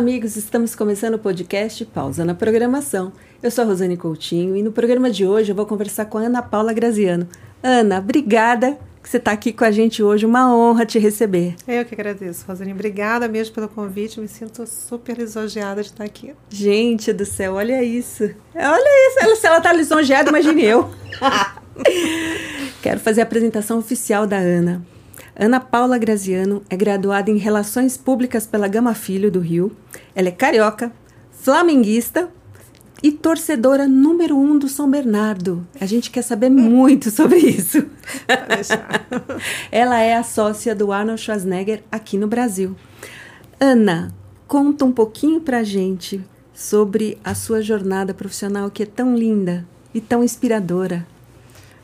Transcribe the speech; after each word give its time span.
amigos, 0.00 0.34
estamos 0.34 0.74
começando 0.74 1.16
o 1.16 1.18
podcast 1.18 1.84
Pausa 1.84 2.24
na 2.24 2.34
Programação. 2.34 3.12
Eu 3.42 3.50
sou 3.50 3.64
a 3.64 3.66
Rosane 3.66 3.98
Coutinho 3.98 4.56
e 4.56 4.62
no 4.62 4.72
programa 4.72 5.10
de 5.10 5.26
hoje 5.26 5.52
eu 5.52 5.54
vou 5.54 5.66
conversar 5.66 6.06
com 6.06 6.16
a 6.16 6.22
Ana 6.22 6.40
Paula 6.40 6.72
Graziano. 6.72 7.28
Ana, 7.62 7.98
obrigada 7.98 8.78
que 9.02 9.10
você 9.10 9.18
está 9.18 9.32
aqui 9.32 9.52
com 9.52 9.62
a 9.62 9.70
gente 9.70 10.02
hoje, 10.02 10.24
uma 10.24 10.56
honra 10.56 10.86
te 10.86 10.98
receber. 10.98 11.54
Eu 11.68 11.84
que 11.84 11.94
agradeço, 11.94 12.46
Rosane. 12.48 12.72
Obrigada 12.72 13.28
mesmo 13.28 13.54
pelo 13.54 13.68
convite, 13.68 14.18
me 14.18 14.26
sinto 14.26 14.66
super 14.66 15.18
lisonjeada 15.18 15.82
de 15.82 15.90
estar 15.90 16.04
aqui. 16.04 16.32
Gente 16.48 17.12
do 17.12 17.26
céu, 17.26 17.56
olha 17.56 17.84
isso. 17.84 18.24
Olha 18.54 19.08
isso, 19.08 19.36
se 19.36 19.46
ela 19.46 19.58
está 19.58 19.70
lisonjeada, 19.70 20.30
imagine 20.30 20.64
eu. 20.64 20.90
Quero 22.80 23.00
fazer 23.00 23.20
a 23.20 23.24
apresentação 23.24 23.78
oficial 23.78 24.26
da 24.26 24.38
Ana. 24.38 24.82
Ana 25.42 25.58
Paula 25.58 25.96
Graziano 25.96 26.62
é 26.68 26.76
graduada 26.76 27.30
em 27.30 27.38
Relações 27.38 27.96
Públicas 27.96 28.46
pela 28.46 28.68
Gama 28.68 28.92
Filho 28.92 29.30
do 29.30 29.40
Rio. 29.40 29.74
Ela 30.14 30.28
é 30.28 30.30
carioca, 30.30 30.92
flamenguista 31.30 32.28
e 33.02 33.10
torcedora 33.10 33.88
número 33.88 34.36
um 34.36 34.58
do 34.58 34.68
São 34.68 34.90
Bernardo. 34.90 35.66
A 35.80 35.86
gente 35.86 36.10
quer 36.10 36.20
saber 36.20 36.50
muito 36.50 37.10
sobre 37.10 37.38
isso. 37.38 37.86
Ela 39.72 40.00
é 40.00 40.14
a 40.14 40.22
sócia 40.22 40.74
do 40.74 40.92
Arnold 40.92 41.18
Schwarzenegger 41.18 41.84
aqui 41.90 42.18
no 42.18 42.28
Brasil. 42.28 42.76
Ana, 43.58 44.12
conta 44.46 44.84
um 44.84 44.92
pouquinho 44.92 45.40
pra 45.40 45.62
gente 45.62 46.22
sobre 46.52 47.16
a 47.24 47.34
sua 47.34 47.62
jornada 47.62 48.12
profissional 48.12 48.70
que 48.70 48.82
é 48.82 48.86
tão 48.86 49.16
linda 49.16 49.66
e 49.94 50.02
tão 50.02 50.22
inspiradora. 50.22 51.06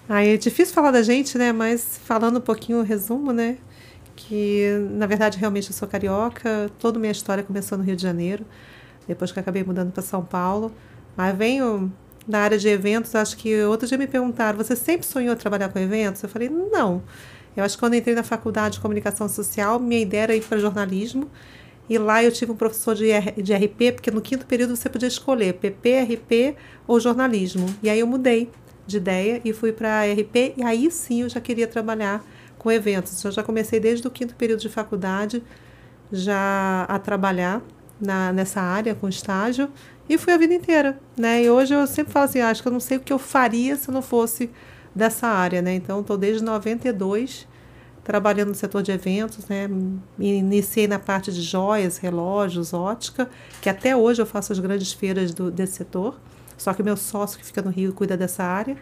Ah, 0.08 0.24
é 0.24 0.36
difícil 0.36 0.72
falar 0.72 0.92
da 0.92 1.02
gente, 1.02 1.36
né? 1.36 1.52
Mas 1.52 1.98
falando 2.04 2.38
um 2.38 2.40
pouquinho 2.40 2.78
o 2.78 2.82
resumo, 2.82 3.32
né? 3.32 3.58
Que 4.14 4.78
na 4.92 5.06
verdade 5.06 5.36
realmente 5.36 5.68
eu 5.68 5.74
sou 5.74 5.88
carioca. 5.88 6.70
Toda 6.78 6.98
minha 6.98 7.10
história 7.10 7.42
começou 7.42 7.76
no 7.76 7.82
Rio 7.82 7.96
de 7.96 8.02
Janeiro, 8.02 8.46
depois 9.08 9.32
que 9.32 9.40
acabei 9.40 9.64
mudando 9.64 9.92
para 9.92 10.02
São 10.02 10.24
Paulo. 10.24 10.72
Mas 11.16 11.36
venho 11.36 11.92
da 12.26 12.38
área 12.40 12.56
de 12.56 12.68
eventos. 12.68 13.14
Acho 13.16 13.36
que 13.36 13.62
outro 13.64 13.88
dia 13.88 13.98
me 13.98 14.06
perguntaram: 14.06 14.56
você 14.56 14.76
sempre 14.76 15.04
sonhou 15.06 15.34
trabalhar 15.34 15.70
com 15.70 15.78
eventos? 15.78 16.22
Eu 16.22 16.28
falei: 16.28 16.48
não. 16.48 17.02
Eu 17.56 17.64
acho 17.64 17.76
que 17.76 17.80
quando 17.80 17.94
entrei 17.94 18.14
na 18.14 18.22
faculdade 18.22 18.74
de 18.74 18.80
comunicação 18.80 19.28
social, 19.28 19.80
minha 19.80 20.02
ideia 20.02 20.22
era 20.22 20.36
ir 20.36 20.42
para 20.42 20.58
jornalismo. 20.58 21.28
E 21.88 21.98
lá 21.98 22.22
eu 22.22 22.30
tive 22.30 22.52
um 22.52 22.56
professor 22.56 22.94
de, 22.94 23.06
de 23.42 23.54
RP, 23.54 23.92
porque 23.94 24.10
no 24.10 24.20
quinto 24.20 24.46
período 24.46 24.76
você 24.76 24.88
podia 24.88 25.08
escolher 25.08 25.54
PP, 25.54 26.02
RP 26.02 26.56
ou 26.86 27.00
jornalismo. 27.00 27.66
E 27.82 27.88
aí 27.88 28.00
eu 28.00 28.06
mudei 28.06 28.50
de 28.86 28.98
ideia 28.98 29.40
e 29.44 29.52
fui 29.52 29.72
para 29.72 30.00
a 30.00 30.04
RP 30.04 30.54
e 30.56 30.62
aí 30.62 30.90
sim 30.90 31.22
eu 31.22 31.28
já 31.28 31.40
queria 31.40 31.66
trabalhar 31.66 32.24
com 32.58 32.70
eventos. 32.70 33.22
Eu 33.24 33.32
já 33.32 33.42
comecei 33.42 33.80
desde 33.80 34.06
o 34.06 34.10
quinto 34.10 34.34
período 34.34 34.60
de 34.60 34.68
faculdade 34.68 35.42
já 36.12 36.84
a 36.88 36.98
trabalhar 36.98 37.62
na, 38.00 38.32
nessa 38.32 38.60
área 38.60 38.94
com 38.94 39.08
estágio 39.08 39.68
e 40.08 40.16
fui 40.16 40.32
a 40.32 40.36
vida 40.36 40.54
inteira, 40.54 40.98
né? 41.16 41.42
E 41.42 41.50
hoje 41.50 41.74
eu 41.74 41.86
sempre 41.86 42.12
falo 42.12 42.26
assim, 42.26 42.40
ah, 42.40 42.50
acho 42.50 42.62
que 42.62 42.68
eu 42.68 42.72
não 42.72 42.80
sei 42.80 42.96
o 42.96 43.00
que 43.00 43.12
eu 43.12 43.18
faria 43.18 43.76
se 43.76 43.90
não 43.90 44.02
fosse 44.02 44.50
dessa 44.94 45.26
área, 45.26 45.60
né? 45.60 45.74
Então 45.74 46.00
estou 46.00 46.16
desde 46.16 46.44
92 46.44 47.46
trabalhando 48.04 48.50
no 48.50 48.54
setor 48.54 48.84
de 48.84 48.92
eventos, 48.92 49.48
né? 49.48 49.68
Iniciei 50.16 50.86
na 50.86 50.98
parte 50.98 51.32
de 51.32 51.42
joias, 51.42 51.98
relógios, 51.98 52.72
ótica, 52.72 53.28
que 53.60 53.68
até 53.68 53.96
hoje 53.96 54.22
eu 54.22 54.26
faço 54.26 54.52
as 54.52 54.60
grandes 54.60 54.92
feiras 54.92 55.34
do, 55.34 55.50
desse 55.50 55.74
setor. 55.74 56.16
Só 56.56 56.72
que 56.72 56.82
meu 56.82 56.96
sócio 56.96 57.38
que 57.38 57.44
fica 57.44 57.62
no 57.62 57.70
Rio 57.70 57.92
cuida 57.92 58.16
dessa 58.16 58.44
área. 58.44 58.76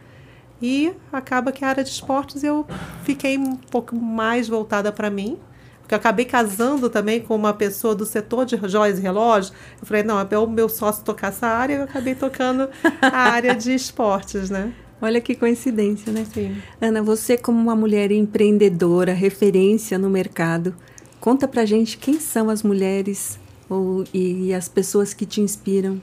E 0.62 0.92
acaba 1.12 1.52
que 1.52 1.64
a 1.64 1.68
área 1.68 1.84
de 1.84 1.90
esportes 1.90 2.44
eu 2.44 2.66
fiquei 3.02 3.36
um 3.36 3.56
pouco 3.56 3.96
mais 3.96 4.48
voltada 4.48 4.92
para 4.92 5.10
mim, 5.10 5.38
porque 5.80 5.94
eu 5.94 5.98
acabei 5.98 6.24
casando 6.24 6.88
também 6.88 7.20
com 7.20 7.34
uma 7.34 7.52
pessoa 7.52 7.94
do 7.94 8.06
setor 8.06 8.46
de 8.46 8.56
joias 8.68 8.98
e 8.98 9.02
relógios. 9.02 9.52
Eu 9.80 9.86
falei, 9.86 10.02
não, 10.02 10.18
é 10.18 10.38
o 10.38 10.46
meu 10.46 10.68
sócio 10.68 11.04
tocar 11.04 11.28
essa 11.28 11.46
área, 11.46 11.74
eu 11.74 11.84
acabei 11.84 12.14
tocando 12.14 12.68
a 13.02 13.08
área 13.18 13.54
de 13.54 13.74
esportes, 13.74 14.48
né? 14.48 14.72
Olha 15.02 15.20
que 15.20 15.34
coincidência, 15.34 16.10
né? 16.10 16.24
Sim. 16.32 16.56
Ana, 16.80 17.02
você 17.02 17.36
como 17.36 17.60
uma 17.60 17.76
mulher 17.76 18.10
empreendedora, 18.10 19.12
referência 19.12 19.98
no 19.98 20.08
mercado, 20.08 20.74
conta 21.20 21.46
pra 21.46 21.66
gente 21.66 21.98
quem 21.98 22.18
são 22.18 22.48
as 22.48 22.62
mulheres 22.62 23.38
ou, 23.68 24.04
e, 24.14 24.46
e 24.46 24.54
as 24.54 24.68
pessoas 24.68 25.12
que 25.12 25.26
te 25.26 25.42
inspiram 25.42 26.00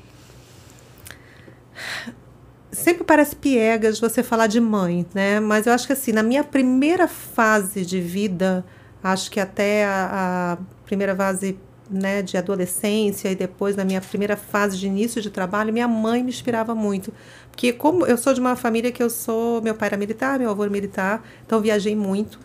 sempre 2.71 3.03
parece 3.03 3.35
piegas 3.35 3.99
você 3.99 4.23
falar 4.23 4.47
de 4.47 4.59
mãe, 4.59 5.05
né? 5.13 5.39
Mas 5.39 5.67
eu 5.67 5.73
acho 5.73 5.85
que 5.85 5.93
assim, 5.93 6.11
na 6.11 6.23
minha 6.23 6.43
primeira 6.43 7.07
fase 7.07 7.85
de 7.85 7.99
vida, 7.99 8.65
acho 9.03 9.29
que 9.29 9.39
até 9.39 9.85
a, 9.85 10.57
a 10.57 10.57
primeira 10.85 11.15
fase 11.15 11.57
né, 11.89 12.21
de 12.21 12.37
adolescência 12.37 13.29
e 13.29 13.35
depois 13.35 13.75
na 13.75 13.83
minha 13.83 13.99
primeira 13.99 14.37
fase 14.37 14.77
de 14.77 14.87
início 14.87 15.21
de 15.21 15.29
trabalho, 15.29 15.73
minha 15.73 15.87
mãe 15.87 16.23
me 16.23 16.29
inspirava 16.29 16.73
muito. 16.73 17.11
Porque 17.51 17.73
como 17.73 18.05
eu 18.05 18.17
sou 18.17 18.33
de 18.33 18.39
uma 18.39 18.55
família 18.55 18.91
que 18.91 19.03
eu 19.03 19.09
sou, 19.09 19.61
meu 19.61 19.75
pai 19.75 19.89
era 19.89 19.97
militar, 19.97 20.39
meu 20.39 20.49
avô 20.49 20.63
era 20.63 20.71
militar, 20.71 21.21
então 21.45 21.59
viajei 21.59 21.95
muito. 21.95 22.39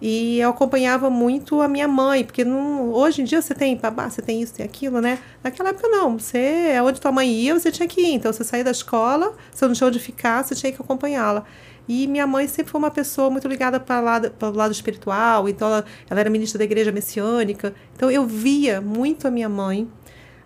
E 0.00 0.38
eu 0.40 0.50
acompanhava 0.50 1.08
muito 1.08 1.60
a 1.60 1.68
minha 1.68 1.88
mãe, 1.88 2.24
porque 2.24 2.44
não, 2.44 2.90
hoje 2.90 3.22
em 3.22 3.24
dia 3.24 3.40
você 3.40 3.54
tem 3.54 3.76
babá, 3.76 4.10
você 4.10 4.20
tem 4.20 4.42
isso, 4.42 4.52
tem 4.54 4.66
aquilo, 4.66 5.00
né? 5.00 5.18
Naquela 5.42 5.70
época 5.70 5.88
não, 5.88 6.18
você, 6.18 6.72
é 6.72 6.82
onde 6.82 7.00
tua 7.00 7.12
mãe 7.12 7.30
ia, 7.30 7.58
você 7.58 7.70
tinha 7.70 7.88
que 7.88 8.00
ir. 8.00 8.14
Então 8.14 8.32
você 8.32 8.44
saía 8.44 8.64
da 8.64 8.70
escola, 8.70 9.34
você 9.52 9.66
não 9.66 9.72
tinha 9.74 9.88
onde 9.88 9.98
ficar, 9.98 10.44
você 10.44 10.54
tinha 10.54 10.72
que 10.72 10.82
acompanhá-la. 10.82 11.44
E 11.88 12.06
minha 12.06 12.26
mãe 12.26 12.48
sempre 12.48 12.70
foi 12.72 12.78
uma 12.78 12.90
pessoa 12.90 13.30
muito 13.30 13.46
ligada 13.46 13.78
para 13.78 14.00
o 14.00 14.04
lado, 14.04 14.30
para 14.30 14.48
o 14.48 14.52
lado 14.52 14.72
espiritual, 14.72 15.48
então 15.48 15.68
ela, 15.68 15.84
ela 16.08 16.20
era 16.20 16.30
ministra 16.30 16.58
da 16.58 16.64
igreja 16.64 16.90
messiânica. 16.90 17.74
Então 17.94 18.10
eu 18.10 18.26
via 18.26 18.80
muito 18.80 19.28
a 19.28 19.30
minha 19.30 19.48
mãe 19.48 19.88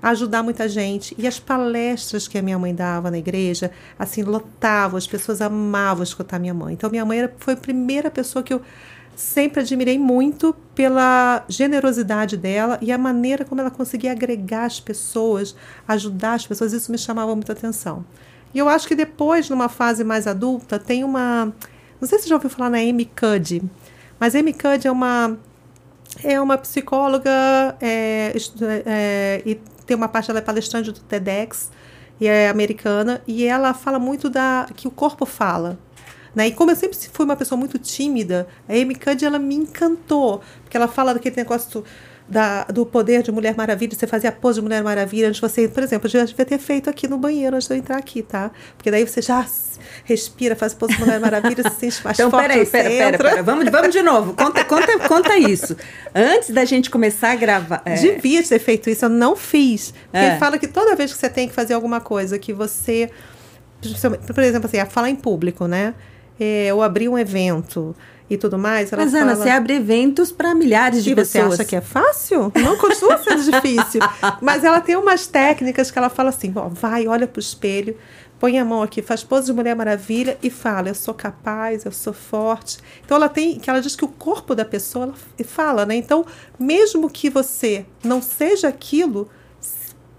ajudar 0.03 0.43
muita 0.43 0.69
gente. 0.69 1.15
E 1.19 1.27
as 1.27 1.39
palestras 1.39 2.29
que 2.29 2.39
a 2.39 2.43
minha 2.43 2.59
mãe 2.59 2.75
dava 2.75 3.11
na 3.11 3.19
igreja, 3.19 3.71
assim, 3.99 4.23
lotavam, 4.23 4.97
as 4.97 5.07
pessoas 5.07 5.41
amavam 5.41 6.03
escutar 6.03 6.39
minha 6.39 6.55
mãe. 6.55 6.75
Então 6.75 6.91
minha 6.91 7.05
mãe 7.05 7.21
era, 7.21 7.35
foi 7.39 7.55
a 7.55 7.57
primeira 7.57 8.11
pessoa 8.11 8.43
que 8.43 8.53
eu 8.53 8.63
sempre 9.19 9.63
admirei 9.63 9.99
muito 9.99 10.55
pela 10.77 11.45
generosidade 11.49 12.37
dela 12.37 12.79
e 12.81 12.93
a 12.93 12.97
maneira 12.97 13.45
como 13.45 13.61
ela 13.61 13.69
conseguia 13.69 14.13
agregar 14.13 14.65
as 14.65 14.79
pessoas, 14.79 15.57
ajudar 15.89 16.35
as 16.35 16.47
pessoas, 16.47 16.73
isso 16.73 16.93
me 16.93 16.97
chamava 16.97 17.35
muita 17.35 17.53
atenção. 17.53 18.05
E 18.55 18.59
eu 18.61 18.69
acho 18.69 18.87
que 18.87 18.95
depois, 18.95 19.51
numa 19.51 19.69
fase 19.69 20.05
mais 20.05 20.29
adulta, 20.29 20.79
tem 20.79 21.03
uma. 21.03 21.53
Não 22.01 22.07
sei 22.07 22.19
se 22.19 22.25
você 22.25 22.29
já 22.29 22.37
ouviu 22.37 22.49
falar 22.49 22.71
na 22.71 22.79
Amy 22.79 23.07
Cuddy, 23.07 23.61
mas 24.21 24.37
Amy 24.37 24.53
Cuddy 24.53 24.87
é 24.87 24.93
uma, 24.93 25.37
é 26.23 26.41
uma 26.41 26.57
psicóloga 26.57 27.77
é, 27.81 28.33
é, 28.87 29.43
e 29.45 29.57
tem 29.85 29.97
uma 29.97 30.09
parte, 30.09 30.31
ela 30.31 30.39
é 30.39 30.43
palestrante 30.43 30.93
do 30.93 31.01
TEDx 31.01 31.73
e 32.21 32.29
é 32.29 32.49
americana, 32.49 33.21
e 33.27 33.45
ela 33.45 33.75
fala 33.75 33.99
muito 33.99 34.31
da 34.31 34.69
que 34.77 34.87
o 34.87 34.93
corpo 34.93 35.27
fala. 35.27 35.77
Né? 36.35 36.49
E 36.49 36.53
como 36.53 36.71
eu 36.71 36.77
sempre 36.77 36.97
fui 37.13 37.25
uma 37.25 37.37
pessoa 37.37 37.59
muito 37.59 37.79
tímida, 37.79 38.47
a 38.69 38.73
Amy 38.73 38.95
Cuddy, 38.95 39.25
ela 39.25 39.39
me 39.39 39.55
encantou, 39.55 40.43
porque 40.63 40.77
ela 40.77 40.89
fala 40.89 41.15
daquele 41.15 41.37
negócio 41.37 41.85
da, 42.29 42.65
do 42.65 42.85
poder 42.85 43.23
de 43.23 43.33
Mulher 43.33 43.57
Maravilha, 43.57 43.97
você 43.97 44.07
fazia 44.07 44.29
a 44.29 44.33
pose 44.33 44.59
de 44.59 44.63
Mulher 44.63 44.83
Maravilha 44.83 45.29
antes 45.29 45.41
de 45.41 45.49
você, 45.49 45.67
por 45.67 45.83
exemplo, 45.83 46.07
eu 46.07 46.11
já 46.11 46.25
devia 46.25 46.45
ter 46.45 46.59
feito 46.59 46.91
aqui 46.91 47.09
no 47.09 47.17
banheiro 47.17 47.57
antes 47.57 47.67
de 47.67 47.75
eu 47.75 47.79
entrar 47.79 47.97
aqui, 47.97 48.23
tá? 48.23 48.51
Porque 48.77 48.91
daí 48.91 49.07
você 49.07 49.23
já 49.23 49.47
respira, 50.05 50.55
faz 50.55 50.75
pose 50.75 50.95
de 50.95 51.01
Mulher 51.01 51.19
Maravilha, 51.19 51.63
se 51.71 51.77
sente 51.77 52.05
mais 52.05 52.19
então, 52.19 52.31
forte. 52.31 52.45
Então, 52.45 52.67
peraí, 52.67 52.67
pera, 52.67 53.17
pera, 53.17 53.19
pera, 53.19 53.43
vamos, 53.43 53.71
vamos 53.71 53.91
de 53.91 54.03
novo, 54.03 54.35
conta, 54.35 54.63
conta, 54.65 54.99
conta 55.09 55.39
isso. 55.39 55.75
Antes 56.15 56.51
da 56.51 56.65
gente 56.67 56.91
começar 56.91 57.33
a 57.33 57.37
gravar. 57.37 57.83
É... 57.85 57.95
Devia 57.95 58.43
ter 58.43 58.59
feito 58.59 58.91
isso, 58.91 59.07
eu 59.07 59.09
não 59.09 59.35
fiz. 59.35 59.95
Porque 60.11 60.27
é. 60.27 60.37
fala 60.37 60.59
que 60.59 60.69
toda 60.69 60.95
vez 60.95 61.13
que 61.13 61.19
você 61.19 61.31
tem 61.31 61.49
que 61.49 61.55
fazer 61.55 61.73
alguma 61.75 62.01
coisa 62.01 62.39
que 62.39 62.53
você. 62.53 63.11
Por 64.35 64.43
exemplo, 64.43 64.67
assim, 64.67 64.79
a 64.79 64.87
falar 64.87 65.09
em 65.09 65.17
público, 65.17 65.67
né? 65.67 65.95
É, 66.39 66.73
ou 66.73 66.83
abrir 66.83 67.09
um 67.09 67.19
evento 67.19 67.95
e 68.31 68.37
tudo 68.37 68.59
mais. 68.59 68.91
Mas, 68.91 69.15
Ana, 69.15 69.33
fala... 69.33 69.45
você 69.45 69.51
abre 69.51 69.75
eventos 69.75 70.31
para 70.31 70.55
milhares 70.55 71.03
de 71.03 71.13
e 71.13 71.15
pessoas. 71.15 71.45
Você 71.47 71.63
acha 71.63 71.65
que 71.65 71.77
é 71.77 71.81
fácil? 71.81 72.53
Não 72.57 72.77
continua 72.77 73.19
sendo 73.19 73.43
difícil. 73.43 74.01
Mas 74.41 74.65
ela 74.65 74.81
tem 74.81 74.97
umas 74.97 75.27
técnicas 75.27 75.91
que 75.91 75.99
ela 75.99 76.11
fala 76.11 76.29
assim: 76.29 76.53
ó, 76.55 76.69
vai, 76.69 77.07
olha 77.07 77.27
para 77.27 77.39
o 77.39 77.43
espelho, 77.43 77.97
põe 78.39 78.59
a 78.59 78.65
mão 78.65 78.83
aqui, 78.83 79.01
faz 79.01 79.25
pose 79.25 79.47
de 79.47 79.53
Mulher 79.53 79.75
Maravilha 79.75 80.39
e 80.43 80.51
fala: 80.51 80.89
eu 80.89 80.95
sou 80.95 81.15
capaz, 81.15 81.85
eu 81.85 81.93
sou 81.93 82.13
forte. 82.13 82.79
Então 83.05 83.17
ela 83.17 83.29
tem, 83.29 83.59
que 83.59 83.71
ela 83.71 83.81
diz 83.81 83.97
que 83.97 84.05
o 84.05 84.09
corpo 84.09 84.55
da 84.55 84.65
pessoa 84.65 85.07
ela 85.07 85.15
fala, 85.45 85.87
né? 85.87 85.97
Então, 85.97 86.25
mesmo 86.59 87.09
que 87.09 87.31
você 87.31 87.87
não 88.05 88.21
seja 88.21 88.69
aquilo, 88.69 89.29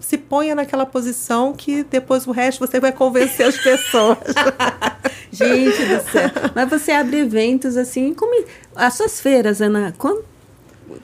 se 0.00 0.18
ponha 0.18 0.56
naquela 0.56 0.84
posição 0.84 1.52
que 1.52 1.84
depois 1.84 2.26
o 2.26 2.32
resto 2.32 2.66
você 2.66 2.80
vai 2.80 2.90
convencer 2.90 3.46
as 3.46 3.56
pessoas. 3.56 4.18
Gente 5.32 5.84
do 5.84 6.10
céu. 6.10 6.30
Mas 6.54 6.68
você 6.68 6.92
abre 6.92 7.18
eventos 7.18 7.76
assim, 7.76 8.12
como 8.14 8.44
as 8.74 8.94
suas 8.94 9.20
feiras, 9.20 9.60
Ana, 9.60 9.94
qual, 9.96 10.22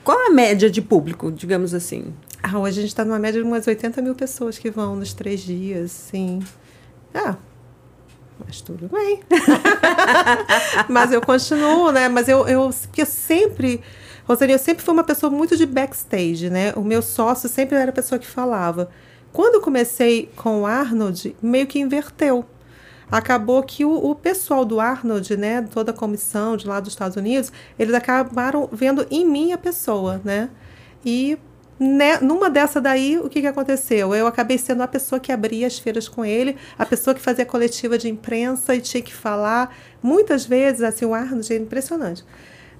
qual 0.03 0.27
a 0.27 0.29
média 0.29 0.69
de 0.69 0.81
público, 0.81 1.31
digamos 1.31 1.73
assim? 1.73 2.13
Ah, 2.43 2.59
hoje 2.59 2.79
a 2.79 2.81
gente 2.81 2.91
está 2.91 3.03
numa 3.05 3.19
média 3.19 3.41
de 3.41 3.47
umas 3.47 3.65
80 3.65 4.01
mil 4.01 4.15
pessoas 4.15 4.57
que 4.57 4.69
vão 4.69 4.95
nos 4.95 5.13
três 5.13 5.41
dias, 5.41 5.91
sim. 5.91 6.39
Ah, 7.13 7.35
mas 8.45 8.61
tudo 8.61 8.89
bem. 8.89 9.21
mas 10.89 11.11
eu 11.11 11.21
continuo, 11.21 11.91
né? 11.91 12.07
Mas 12.07 12.27
eu, 12.27 12.47
eu, 12.47 12.69
porque 12.69 13.01
eu 13.01 13.05
sempre 13.05 13.81
Rosane, 14.27 14.51
eu 14.51 14.59
sempre 14.59 14.83
fui 14.83 14.93
uma 14.93 15.05
pessoa 15.05 15.29
muito 15.29 15.55
de 15.55 15.65
backstage, 15.65 16.49
né? 16.49 16.73
O 16.75 16.81
meu 16.81 17.01
sócio 17.01 17.47
sempre 17.47 17.77
era 17.77 17.91
a 17.91 17.93
pessoa 17.93 18.19
que 18.19 18.27
falava. 18.27 18.89
Quando 19.31 19.55
eu 19.55 19.61
comecei 19.61 20.29
com 20.35 20.63
o 20.63 20.65
Arnold, 20.65 21.33
meio 21.41 21.65
que 21.65 21.79
inverteu. 21.79 22.45
Acabou 23.09 23.63
que 23.63 23.85
o, 23.85 23.91
o 23.91 24.15
pessoal 24.15 24.65
do 24.65 24.79
Arnold, 24.79 25.37
né, 25.37 25.61
toda 25.61 25.91
a 25.91 25.93
comissão 25.93 26.57
de 26.57 26.67
lá 26.67 26.79
dos 26.79 26.93
Estados 26.93 27.15
Unidos, 27.15 27.51
eles 27.79 27.93
acabaram 27.93 28.67
vendo 28.71 29.07
em 29.09 29.25
mim 29.25 29.53
a 29.53 29.57
pessoa, 29.57 30.19
né? 30.25 30.49
E 31.05 31.37
né, 31.79 32.19
numa 32.19 32.49
dessa 32.49 32.81
daí, 32.81 33.17
o 33.19 33.29
que, 33.29 33.41
que 33.41 33.47
aconteceu? 33.47 34.13
Eu 34.15 34.25
acabei 34.25 34.57
sendo 34.57 34.81
a 34.81 34.87
pessoa 34.87 35.19
que 35.19 35.31
abria 35.31 35.67
as 35.67 35.77
feiras 35.77 36.07
com 36.09 36.25
ele, 36.25 36.57
a 36.77 36.85
pessoa 36.85 37.13
que 37.13 37.21
fazia 37.21 37.45
coletiva 37.45 37.97
de 37.97 38.09
imprensa 38.09 38.75
e 38.75 38.81
tinha 38.81 39.01
que 39.01 39.13
falar. 39.13 39.75
Muitas 40.01 40.45
vezes, 40.45 40.81
assim, 40.81 41.05
o 41.05 41.13
Arnold 41.13 41.53
é 41.53 41.57
impressionante. 41.57 42.25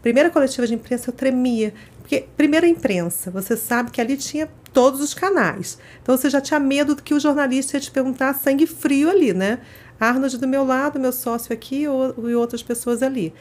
Primeira 0.02 0.30
coletiva 0.30 0.66
de 0.66 0.74
imprensa 0.74 1.10
eu 1.10 1.14
tremia. 1.14 1.74
Porque, 2.00 2.26
primeira 2.36 2.68
imprensa, 2.68 3.30
você 3.30 3.56
sabe 3.56 3.92
que 3.92 4.00
ali 4.02 4.18
tinha 4.18 4.50
todos 4.72 5.02
os 5.02 5.14
canais. 5.14 5.78
Então 6.02 6.16
você 6.16 6.30
já 6.30 6.40
tinha 6.40 6.60
medo 6.60 6.96
do 6.96 7.04
que 7.04 7.14
o 7.14 7.20
jornalista 7.20 7.78
ia 7.78 7.82
te 7.82 7.92
perguntar 7.92 8.34
sangue 8.34 8.66
frio 8.66 9.10
ali, 9.10 9.34
né? 9.34 9.60
Arnold 10.00 10.38
do 10.38 10.48
meu 10.48 10.64
lado, 10.64 11.00
meu 11.00 11.12
sócio 11.12 11.54
aqui 11.54 11.88
ou, 11.88 12.30
e 12.30 12.36
outras 12.36 12.64
pessoas 12.64 13.02
ali. 13.02 13.34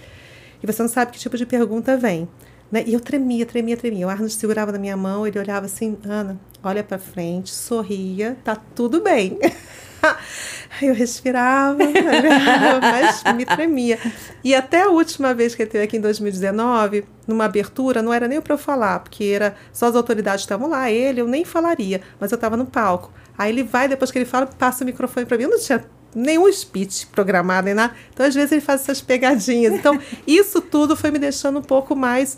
E 0.62 0.66
você 0.66 0.82
não 0.82 0.88
sabe 0.88 1.12
que 1.12 1.18
tipo 1.18 1.36
de 1.36 1.46
pergunta 1.46 1.96
vem. 1.96 2.28
Né? 2.70 2.82
E 2.86 2.94
eu 2.94 3.00
tremia, 3.00 3.46
tremia, 3.46 3.76
tremia. 3.76 4.06
O 4.06 4.10
Arnold 4.10 4.32
segurava 4.32 4.72
na 4.72 4.78
minha 4.78 4.96
mão, 4.96 5.26
ele 5.26 5.38
olhava 5.38 5.66
assim, 5.66 5.96
Ana, 6.04 6.38
olha 6.62 6.82
para 6.82 6.98
frente, 6.98 7.50
sorria, 7.50 8.36
tá 8.42 8.56
tudo 8.56 9.00
bem. 9.00 9.38
eu 10.82 10.94
respirava, 10.94 11.78
mas 12.80 13.22
me 13.34 13.44
tremia. 13.44 13.98
E 14.42 14.54
até 14.54 14.82
a 14.82 14.88
última 14.88 15.32
vez 15.32 15.54
que 15.54 15.62
ele 15.62 15.70
teve 15.70 15.84
aqui 15.84 15.96
em 15.96 16.00
2019, 16.00 17.04
numa 17.26 17.44
abertura, 17.44 18.02
não 18.02 18.12
era 18.12 18.26
nem 18.26 18.40
para 18.40 18.54
eu 18.54 18.58
falar, 18.58 19.00
porque 19.00 19.24
era 19.24 19.54
só 19.72 19.86
as 19.86 19.94
autoridades 19.94 20.42
estavam 20.42 20.68
lá, 20.68 20.90
ele, 20.90 21.20
eu 21.20 21.28
nem 21.28 21.44
falaria, 21.44 22.00
mas 22.18 22.32
eu 22.32 22.36
estava 22.36 22.56
no 22.56 22.66
palco. 22.66 23.12
Aí 23.38 23.50
ele 23.50 23.62
vai, 23.62 23.86
depois 23.86 24.10
que 24.10 24.18
ele 24.18 24.24
fala, 24.24 24.46
passa 24.46 24.82
o 24.82 24.86
microfone 24.86 25.26
para 25.26 25.36
mim. 25.36 25.44
Eu 25.44 25.50
não 25.50 25.58
tinha 25.58 25.84
nenhum 26.16 26.50
speech 26.52 27.06
programado, 27.08 27.66
nem 27.66 27.74
nada. 27.74 27.94
Então, 28.12 28.26
às 28.26 28.34
vezes, 28.34 28.50
ele 28.50 28.60
faz 28.60 28.80
essas 28.80 29.00
pegadinhas. 29.00 29.74
Então, 29.74 29.98
isso 30.26 30.60
tudo 30.60 30.96
foi 30.96 31.10
me 31.10 31.18
deixando 31.18 31.58
um 31.58 31.62
pouco 31.62 31.94
mais. 31.94 32.36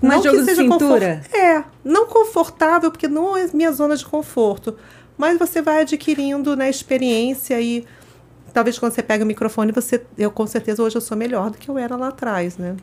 Não 0.00 0.22
jogo 0.22 0.38
que 0.38 0.44
seja 0.44 0.62
de 0.62 0.68
cintura? 0.70 1.22
Confort... 1.22 1.34
É, 1.34 1.64
não 1.84 2.06
confortável, 2.06 2.90
porque 2.90 3.06
não 3.06 3.36
é 3.36 3.46
minha 3.52 3.70
zona 3.70 3.94
de 3.96 4.04
conforto 4.04 4.74
mas 5.20 5.38
você 5.38 5.60
vai 5.60 5.82
adquirindo 5.82 6.56
né, 6.56 6.70
experiência 6.70 7.60
e 7.60 7.84
talvez 8.54 8.78
quando 8.78 8.94
você 8.94 9.02
pega 9.02 9.22
o 9.22 9.26
microfone, 9.26 9.70
você, 9.70 10.02
eu 10.16 10.30
com 10.30 10.46
certeza 10.46 10.82
hoje 10.82 10.96
eu 10.96 11.00
sou 11.02 11.14
melhor 11.14 11.50
do 11.50 11.58
que 11.58 11.68
eu 11.68 11.76
era 11.76 11.94
lá 11.94 12.08
atrás, 12.08 12.56
né? 12.56 12.74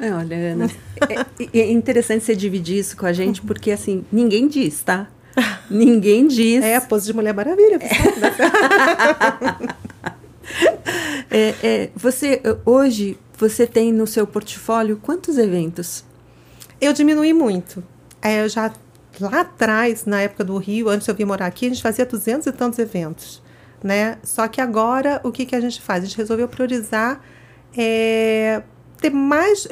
É, 0.00 0.14
olha, 0.14 0.36
Ana, 0.36 0.70
é, 1.08 1.58
é, 1.58 1.72
interessante 1.72 2.24
você 2.24 2.36
dividir 2.36 2.78
isso 2.78 2.96
com 2.96 3.06
a 3.06 3.12
gente, 3.12 3.42
porque 3.42 3.72
assim, 3.72 4.04
ninguém 4.12 4.46
diz, 4.46 4.84
tá? 4.84 5.08
Ninguém 5.70 6.26
diz. 6.26 6.62
É 6.62 6.76
a 6.76 6.80
pose 6.80 7.06
de 7.06 7.12
Mulher 7.12 7.32
Maravilha. 7.32 7.78
é, 7.80 7.88
é, 11.30 11.90
você, 11.94 12.40
hoje, 12.64 13.18
você 13.36 13.66
tem 13.66 13.92
no 13.92 14.06
seu 14.06 14.26
portfólio 14.26 14.98
quantos 15.02 15.38
eventos? 15.38 16.04
Eu 16.80 16.92
diminui 16.92 17.32
muito. 17.32 17.82
É, 18.22 18.42
eu 18.42 18.48
já 18.48 18.72
lá 19.20 19.40
atrás, 19.40 20.04
na 20.06 20.22
época 20.22 20.44
do 20.44 20.56
Rio, 20.56 20.88
antes 20.88 21.06
eu 21.06 21.14
vir 21.14 21.24
morar 21.24 21.46
aqui, 21.46 21.66
a 21.66 21.68
gente 21.68 21.82
fazia 21.82 22.06
duzentos 22.06 22.46
e 22.46 22.52
tantos 22.52 22.78
eventos, 22.78 23.42
né? 23.82 24.18
Só 24.22 24.46
que 24.48 24.60
agora, 24.60 25.20
o 25.24 25.32
que, 25.32 25.44
que 25.44 25.54
a 25.54 25.60
gente 25.60 25.80
faz? 25.80 26.04
A 26.04 26.06
gente 26.06 26.16
resolveu 26.16 26.48
priorizar 26.48 27.20
é, 27.76 28.62
ter 29.00 29.10
mais... 29.10 29.66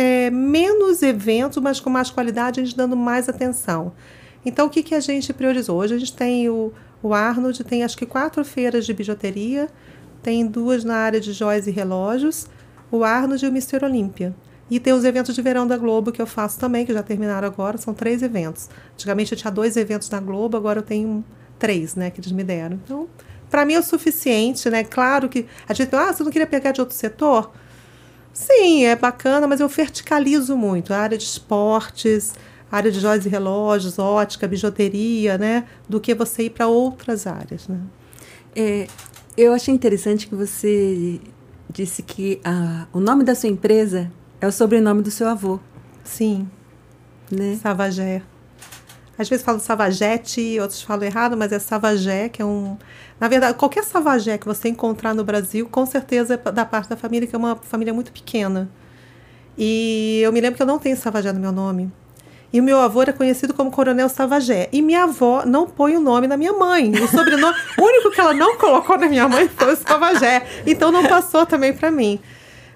É, 0.00 0.30
menos 0.30 1.02
eventos, 1.02 1.60
mas 1.60 1.80
com 1.80 1.90
mais 1.90 2.08
qualidade, 2.08 2.60
a 2.60 2.64
gente 2.64 2.76
dando 2.76 2.96
mais 2.96 3.28
atenção. 3.28 3.92
Então, 4.44 4.66
o 4.66 4.70
que, 4.70 4.80
que 4.80 4.94
a 4.94 5.00
gente 5.00 5.32
priorizou? 5.32 5.76
Hoje 5.76 5.94
a 5.94 5.98
gente 5.98 6.12
tem 6.12 6.48
o, 6.48 6.72
o 7.02 7.14
Arnold, 7.14 7.62
tem 7.64 7.84
acho 7.84 7.96
que 7.96 8.06
quatro 8.06 8.44
feiras 8.44 8.84
de 8.84 8.92
bijuteria, 8.92 9.68
tem 10.22 10.46
duas 10.46 10.84
na 10.84 10.96
área 10.96 11.20
de 11.20 11.32
joias 11.32 11.66
e 11.66 11.70
relógios, 11.70 12.46
o 12.90 13.04
Arnold 13.04 13.44
e 13.44 13.48
o 13.48 13.52
Mister 13.52 13.84
Olímpia. 13.84 14.34
E 14.70 14.78
tem 14.78 14.92
os 14.92 15.04
eventos 15.04 15.34
de 15.34 15.40
verão 15.40 15.66
da 15.66 15.76
Globo 15.78 16.12
que 16.12 16.20
eu 16.20 16.26
faço 16.26 16.58
também, 16.58 16.84
que 16.84 16.92
já 16.92 17.02
terminaram 17.02 17.48
agora, 17.48 17.78
são 17.78 17.94
três 17.94 18.22
eventos. 18.22 18.68
Antigamente 18.92 19.32
eu 19.32 19.38
tinha 19.38 19.50
dois 19.50 19.76
eventos 19.76 20.10
na 20.10 20.20
Globo, 20.20 20.56
agora 20.56 20.80
eu 20.80 20.82
tenho 20.82 21.24
três, 21.58 21.94
né, 21.94 22.10
que 22.10 22.20
eles 22.20 22.32
me 22.32 22.44
deram. 22.44 22.78
Então, 22.84 23.08
para 23.50 23.64
mim 23.64 23.74
é 23.74 23.78
o 23.78 23.82
suficiente, 23.82 24.68
né? 24.68 24.84
Claro 24.84 25.28
que 25.28 25.46
a 25.66 25.72
gente, 25.72 25.94
ah, 25.94 26.12
você 26.12 26.22
não 26.22 26.30
queria 26.30 26.46
pegar 26.46 26.72
de 26.72 26.80
outro 26.80 26.94
setor? 26.94 27.50
Sim, 28.32 28.84
é 28.84 28.94
bacana, 28.94 29.46
mas 29.46 29.58
eu 29.58 29.68
verticalizo 29.68 30.56
muito. 30.56 30.92
A 30.92 30.98
área 30.98 31.18
de 31.18 31.24
esportes, 31.24 32.34
área 32.70 32.90
de 32.90 33.00
joias 33.00 33.24
e 33.26 33.28
relógios, 33.28 33.98
ótica, 33.98 34.46
bijuteria, 34.46 35.38
né? 35.38 35.64
Do 35.88 36.00
que 36.00 36.14
você 36.14 36.44
ir 36.44 36.50
para 36.50 36.66
outras 36.66 37.26
áreas, 37.26 37.66
né? 37.68 37.80
É, 38.54 38.86
eu 39.36 39.52
achei 39.52 39.72
interessante 39.72 40.26
que 40.26 40.34
você 40.34 41.20
disse 41.70 42.02
que 42.02 42.40
a, 42.44 42.86
o 42.92 43.00
nome 43.00 43.24
da 43.24 43.34
sua 43.34 43.48
empresa 43.48 44.10
é 44.40 44.46
o 44.46 44.52
sobrenome 44.52 45.02
do 45.02 45.10
seu 45.10 45.28
avô. 45.28 45.60
Sim. 46.04 46.48
Né? 47.30 47.58
Savagé. 47.62 48.22
Às 49.18 49.28
vezes 49.28 49.44
falam 49.44 49.60
Savagete, 49.60 50.58
outros 50.60 50.80
falam 50.80 51.04
errado, 51.04 51.36
mas 51.36 51.50
é 51.50 51.58
Savagé, 51.58 52.28
que 52.28 52.40
é 52.40 52.44
um. 52.44 52.78
Na 53.18 53.26
verdade, 53.26 53.58
qualquer 53.58 53.82
Savagé 53.82 54.38
que 54.38 54.46
você 54.46 54.68
encontrar 54.68 55.12
no 55.12 55.24
Brasil, 55.24 55.68
com 55.68 55.84
certeza 55.84 56.34
é 56.34 56.52
da 56.52 56.64
parte 56.64 56.88
da 56.88 56.96
família, 56.96 57.26
que 57.26 57.34
é 57.34 57.38
uma 57.38 57.56
família 57.56 57.92
muito 57.92 58.12
pequena. 58.12 58.70
E 59.56 60.20
eu 60.22 60.32
me 60.32 60.40
lembro 60.40 60.56
que 60.56 60.62
eu 60.62 60.66
não 60.66 60.78
tenho 60.78 60.96
Savagé 60.96 61.32
no 61.32 61.40
meu 61.40 61.50
nome. 61.50 61.92
E 62.52 62.60
o 62.60 62.62
meu 62.62 62.80
avô 62.80 63.02
era 63.02 63.12
conhecido 63.12 63.52
como 63.52 63.70
Coronel 63.70 64.08
Savagé. 64.08 64.68
E 64.72 64.80
minha 64.80 65.04
avó 65.04 65.44
não 65.44 65.66
põe 65.66 65.96
o 65.96 66.00
nome 66.00 66.26
na 66.26 66.36
minha 66.36 66.52
mãe. 66.52 66.90
O 66.92 67.06
sobrenome, 67.08 67.56
o 67.78 67.82
único 67.82 68.10
que 68.10 68.20
ela 68.20 68.32
não 68.32 68.56
colocou 68.56 68.96
na 68.96 69.06
minha 69.06 69.28
mãe 69.28 69.48
foi 69.48 69.74
o 69.74 69.76
Savagé. 69.76 70.46
Então 70.66 70.90
não 70.90 71.06
passou 71.06 71.44
também 71.44 71.74
para 71.74 71.90
mim. 71.90 72.18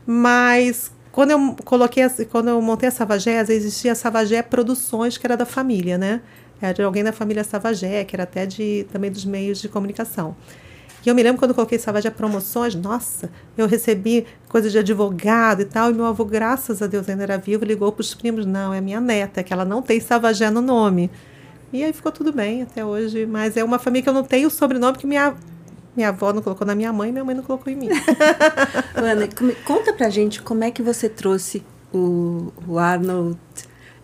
Mas 0.06 0.92
quando 1.10 1.30
eu 1.30 1.56
coloquei, 1.64 2.04
quando 2.30 2.48
eu 2.48 2.60
montei 2.60 2.88
a 2.88 2.92
Savagé, 2.92 3.40
existia 3.48 3.92
a 3.92 3.94
Savagé 3.94 4.42
Produções, 4.42 5.16
que 5.16 5.26
era 5.26 5.36
da 5.36 5.46
família, 5.46 5.96
né? 5.96 6.20
Era 6.60 6.84
alguém 6.84 7.02
da 7.02 7.12
família 7.12 7.42
Savagé, 7.42 8.04
que 8.04 8.14
era 8.14 8.22
até 8.22 8.46
de, 8.46 8.86
também 8.92 9.10
dos 9.10 9.24
meios 9.24 9.60
de 9.60 9.68
comunicação. 9.68 10.36
E 11.04 11.08
eu 11.08 11.14
me 11.14 11.22
lembro 11.22 11.38
quando 11.38 11.54
coloquei 11.54 11.78
Savagé 11.78 12.10
Promoções, 12.10 12.74
nossa, 12.74 13.28
eu 13.56 13.66
recebi 13.66 14.26
coisa 14.48 14.70
de 14.70 14.78
advogado 14.78 15.62
e 15.62 15.64
tal, 15.64 15.90
e 15.90 15.94
meu 15.94 16.06
avô, 16.06 16.24
graças 16.24 16.80
a 16.80 16.86
Deus, 16.86 17.08
ainda 17.08 17.24
era 17.24 17.38
vivo, 17.38 17.64
ligou 17.64 17.90
para 17.90 18.02
os 18.02 18.14
primos, 18.14 18.46
não, 18.46 18.72
é 18.72 18.80
minha 18.80 19.00
neta, 19.00 19.42
que 19.42 19.52
ela 19.52 19.64
não 19.64 19.82
tem 19.82 19.98
Savagé 19.98 20.48
no 20.50 20.62
nome. 20.62 21.10
E 21.72 21.82
aí 21.82 21.92
ficou 21.92 22.12
tudo 22.12 22.32
bem 22.32 22.62
até 22.62 22.84
hoje, 22.84 23.26
mas 23.26 23.56
é 23.56 23.64
uma 23.64 23.78
família 23.78 24.02
que 24.04 24.08
eu 24.08 24.12
não 24.12 24.22
tenho 24.22 24.48
o 24.48 24.50
sobrenome 24.50 24.98
que 24.98 25.06
minha 25.06 25.34
minha 25.94 26.08
avó 26.08 26.32
não 26.32 26.40
colocou 26.40 26.66
na 26.66 26.74
minha 26.74 26.92
mãe, 26.92 27.12
minha 27.12 27.24
mãe 27.24 27.34
não 27.34 27.42
colocou 27.42 27.70
em 27.70 27.76
mim. 27.76 27.88
Ana, 28.96 29.28
conta 29.66 29.92
pra 29.92 30.08
gente 30.08 30.40
como 30.40 30.64
é 30.64 30.70
que 30.70 30.82
você 30.82 31.06
trouxe 31.06 31.62
o, 31.92 32.50
o 32.66 32.78
Arnold 32.78 33.38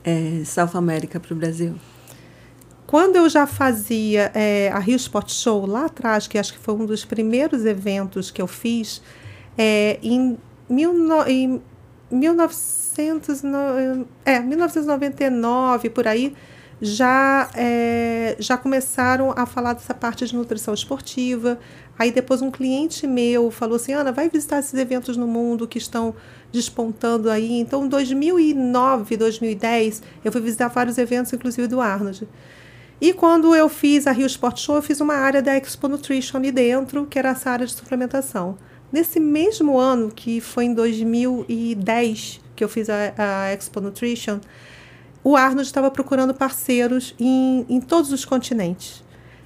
é, 0.04 0.42
South 0.44 0.76
America 0.76 1.18
para 1.18 1.32
o 1.32 1.36
Brasil. 1.36 1.74
Quando 2.88 3.16
eu 3.16 3.28
já 3.28 3.46
fazia 3.46 4.32
é, 4.34 4.70
a 4.72 4.78
Rio 4.78 4.96
Sport 4.96 5.30
Show 5.30 5.66
lá 5.66 5.84
atrás, 5.84 6.26
que 6.26 6.38
acho 6.38 6.54
que 6.54 6.58
foi 6.58 6.72
um 6.72 6.86
dos 6.86 7.04
primeiros 7.04 7.66
eventos 7.66 8.30
que 8.30 8.40
eu 8.40 8.46
fiz, 8.46 9.02
é, 9.58 9.98
em, 10.02 10.38
mil 10.70 10.94
no, 10.94 11.22
em 11.28 11.60
1900, 12.10 13.42
é, 14.24 14.40
1999, 14.40 15.90
por 15.90 16.08
aí, 16.08 16.34
já, 16.80 17.50
é, 17.54 18.36
já 18.38 18.56
começaram 18.56 19.34
a 19.36 19.44
falar 19.44 19.74
dessa 19.74 19.92
parte 19.92 20.24
de 20.24 20.34
nutrição 20.34 20.72
esportiva. 20.72 21.58
Aí 21.98 22.10
depois 22.10 22.40
um 22.40 22.50
cliente 22.50 23.06
meu 23.06 23.50
falou 23.50 23.76
assim, 23.76 23.92
Ana, 23.92 24.12
vai 24.12 24.30
visitar 24.30 24.60
esses 24.60 24.72
eventos 24.72 25.14
no 25.14 25.26
mundo 25.26 25.68
que 25.68 25.76
estão 25.76 26.14
despontando 26.50 27.28
aí. 27.28 27.60
Então, 27.60 27.84
em 27.84 27.88
2009, 27.88 29.14
2010, 29.14 30.02
eu 30.24 30.32
fui 30.32 30.40
visitar 30.40 30.68
vários 30.68 30.96
eventos, 30.96 31.30
inclusive 31.34 31.68
do 31.68 31.82
Arnold. 31.82 32.26
E 33.00 33.12
quando 33.12 33.54
eu 33.54 33.68
fiz 33.68 34.06
a 34.06 34.12
Rio 34.12 34.26
Sport 34.26 34.58
Show, 34.58 34.76
eu 34.76 34.82
fiz 34.82 35.00
uma 35.00 35.14
área 35.14 35.40
da 35.40 35.56
Expo 35.56 35.86
Nutrition 35.86 36.36
ali 36.36 36.50
dentro, 36.50 37.06
que 37.06 37.18
era 37.18 37.30
essa 37.30 37.50
área 37.50 37.64
de 37.64 37.72
suplementação. 37.72 38.58
Nesse 38.92 39.20
mesmo 39.20 39.78
ano, 39.78 40.10
que 40.10 40.40
foi 40.40 40.64
em 40.64 40.74
2010, 40.74 42.40
que 42.56 42.64
eu 42.64 42.68
fiz 42.68 42.88
a, 42.90 42.94
a 43.16 43.52
Expo 43.52 43.80
Nutrition, 43.80 44.40
o 45.22 45.36
Arnold 45.36 45.62
estava 45.62 45.90
procurando 45.90 46.34
parceiros 46.34 47.14
em, 47.20 47.64
em 47.68 47.80
todos 47.80 48.12
os 48.12 48.24
continentes. 48.24 49.04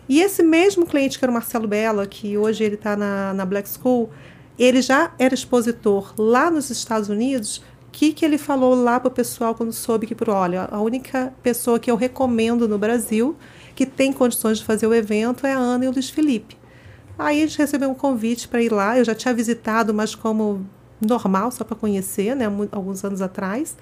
E 0.08 0.20
esse 0.20 0.42
mesmo 0.42 0.86
cliente, 0.86 1.18
que 1.18 1.24
era 1.24 1.30
o 1.30 1.34
Marcelo 1.34 1.68
Bella, 1.68 2.06
que 2.06 2.38
hoje 2.38 2.64
ele 2.64 2.76
está 2.76 2.96
na, 2.96 3.34
na 3.34 3.44
Black 3.44 3.68
School, 3.68 4.10
ele 4.58 4.80
já 4.80 5.12
era 5.18 5.34
expositor 5.34 6.14
lá 6.16 6.50
nos 6.50 6.70
Estados 6.70 7.08
Unidos. 7.08 7.62
Que, 7.92 8.12
que 8.12 8.24
ele 8.24 8.38
falou 8.38 8.74
lá 8.74 8.98
para 8.98 9.08
o 9.08 9.10
pessoal 9.10 9.54
quando 9.54 9.72
soube 9.72 10.06
que, 10.06 10.16
olha, 10.28 10.66
a 10.70 10.80
única 10.80 11.32
pessoa 11.42 11.78
que 11.78 11.90
eu 11.90 11.94
recomendo 11.94 12.66
no 12.66 12.78
Brasil 12.78 13.36
que 13.74 13.86
tem 13.86 14.12
condições 14.12 14.58
de 14.58 14.64
fazer 14.64 14.86
o 14.86 14.94
evento 14.94 15.46
é 15.46 15.52
a 15.52 15.58
Ana 15.58 15.84
e 15.84 15.88
o 15.88 15.92
Luiz 15.92 16.10
Felipe. 16.10 16.56
Aí 17.18 17.42
a 17.42 17.46
gente 17.46 17.58
recebeu 17.58 17.90
um 17.90 17.94
convite 17.94 18.48
para 18.48 18.62
ir 18.62 18.72
lá. 18.72 18.98
Eu 18.98 19.04
já 19.04 19.14
tinha 19.14 19.32
visitado, 19.32 19.92
mas 19.92 20.14
como 20.14 20.66
normal, 21.00 21.50
só 21.50 21.64
para 21.64 21.76
conhecer, 21.76 22.34
né, 22.34 22.46
alguns 22.70 23.04
anos 23.04 23.20
atrás. 23.20 23.76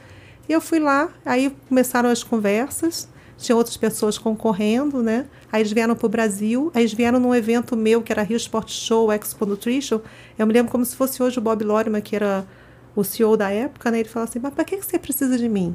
E 0.49 0.53
eu 0.53 0.61
fui 0.61 0.79
lá, 0.79 1.09
aí 1.25 1.55
começaram 1.69 2.11
as 2.11 2.25
conversas, 2.25 3.09
tinha 3.39 3.57
outras 3.57 3.77
pessoas 3.77 4.19
concorrendo, 4.19 5.03
né? 5.03 5.27
Aí 5.51 5.63
eles 5.63 5.73
vieram 5.73 5.95
para 5.95 6.07
o 6.07 6.09
Brasil, 6.09 6.71
aí 6.75 6.83
eles 6.83 6.93
vieram 6.93 7.21
num 7.21 7.35
evento 7.35 7.77
meu, 7.77 8.03
que 8.03 8.13
era 8.13 8.23
Rio 8.23 8.37
Sport 8.37 8.71
Show, 8.71 9.13
Expo 9.13 9.47
Nutrition. 9.47 10.01
Eu 10.39 10.47
me 10.47 10.53
lembro 10.53 10.71
como 10.71 10.85
se 10.85 10.97
fosse 10.97 11.23
hoje 11.23 11.39
o 11.39 11.41
Bob 11.41 11.65
Loriman, 11.65 12.01
que 12.01 12.17
era 12.17 12.47
o 12.95 13.05
CEO 13.05 13.37
da 13.37 13.51
época, 13.51 13.91
né? 13.91 14.01
Ele 14.01 14.09
falou 14.09 14.29
assim, 14.29 14.39
mas 14.39 14.53
para 14.53 14.65
que 14.65 14.77
você 14.77 14.99
precisa 14.99 15.37
de 15.39 15.49
mim? 15.49 15.75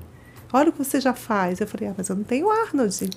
Olha 0.54 0.70
o 0.70 0.72
que 0.72 0.78
você 0.78 1.02
já 1.02 1.14
faz. 1.14 1.60
Eu 1.60 1.68
falei, 1.68 1.90
ah, 1.90 1.94
mas 1.98 2.10
eu 2.10 2.16
não 2.16 2.24
tenho 2.24 2.50
Arnold. 2.50 3.10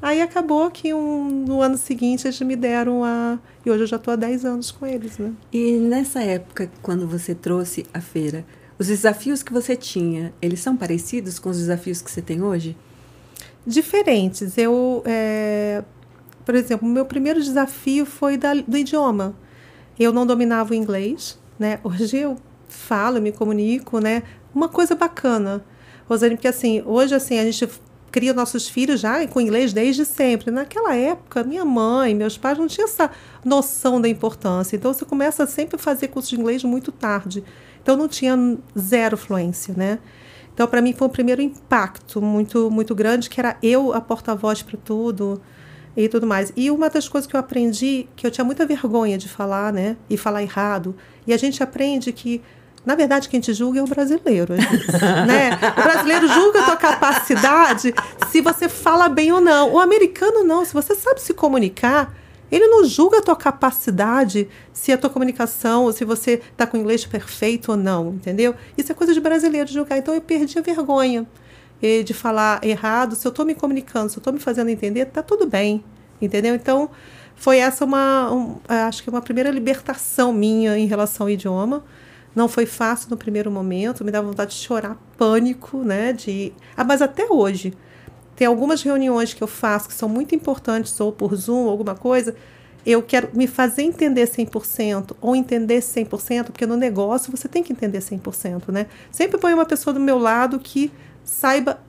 Aí 0.00 0.20
acabou 0.20 0.68
que 0.68 0.92
um, 0.92 1.28
no 1.28 1.62
ano 1.62 1.78
seguinte 1.78 2.26
eles 2.26 2.40
me 2.40 2.56
deram 2.56 3.04
a. 3.04 3.38
E 3.64 3.70
hoje 3.70 3.84
eu 3.84 3.86
já 3.86 3.96
estou 3.96 4.12
há 4.12 4.16
10 4.16 4.44
anos 4.44 4.70
com 4.72 4.84
eles, 4.84 5.16
né? 5.16 5.32
E 5.52 5.78
nessa 5.78 6.20
época, 6.20 6.68
quando 6.82 7.06
você 7.06 7.36
trouxe 7.36 7.86
a 7.94 8.00
feira, 8.00 8.44
os 8.76 8.88
desafios 8.88 9.44
que 9.44 9.52
você 9.52 9.76
tinha, 9.76 10.34
eles 10.42 10.58
são 10.58 10.76
parecidos 10.76 11.38
com 11.38 11.50
os 11.50 11.58
desafios 11.58 12.02
que 12.02 12.10
você 12.10 12.20
tem 12.20 12.42
hoje? 12.42 12.76
Diferentes. 13.64 14.58
Eu, 14.58 15.04
é, 15.06 15.84
por 16.44 16.56
exemplo, 16.56 16.88
o 16.88 16.90
meu 16.90 17.04
primeiro 17.04 17.40
desafio 17.40 18.04
foi 18.04 18.36
da, 18.36 18.54
do 18.54 18.76
idioma. 18.76 19.36
Eu 19.96 20.12
não 20.12 20.26
dominava 20.26 20.72
o 20.72 20.74
inglês, 20.74 21.38
né? 21.56 21.78
Hoje 21.84 22.16
eu 22.16 22.36
falo, 22.72 23.20
me 23.20 23.32
comunico, 23.32 23.98
né? 23.98 24.22
Uma 24.54 24.68
coisa 24.68 24.94
bacana, 24.94 25.64
Rosane, 26.08 26.36
porque 26.36 26.48
assim, 26.48 26.82
hoje 26.84 27.14
assim, 27.14 27.38
a 27.38 27.44
gente 27.44 27.68
cria 28.12 28.34
nossos 28.34 28.68
filhos 28.68 29.00
já 29.00 29.26
com 29.26 29.40
inglês 29.40 29.72
desde 29.72 30.04
sempre. 30.04 30.50
Naquela 30.50 30.94
época, 30.94 31.42
minha 31.42 31.64
mãe, 31.64 32.14
meus 32.14 32.36
pais 32.36 32.58
não 32.58 32.66
tinham 32.66 32.86
essa 32.86 33.10
noção 33.42 34.00
da 34.00 34.08
importância. 34.08 34.76
Então, 34.76 34.92
você 34.92 35.04
começa 35.04 35.46
sempre 35.46 35.76
a 35.76 35.78
fazer 35.78 36.08
curso 36.08 36.28
de 36.28 36.38
inglês 36.38 36.62
muito 36.62 36.92
tarde. 36.92 37.42
Então, 37.82 37.96
não 37.96 38.06
tinha 38.06 38.36
zero 38.78 39.16
fluência, 39.16 39.74
né? 39.76 39.98
Então, 40.52 40.68
para 40.68 40.82
mim, 40.82 40.92
foi 40.92 41.06
o 41.06 41.10
primeiro 41.10 41.40
impacto 41.40 42.20
muito, 42.20 42.70
muito 42.70 42.94
grande, 42.94 43.30
que 43.30 43.40
era 43.40 43.56
eu 43.62 43.94
a 43.94 44.00
porta-voz 44.00 44.62
para 44.62 44.76
tudo 44.76 45.40
e 45.96 46.06
tudo 46.08 46.26
mais. 46.26 46.52
E 46.54 46.70
uma 46.70 46.90
das 46.90 47.08
coisas 47.08 47.28
que 47.28 47.34
eu 47.34 47.40
aprendi, 47.40 48.06
que 48.14 48.26
eu 48.26 48.30
tinha 48.30 48.44
muita 48.44 48.66
vergonha 48.66 49.16
de 49.16 49.28
falar, 49.28 49.72
né? 49.72 49.96
E 50.10 50.18
falar 50.18 50.42
errado. 50.42 50.94
E 51.26 51.32
a 51.32 51.38
gente 51.38 51.62
aprende 51.62 52.12
que 52.12 52.42
na 52.84 52.96
verdade, 52.96 53.28
quem 53.28 53.40
te 53.40 53.52
julga 53.52 53.78
é 53.78 53.82
o 53.82 53.86
brasileiro, 53.86 54.54
né? 55.26 55.50
O 55.78 55.82
brasileiro 55.82 56.26
julga 56.26 56.60
a 56.60 56.64
tua 56.64 56.76
capacidade 56.76 57.94
se 58.30 58.40
você 58.40 58.68
fala 58.68 59.08
bem 59.08 59.30
ou 59.32 59.40
não. 59.40 59.72
O 59.72 59.78
americano 59.78 60.42
não. 60.42 60.64
Se 60.64 60.74
você 60.74 60.94
sabe 60.94 61.20
se 61.20 61.32
comunicar, 61.32 62.12
ele 62.50 62.66
não 62.66 62.84
julga 62.84 63.18
a 63.18 63.22
tua 63.22 63.36
capacidade, 63.36 64.48
se 64.72 64.90
a 64.90 64.98
tua 64.98 65.08
comunicação, 65.08 65.90
se 65.92 66.04
você 66.04 66.42
está 66.50 66.66
com 66.66 66.76
inglês 66.76 67.06
perfeito 67.06 67.70
ou 67.70 67.76
não, 67.76 68.08
entendeu? 68.08 68.54
Isso 68.76 68.90
é 68.90 68.94
coisa 68.94 69.14
de 69.14 69.20
brasileiro 69.20 69.70
julgar. 69.70 69.98
Então 69.98 70.12
eu 70.12 70.20
perdi 70.20 70.58
a 70.58 70.62
vergonha 70.62 71.26
de 72.04 72.12
falar 72.12 72.64
errado. 72.64 73.14
Se 73.14 73.26
eu 73.26 73.30
estou 73.30 73.44
me 73.46 73.54
comunicando, 73.54 74.10
se 74.10 74.16
eu 74.16 74.20
estou 74.20 74.32
me 74.32 74.38
fazendo 74.40 74.68
entender, 74.68 75.06
tá 75.06 75.22
tudo 75.22 75.46
bem, 75.46 75.84
entendeu? 76.20 76.54
Então 76.54 76.90
foi 77.34 77.58
essa 77.58 77.84
uma, 77.84 78.32
um, 78.32 78.56
acho 78.68 79.02
que 79.02 79.10
uma 79.10 79.22
primeira 79.22 79.50
libertação 79.50 80.32
minha 80.32 80.76
em 80.76 80.86
relação 80.86 81.26
ao 81.26 81.30
idioma. 81.30 81.84
Não 82.34 82.48
foi 82.48 82.66
fácil 82.66 83.10
no 83.10 83.16
primeiro 83.16 83.50
momento, 83.50 84.04
me 84.04 84.10
dava 84.10 84.26
vontade 84.26 84.52
de 84.52 84.56
chorar, 84.56 84.96
pânico, 85.18 85.78
né? 85.78 86.12
De... 86.12 86.52
Ah, 86.76 86.84
mas 86.84 87.02
até 87.02 87.26
hoje, 87.30 87.74
tem 88.34 88.46
algumas 88.46 88.82
reuniões 88.82 89.34
que 89.34 89.42
eu 89.42 89.46
faço 89.46 89.88
que 89.88 89.94
são 89.94 90.08
muito 90.08 90.34
importantes, 90.34 90.98
ou 91.00 91.12
por 91.12 91.34
Zoom, 91.34 91.68
alguma 91.68 91.94
coisa, 91.94 92.34
eu 92.84 93.02
quero 93.02 93.30
me 93.32 93.46
fazer 93.46 93.82
entender 93.82 94.26
100% 94.26 95.14
ou 95.20 95.36
entender 95.36 95.78
100%, 95.78 96.46
porque 96.46 96.66
no 96.66 96.76
negócio 96.76 97.30
você 97.30 97.48
tem 97.48 97.62
que 97.62 97.72
entender 97.72 97.98
100%, 97.98 98.72
né? 98.72 98.86
Sempre 99.10 99.38
põe 99.38 99.54
uma 99.54 99.66
pessoa 99.66 99.94
do 99.94 100.00
meu 100.00 100.18
lado 100.18 100.58
que 100.58 100.90
saiba 101.24 101.80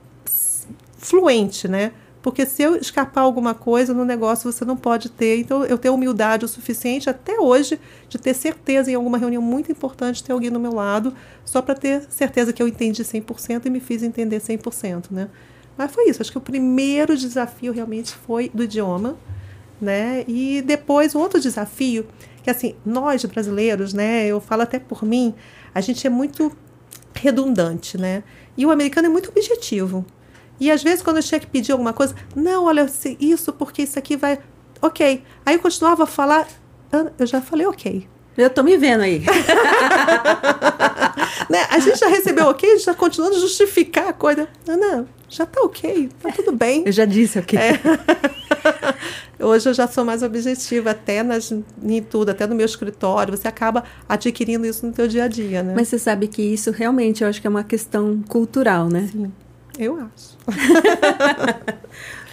fluente, 0.98 1.68
né? 1.68 1.92
Porque 2.24 2.46
se 2.46 2.64
eu 2.64 2.78
escapar 2.78 3.20
alguma 3.20 3.54
coisa 3.54 3.94
no 3.94 4.06
negócio, 4.06 4.50
você 4.50 4.64
não 4.64 4.78
pode 4.78 5.10
ter. 5.10 5.40
Então, 5.40 5.66
eu 5.66 5.78
tenho 5.78 5.94
humildade 5.94 6.46
o 6.46 6.48
suficiente 6.48 7.10
até 7.10 7.38
hoje 7.38 7.78
de 8.08 8.18
ter 8.18 8.34
certeza 8.34 8.90
em 8.90 8.96
alguma 8.96 9.18
reunião 9.18 9.42
muito 9.42 9.70
importante 9.70 10.24
ter 10.24 10.32
alguém 10.32 10.50
do 10.50 10.58
meu 10.58 10.74
lado, 10.74 11.14
só 11.44 11.62
para 11.62 11.76
ter 11.76 12.08
certeza 12.10 12.54
que 12.54 12.64
eu 12.64 12.68
entendi 12.68 13.04
100% 13.04 13.66
e 13.66 13.70
me 13.70 13.82
fiz 13.82 14.02
entender 14.04 14.40
100%, 14.40 15.12
né? 15.12 15.28
Mas 15.78 15.92
foi 15.92 16.10
isso. 16.10 16.22
Acho 16.22 16.32
que 16.32 16.38
o 16.38 16.42
primeiro 16.42 17.18
desafio 17.18 17.74
realmente 17.74 18.16
foi 18.16 18.50
do 18.54 18.64
idioma, 18.64 19.18
né? 19.82 20.24
E 20.26 20.62
depois, 20.62 21.14
um 21.14 21.20
outro 21.20 21.42
desafio, 21.42 22.08
que 22.42 22.50
assim, 22.50 22.74
nós 22.86 23.26
brasileiros, 23.26 23.94
né? 23.94 24.26
Eu 24.26 24.40
falo 24.40 24.62
até 24.62 24.80
por 24.80 25.04
mim, 25.04 25.36
a 25.76 25.82
gente 25.82 26.08
é 26.08 26.10
muito 26.10 26.56
redundante, 27.14 27.98
né? 27.98 28.24
E 28.58 28.66
o 28.66 28.72
americano 28.72 29.08
é 29.08 29.10
muito 29.10 29.30
objetivo. 29.30 30.06
E 30.60 30.72
às 30.72 30.84
vezes, 30.84 31.02
quando 31.02 31.18
eu 31.18 31.24
tinha 31.24 31.40
que 31.40 31.48
pedir 31.48 31.72
alguma 31.72 31.94
coisa, 31.94 32.16
não, 32.36 32.66
olha, 32.66 32.86
isso 33.20 33.52
porque 33.54 33.82
isso 33.84 33.98
aqui 34.00 34.16
vai. 34.16 34.40
Ok. 34.82 35.24
Aí 35.46 35.56
eu 35.56 35.60
continuava 35.60 36.04
a 36.04 36.08
falar, 36.08 36.48
eu 37.18 37.26
já 37.26 37.42
falei 37.42 37.66
ok. 37.66 38.08
Eu 38.38 38.50
tô 38.50 38.64
me 38.64 38.76
vendo 38.78 39.02
aí. 39.02 39.20
né? 41.50 41.60
A 41.70 41.80
gente 41.80 42.00
já 42.00 42.08
recebeu 42.08 42.48
ok, 42.48 42.68
a 42.68 42.74
gente 42.76 42.86
já 42.86 42.94
continuando 42.94 43.36
a 43.36 43.40
justificar 43.40 44.08
a 44.08 44.14
coisa. 44.14 44.48
Não, 44.66 44.76
não, 44.78 45.08
já 45.30 45.46
tá 45.46 45.62
ok, 45.62 46.10
tá 46.22 46.32
tudo 46.32 46.52
bem. 46.52 46.84
Eu 46.86 46.92
já 46.92 47.06
disse 47.06 47.38
ok. 47.38 47.60
É. 47.60 47.80
Hoje 49.44 49.70
eu 49.70 49.74
já 49.74 49.88
sou 49.88 50.06
mais 50.06 50.24
objetiva, 50.24 50.92
até 50.92 51.22
nas, 51.22 51.52
em 51.52 52.02
tudo, 52.02 52.30
até 52.30 52.48
no 52.48 52.56
meu 52.56 52.66
escritório. 52.66 53.36
Você 53.36 53.48
acaba 53.48 53.84
adquirindo 54.08 54.66
isso 54.66 54.86
no 54.86 54.94
teu 54.94 55.08
dia 55.08 55.26
a 55.26 55.28
dia, 55.28 55.62
né? 55.62 55.74
Mas 55.76 55.90
você 55.90 56.00
sabe 56.00 56.28
que 56.28 56.42
isso 56.42 56.72
realmente 56.72 57.24
eu 57.24 57.30
acho 57.30 57.42
que 57.42 57.48
é 57.48 57.50
uma 57.50 57.64
questão 57.64 58.24
cultural, 58.28 58.88
né? 58.88 59.10
Sim. 59.12 59.32
Eu 59.78 59.98
acho. 59.98 60.38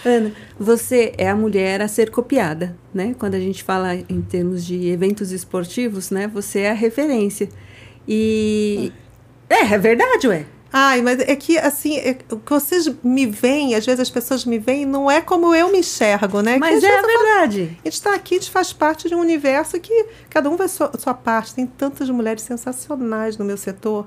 Ana, 0.05 0.33
você 0.59 1.13
é 1.19 1.29
a 1.29 1.37
mulher 1.37 1.83
a 1.83 1.89
ser 1.89 2.11
copiada, 2.11 2.77
né? 2.93 3.15
Quando 3.19 3.35
a 3.35 3.41
gente 3.41 3.63
fala 3.63 3.95
em 3.95 4.23
termos 4.23 4.65
de 4.65 4.89
eventos 4.89 5.31
esportivos, 5.31 6.11
né? 6.11 6.27
Você 6.29 6.61
é 6.61 6.71
a 6.71 6.75
referência. 6.75 7.49
E 8.09 8.93
é, 9.49 9.75
é 9.75 9.79
verdade, 9.79 10.29
ué. 10.29 10.47
Ai, 10.73 11.03
mas 11.03 11.19
é 11.19 11.35
que, 11.35 11.59
assim, 11.59 11.99
é, 11.99 12.17
vocês 12.47 12.89
me 13.03 13.27
veem, 13.27 13.75
às 13.75 13.85
vezes 13.85 14.01
as 14.01 14.11
pessoas 14.11 14.45
me 14.45 14.57
veem, 14.57 14.87
não 14.87 15.11
é 15.11 15.21
como 15.21 15.53
eu 15.53 15.71
me 15.71 15.79
enxergo, 15.79 16.41
né? 16.43 16.59
Mas 16.59 16.85
é 16.85 16.97
a 16.97 17.03
verdade. 17.03 17.77
A 17.81 17.89
gente 17.89 17.95
está 17.95 18.15
aqui, 18.15 18.37
a 18.37 18.39
gente 18.39 18.51
faz 18.51 18.73
parte 18.73 19.09
de 19.09 19.15
um 19.15 19.21
universo 19.21 19.81
que 19.81 20.07
cada 20.29 20.49
um 20.49 20.57
vai 20.57 20.69
sua, 20.69 20.93
sua 20.97 21.13
parte. 21.13 21.55
Tem 21.55 21.67
tantas 21.67 22.09
mulheres 22.09 22.43
sensacionais 22.43 23.37
no 23.37 23.45
meu 23.45 23.57
setor 23.57 24.07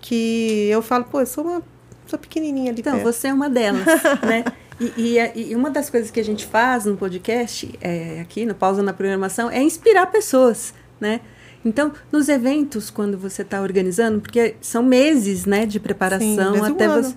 que 0.00 0.68
eu 0.68 0.82
falo, 0.82 1.04
pô, 1.04 1.20
eu 1.20 1.26
sou 1.26 1.44
uma 1.44 1.62
sou 2.06 2.18
pequenininha 2.18 2.70
ali 2.70 2.80
Então, 2.80 2.94
perto. 2.94 3.04
você 3.04 3.28
é 3.28 3.32
uma 3.32 3.48
delas, 3.48 3.84
né? 4.26 4.44
E, 4.80 4.92
e, 4.96 5.50
e, 5.50 5.54
uma 5.54 5.70
das 5.70 5.88
coisas 5.88 6.10
que 6.10 6.18
a 6.18 6.24
gente 6.24 6.46
faz 6.46 6.84
no 6.84 6.96
podcast, 6.96 7.72
é, 7.80 8.20
aqui 8.20 8.44
no 8.44 8.54
Pausa 8.54 8.82
na 8.82 8.92
Programação, 8.92 9.50
é 9.50 9.62
inspirar 9.62 10.06
pessoas, 10.06 10.74
né? 11.00 11.20
Então, 11.64 11.92
nos 12.12 12.28
eventos, 12.28 12.90
quando 12.90 13.16
você 13.16 13.42
está 13.42 13.62
organizando, 13.62 14.20
porque 14.20 14.56
são 14.60 14.82
meses, 14.82 15.46
né, 15.46 15.64
de 15.64 15.80
preparação 15.80 16.54
Sim, 16.54 16.60
até 16.60 16.88
um 16.88 17.02
você. 17.02 17.14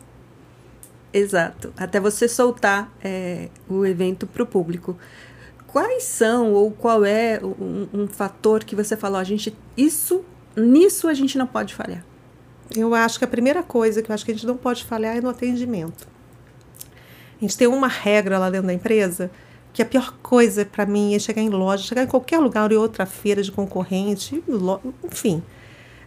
Exato, 1.11 1.73
até 1.75 1.99
você 1.99 2.27
soltar 2.27 2.91
é, 3.03 3.49
o 3.67 3.85
evento 3.85 4.25
para 4.25 4.43
o 4.43 4.45
público. 4.45 4.95
Quais 5.65 6.03
são 6.03 6.53
ou 6.53 6.71
qual 6.71 7.03
é 7.03 7.39
um, 7.43 7.87
um 7.93 8.07
fator 8.07 8.63
que 8.63 8.75
você 8.75 8.95
falou, 8.95 9.19
a 9.19 9.23
gente, 9.23 9.55
isso, 9.75 10.23
nisso 10.55 11.07
a 11.07 11.13
gente 11.13 11.37
não 11.37 11.47
pode 11.47 11.73
falhar? 11.73 12.05
Eu 12.75 12.93
acho 12.93 13.17
que 13.17 13.25
a 13.25 13.27
primeira 13.27 13.63
coisa 13.63 14.01
que 14.01 14.11
eu 14.11 14.13
acho 14.13 14.25
que 14.25 14.31
a 14.31 14.33
gente 14.33 14.45
não 14.45 14.57
pode 14.57 14.83
falhar 14.83 15.15
é 15.15 15.21
no 15.21 15.29
atendimento. 15.29 16.07
A 17.37 17.41
gente 17.41 17.57
tem 17.57 17.67
uma 17.67 17.87
regra 17.87 18.37
lá 18.37 18.49
dentro 18.49 18.67
da 18.67 18.73
empresa 18.73 19.31
que 19.71 19.81
a 19.81 19.85
pior 19.85 20.17
coisa 20.23 20.65
para 20.65 20.87
mim 20.87 21.13
é 21.13 21.19
chegar 21.19 21.41
em 21.41 21.49
loja, 21.49 21.83
chegar 21.83 22.03
em 22.03 22.07
qualquer 22.07 22.39
lugar, 22.39 22.71
em 22.71 22.75
outra 22.75 23.05
feira 23.05 23.43
de 23.43 23.51
concorrente, 23.51 24.43
enfim. 25.03 25.43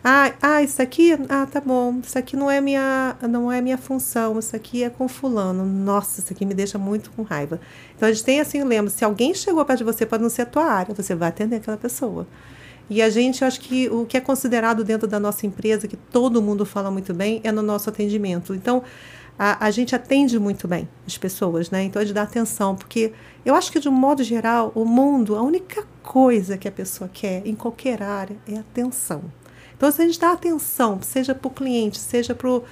Ah, 0.02 0.32
ah, 0.40 0.62
isso 0.62 0.80
aqui, 0.80 1.12
ah, 1.28 1.46
tá 1.46 1.60
bom. 1.60 2.00
Isso 2.02 2.18
aqui 2.18 2.34
não 2.34 2.50
é 2.50 2.60
minha, 2.60 3.14
não 3.28 3.52
é 3.52 3.60
minha 3.60 3.76
função. 3.76 4.38
Isso 4.38 4.56
aqui 4.56 4.82
é 4.82 4.88
com 4.90 5.06
fulano. 5.06 5.64
Nossa, 5.64 6.20
isso 6.20 6.32
aqui 6.32 6.46
me 6.46 6.54
deixa 6.54 6.78
muito 6.78 7.10
com 7.10 7.22
raiva. 7.22 7.60
Então 7.94 8.08
a 8.08 8.12
gente 8.12 8.24
tem 8.24 8.40
assim, 8.40 8.64
lembra, 8.64 8.90
se 8.90 9.04
alguém 9.04 9.34
chegou 9.34 9.64
perto 9.64 9.78
de 9.78 9.84
você, 9.84 10.06
pode 10.06 10.22
não 10.22 10.30
ser 10.30 10.42
a 10.42 10.46
tua 10.46 10.64
área, 10.64 10.94
você 10.94 11.14
vai 11.14 11.28
atender 11.28 11.56
aquela 11.56 11.76
pessoa. 11.76 12.26
E 12.90 13.00
a 13.00 13.08
gente, 13.08 13.44
acho 13.44 13.60
que 13.60 13.88
o 13.88 14.04
que 14.04 14.16
é 14.16 14.20
considerado 14.20 14.82
dentro 14.82 15.06
da 15.06 15.20
nossa 15.20 15.46
empresa, 15.46 15.86
que 15.86 15.96
todo 15.96 16.42
mundo 16.42 16.66
fala 16.66 16.90
muito 16.90 17.14
bem, 17.14 17.40
é 17.44 17.52
no 17.52 17.62
nosso 17.62 17.88
atendimento. 17.88 18.52
Então, 18.52 18.82
a, 19.38 19.64
a 19.64 19.70
gente 19.70 19.94
atende 19.94 20.36
muito 20.40 20.66
bem 20.66 20.88
as 21.06 21.16
pessoas, 21.16 21.70
né? 21.70 21.84
Então, 21.84 22.02
a 22.02 22.04
gente 22.04 22.14
dá 22.14 22.22
atenção, 22.22 22.74
porque 22.74 23.12
eu 23.44 23.54
acho 23.54 23.70
que, 23.70 23.78
de 23.78 23.88
um 23.88 23.92
modo 23.92 24.24
geral, 24.24 24.72
o 24.74 24.84
mundo, 24.84 25.36
a 25.36 25.42
única 25.42 25.86
coisa 26.02 26.58
que 26.58 26.66
a 26.66 26.72
pessoa 26.72 27.08
quer, 27.08 27.46
em 27.46 27.54
qualquer 27.54 28.02
área, 28.02 28.36
é 28.48 28.58
atenção. 28.58 29.22
Então, 29.76 29.88
se 29.92 30.02
a 30.02 30.04
gente 30.04 30.18
dá 30.18 30.32
atenção, 30.32 31.00
seja 31.00 31.32
para 31.32 31.46
o 31.46 31.50
cliente, 31.50 31.96
seja 31.96 32.34
para 32.34 32.50
o 32.50 32.64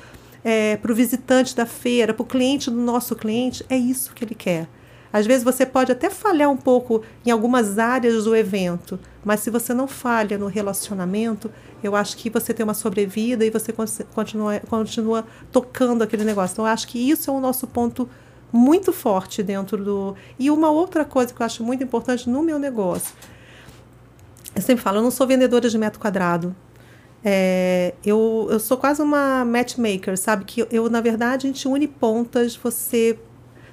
é, 0.45 0.79
visitante 0.89 1.55
da 1.55 1.65
feira, 1.65 2.13
para 2.13 2.25
o 2.25 2.27
cliente 2.27 2.71
do 2.71 2.77
nosso 2.77 3.15
cliente, 3.15 3.65
é 3.71 3.77
isso 3.77 4.13
que 4.13 4.25
ele 4.25 4.35
quer. 4.35 4.69
Às 5.13 5.27
vezes 5.27 5.43
você 5.43 5.65
pode 5.65 5.91
até 5.91 6.11
falhar 6.11 6.51
um 6.51 6.57
pouco 6.57 7.03
em 7.25 7.31
algumas 7.31 7.79
áreas 7.79 8.25
do 8.25 8.37
evento, 8.37 8.99
mas 9.25 9.41
se 9.41 9.51
você 9.51 9.73
não 9.73 9.89
falha 9.89 10.37
no 10.37 10.47
relacionamento, 10.47 11.51
eu 11.83 11.97
acho 11.97 12.17
que 12.17 12.29
você 12.29 12.53
tem 12.53 12.65
uma 12.65 12.75
sobrevida 12.75 13.45
e 13.45 13.51
você 13.51 13.73
continua, 14.15 14.61
continua 14.69 15.25
tocando 15.51 16.03
aquele 16.03 16.25
negócio. 16.25 16.55
Então, 16.55 16.67
eu 16.67 16.73
acho 16.73 16.87
que 16.89 16.99
isso 16.99 17.31
é 17.31 17.33
o 17.33 17.41
nosso 17.41 17.67
ponto 17.67 18.09
muito 18.53 18.93
forte 18.93 19.43
dentro 19.43 19.83
do. 19.83 20.15
E 20.39 20.51
uma 20.51 20.71
outra 20.71 21.05
coisa 21.05 21.33
que 21.33 21.41
eu 21.41 21.47
acho 21.47 21.63
muito 21.63 21.83
importante 21.83 22.29
no 22.29 22.43
meu 22.43 22.59
negócio. 22.59 23.15
Eu 24.55 24.63
sempre 24.63 24.83
falo, 24.83 24.99
eu 24.99 25.03
não 25.03 25.11
sou 25.11 25.27
vendedora 25.27 25.69
de 25.69 25.79
metro 25.79 26.01
quadrado. 26.01 26.55
É, 27.25 27.95
eu, 28.05 28.49
eu 28.51 28.61
sou 28.61 28.77
quase 28.77 29.03
uma 29.03 29.45
matchmaker, 29.45 30.17
sabe? 30.17 30.45
Que 30.45 30.67
eu, 30.71 30.89
na 30.89 31.01
verdade, 31.01 31.47
a 31.47 31.51
gente 31.51 31.67
une 31.69 31.87
pontas, 31.87 32.57
você 32.57 33.19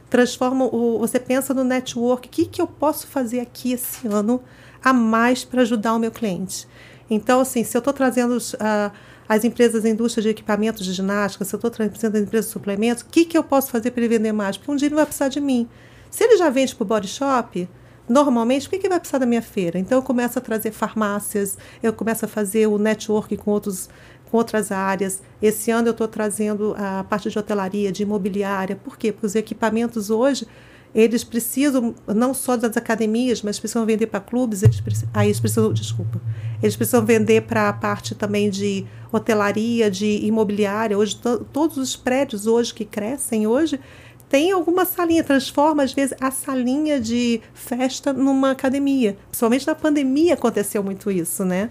transforma, 0.09 0.65
o, 0.65 0.99
você 0.99 1.19
pensa 1.19 1.53
no 1.53 1.63
network, 1.63 2.27
o 2.27 2.31
que, 2.31 2.45
que 2.45 2.61
eu 2.61 2.67
posso 2.67 3.07
fazer 3.07 3.39
aqui 3.39 3.73
esse 3.73 4.07
ano 4.07 4.41
a 4.83 4.93
mais 4.93 5.43
para 5.43 5.61
ajudar 5.61 5.93
o 5.93 5.99
meu 5.99 6.11
cliente? 6.11 6.67
Então, 7.09 7.39
assim, 7.39 7.63
se 7.63 7.75
eu 7.75 7.79
estou 7.79 7.93
trazendo 7.93 8.37
uh, 8.37 8.91
as 9.27 9.43
empresas 9.43 9.83
da 9.83 9.89
indústria 9.89 10.23
de 10.23 10.29
equipamentos 10.29 10.85
de 10.85 10.93
ginástica, 10.93 11.45
se 11.45 11.53
eu 11.53 11.57
estou 11.57 11.71
trazendo 11.71 12.15
as 12.15 12.21
empresas 12.21 12.47
de 12.47 12.51
suplementos, 12.51 13.03
o 13.03 13.07
que, 13.07 13.25
que 13.25 13.37
eu 13.37 13.43
posso 13.43 13.71
fazer 13.71 13.91
para 13.91 14.01
ele 14.03 14.17
vender 14.17 14.31
mais? 14.31 14.57
Porque 14.57 14.71
um 14.71 14.75
dia 14.75 14.87
ele 14.87 14.95
vai 14.95 15.05
precisar 15.05 15.27
de 15.27 15.41
mim. 15.41 15.67
Se 16.09 16.23
ele 16.23 16.37
já 16.37 16.49
vende 16.49 16.73
para 16.75 16.83
o 16.83 16.87
body 16.87 17.07
shop, 17.07 17.67
normalmente, 18.07 18.67
o 18.67 18.69
que, 18.69 18.79
que 18.79 18.89
vai 18.89 18.99
precisar 18.99 19.17
da 19.17 19.25
minha 19.25 19.41
feira? 19.41 19.79
Então, 19.79 19.97
eu 19.97 20.01
começo 20.01 20.37
a 20.37 20.41
trazer 20.41 20.71
farmácias, 20.71 21.57
eu 21.81 21.93
começo 21.93 22.25
a 22.25 22.27
fazer 22.27 22.67
o 22.67 22.77
network 22.77 23.35
com, 23.37 23.51
outros, 23.51 23.89
com 24.29 24.37
outras 24.37 24.71
áreas. 24.71 25.21
Esse 25.41 25.71
ano 25.71 25.87
eu 25.87 25.91
estou 25.91 26.07
trazendo 26.07 26.75
a 26.77 27.03
parte 27.03 27.29
de 27.29 27.37
hotelaria, 27.37 27.91
de 27.91 28.03
imobiliária. 28.03 28.75
Por 28.75 28.97
quê? 28.97 29.11
Porque 29.11 29.25
os 29.25 29.35
equipamentos 29.35 30.09
hoje 30.09 30.47
eles 30.95 31.25
precisam 31.25 31.93
não 32.07 32.33
só 32.33 32.55
das 32.55 32.77
academias, 32.77 33.41
mas 33.41 33.59
precisam 33.59 33.85
vender 33.85 34.07
para 34.07 34.21
clubes, 34.21 34.63
eles 34.63 34.81
ah, 35.13 35.25
eles 35.25 35.41
precisam, 35.41 35.73
desculpa, 35.73 36.21
eles 36.63 36.77
precisam 36.77 37.05
vender 37.05 37.41
para 37.41 37.67
a 37.67 37.73
parte 37.73 38.15
também 38.15 38.49
de 38.49 38.85
hotelaria, 39.11 39.91
de 39.91 40.25
imobiliária. 40.25 40.97
Hoje 40.97 41.19
todos 41.51 41.75
os 41.75 41.97
prédios 41.97 42.47
hoje 42.47 42.73
que 42.73 42.85
crescem 42.85 43.45
hoje 43.45 43.77
tem 44.27 44.51
alguma 44.51 44.85
salinha, 44.85 45.23
transforma 45.23 45.83
às 45.83 45.93
vezes 45.93 46.15
a 46.19 46.31
salinha 46.31 46.99
de 46.99 47.41
festa 47.53 48.11
numa 48.11 48.51
academia. 48.51 49.17
Principalmente 49.29 49.67
na 49.67 49.75
pandemia 49.75 50.33
aconteceu 50.33 50.83
muito 50.83 51.11
isso, 51.11 51.45
né? 51.45 51.69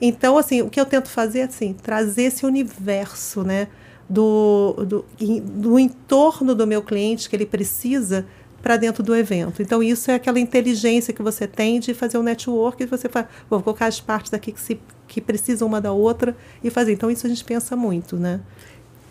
Então, 0.00 0.36
assim, 0.36 0.60
o 0.60 0.68
que 0.68 0.80
eu 0.80 0.86
tento 0.86 1.08
fazer 1.08 1.40
é 1.40 1.44
assim, 1.44 1.72
trazer 1.72 2.24
esse 2.24 2.44
universo, 2.44 3.42
né? 3.42 3.68
Do, 4.08 4.84
do, 4.86 5.04
do 5.42 5.78
entorno 5.78 6.54
do 6.54 6.66
meu 6.66 6.82
cliente 6.82 7.26
que 7.26 7.34
ele 7.34 7.46
precisa 7.46 8.26
para 8.64 8.76
dentro 8.76 9.02
do 9.02 9.14
evento. 9.14 9.62
Então, 9.62 9.82
isso 9.82 10.10
é 10.10 10.14
aquela 10.14 10.38
inteligência 10.40 11.12
que 11.12 11.22
você 11.22 11.46
tem 11.46 11.80
de 11.80 11.94
fazer 11.94 12.18
um 12.18 12.22
network 12.22 12.82
e 12.82 12.86
você 12.86 13.08
fala, 13.08 13.28
vou 13.48 13.62
colocar 13.62 13.86
as 13.86 14.00
partes 14.00 14.30
daqui 14.30 14.52
que, 14.52 14.60
se, 14.60 14.80
que 15.06 15.20
precisam 15.20 15.68
uma 15.68 15.80
da 15.80 15.92
outra 15.92 16.36
e 16.62 16.70
fazer. 16.70 16.92
Então, 16.92 17.10
isso 17.10 17.26
a 17.26 17.30
gente 17.30 17.44
pensa 17.44 17.76
muito, 17.76 18.16
né? 18.16 18.40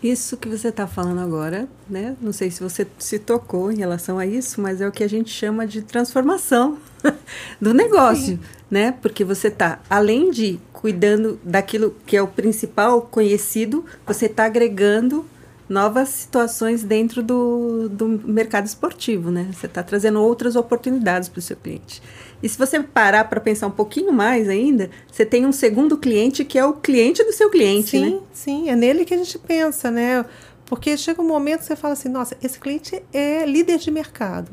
Isso 0.04 0.36
que 0.36 0.50
você 0.50 0.68
está 0.68 0.86
falando 0.86 1.20
agora, 1.20 1.66
né? 1.88 2.14
Não 2.20 2.30
sei 2.30 2.50
se 2.50 2.62
você 2.62 2.86
se 2.98 3.18
tocou 3.18 3.72
em 3.72 3.78
relação 3.78 4.18
a 4.18 4.26
isso, 4.26 4.60
mas 4.60 4.82
é 4.82 4.86
o 4.86 4.92
que 4.92 5.02
a 5.02 5.08
gente 5.08 5.30
chama 5.30 5.66
de 5.66 5.80
transformação 5.80 6.76
do 7.58 7.72
negócio, 7.72 8.34
Sim. 8.34 8.40
né? 8.70 8.92
Porque 9.00 9.24
você 9.24 9.48
está, 9.48 9.80
além 9.88 10.30
de 10.30 10.60
cuidando 10.74 11.40
daquilo 11.42 11.96
que 12.04 12.18
é 12.18 12.20
o 12.20 12.28
principal 12.28 13.00
conhecido, 13.00 13.82
você 14.06 14.26
está 14.26 14.44
agregando 14.44 15.24
novas 15.68 16.08
situações 16.10 16.82
dentro 16.82 17.22
do, 17.22 17.88
do 17.88 18.06
mercado 18.06 18.66
esportivo, 18.66 19.30
né? 19.30 19.48
Você 19.52 19.66
está 19.66 19.82
trazendo 19.82 20.20
outras 20.20 20.56
oportunidades 20.56 21.28
para 21.28 21.38
o 21.38 21.42
seu 21.42 21.56
cliente. 21.56 22.02
E 22.42 22.48
se 22.48 22.58
você 22.58 22.80
parar 22.82 23.24
para 23.24 23.40
pensar 23.40 23.66
um 23.66 23.72
pouquinho 23.72 24.12
mais 24.12 24.48
ainda, 24.48 24.90
você 25.10 25.24
tem 25.24 25.46
um 25.46 25.52
segundo 25.52 25.96
cliente 25.96 26.44
que 26.44 26.58
é 26.58 26.64
o 26.64 26.74
cliente 26.74 27.24
do 27.24 27.32
seu 27.32 27.50
cliente, 27.50 27.90
sim, 27.90 28.00
né? 28.00 28.08
Sim, 28.10 28.22
sim, 28.32 28.68
é 28.68 28.76
nele 28.76 29.04
que 29.04 29.14
a 29.14 29.16
gente 29.16 29.38
pensa, 29.38 29.90
né? 29.90 30.24
Porque 30.66 30.96
chega 30.96 31.22
um 31.22 31.26
momento 31.26 31.60
que 31.60 31.66
você 31.66 31.76
fala 31.76 31.94
assim, 31.94 32.08
nossa, 32.08 32.36
esse 32.42 32.58
cliente 32.58 33.02
é 33.12 33.44
líder 33.46 33.78
de 33.78 33.90
mercado. 33.90 34.50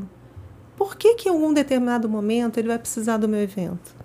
Por 0.77 0.95
que 0.95 1.15
que 1.15 1.29
em 1.29 1.31
algum 1.31 1.53
determinado 1.53 2.09
momento 2.09 2.57
ele 2.57 2.67
vai 2.67 2.79
precisar 2.79 3.17
do 3.17 3.27
meu 3.27 3.41
evento? 3.41 4.00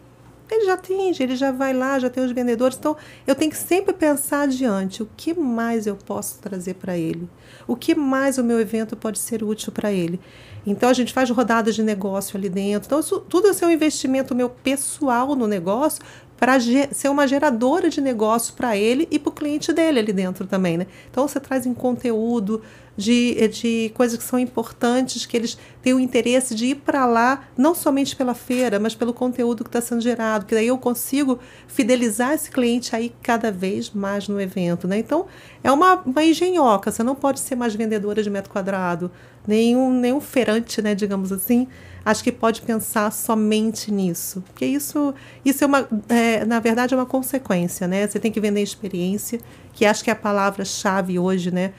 Ele 0.54 0.66
já 0.66 0.74
atende, 0.74 1.22
ele 1.22 1.36
já 1.36 1.50
vai 1.50 1.72
lá, 1.72 1.98
já 1.98 2.08
tem 2.08 2.24
os 2.24 2.32
vendedores. 2.32 2.76
Então, 2.76 2.96
eu 3.26 3.34
tenho 3.34 3.50
que 3.50 3.56
sempre 3.56 3.92
pensar 3.92 4.42
adiante: 4.42 5.02
o 5.02 5.08
que 5.16 5.34
mais 5.34 5.86
eu 5.86 5.96
posso 5.96 6.38
trazer 6.38 6.74
para 6.74 6.96
ele? 6.96 7.28
O 7.66 7.74
que 7.74 7.94
mais 7.94 8.38
o 8.38 8.44
meu 8.44 8.60
evento 8.60 8.96
pode 8.96 9.18
ser 9.18 9.42
útil 9.42 9.72
para 9.72 9.92
ele? 9.92 10.20
Então, 10.66 10.88
a 10.88 10.92
gente 10.92 11.12
faz 11.12 11.30
rodadas 11.30 11.74
de 11.74 11.82
negócio 11.82 12.36
ali 12.36 12.48
dentro. 12.48 12.86
Então, 12.86 13.00
isso, 13.00 13.20
tudo 13.20 13.48
isso 13.48 13.64
é 13.64 13.68
um 13.68 13.70
investimento 13.70 14.34
meu 14.34 14.50
pessoal 14.50 15.34
no 15.36 15.46
negócio 15.46 16.02
para 16.38 16.58
ser 16.60 17.08
uma 17.08 17.26
geradora 17.26 17.88
de 17.88 18.00
negócio 18.00 18.54
para 18.54 18.76
ele 18.76 19.08
e 19.10 19.18
para 19.18 19.30
o 19.30 19.32
cliente 19.32 19.72
dele 19.72 19.98
ali 19.98 20.12
dentro 20.12 20.46
também, 20.46 20.76
né? 20.76 20.86
Então 21.10 21.26
você 21.26 21.40
traz 21.40 21.64
em 21.64 21.72
conteúdo 21.72 22.62
de, 22.96 23.48
de 23.48 23.92
coisas 23.94 24.16
que 24.16 24.24
são 24.24 24.38
importantes, 24.38 25.26
que 25.26 25.36
eles 25.36 25.58
têm 25.82 25.92
o 25.92 26.00
interesse 26.00 26.54
de 26.54 26.66
ir 26.66 26.76
para 26.76 27.04
lá, 27.04 27.44
não 27.56 27.74
somente 27.74 28.16
pela 28.16 28.34
feira, 28.34 28.78
mas 28.80 28.94
pelo 28.94 29.12
conteúdo 29.12 29.62
que 29.62 29.68
está 29.68 29.80
sendo 29.80 30.00
gerado, 30.00 30.46
que 30.46 30.54
daí 30.54 30.68
eu 30.68 30.78
consigo 30.78 31.38
fidelizar 31.66 32.32
esse 32.32 32.50
cliente 32.50 32.96
aí 32.96 33.12
cada 33.22 33.52
vez 33.52 33.90
mais 33.90 34.28
no 34.28 34.40
evento, 34.40 34.88
né? 34.88 34.98
Então 34.98 35.26
é 35.62 35.70
uma, 35.70 35.96
uma 35.96 36.24
engenhoca, 36.24 36.90
você 36.90 37.02
não 37.02 37.14
pode 37.14 37.40
ser 37.40 37.54
mais 37.54 37.74
vendedora 37.74 38.22
de 38.22 38.30
metro 38.30 38.50
quadrado, 38.50 39.10
nenhum, 39.46 39.92
nenhum 39.92 40.20
feirante, 40.20 40.82
né, 40.82 40.94
digamos 40.94 41.32
assim, 41.32 41.68
acho 42.04 42.22
que 42.22 42.30
pode 42.30 42.62
pensar 42.62 43.10
somente 43.12 43.90
nisso. 43.90 44.42
Porque 44.46 44.64
isso, 44.64 45.12
isso 45.44 45.64
é 45.64 45.66
uma, 45.66 45.88
é, 46.08 46.44
na 46.44 46.60
verdade, 46.60 46.94
é 46.94 46.96
uma 46.96 47.06
consequência, 47.06 47.88
né? 47.88 48.06
Você 48.06 48.20
tem 48.20 48.30
que 48.30 48.40
vender 48.40 48.62
experiência, 48.62 49.40
que 49.72 49.84
acho 49.84 50.04
que 50.04 50.10
é 50.10 50.12
a 50.12 50.16
palavra-chave 50.16 51.18
hoje, 51.18 51.50
né? 51.50 51.72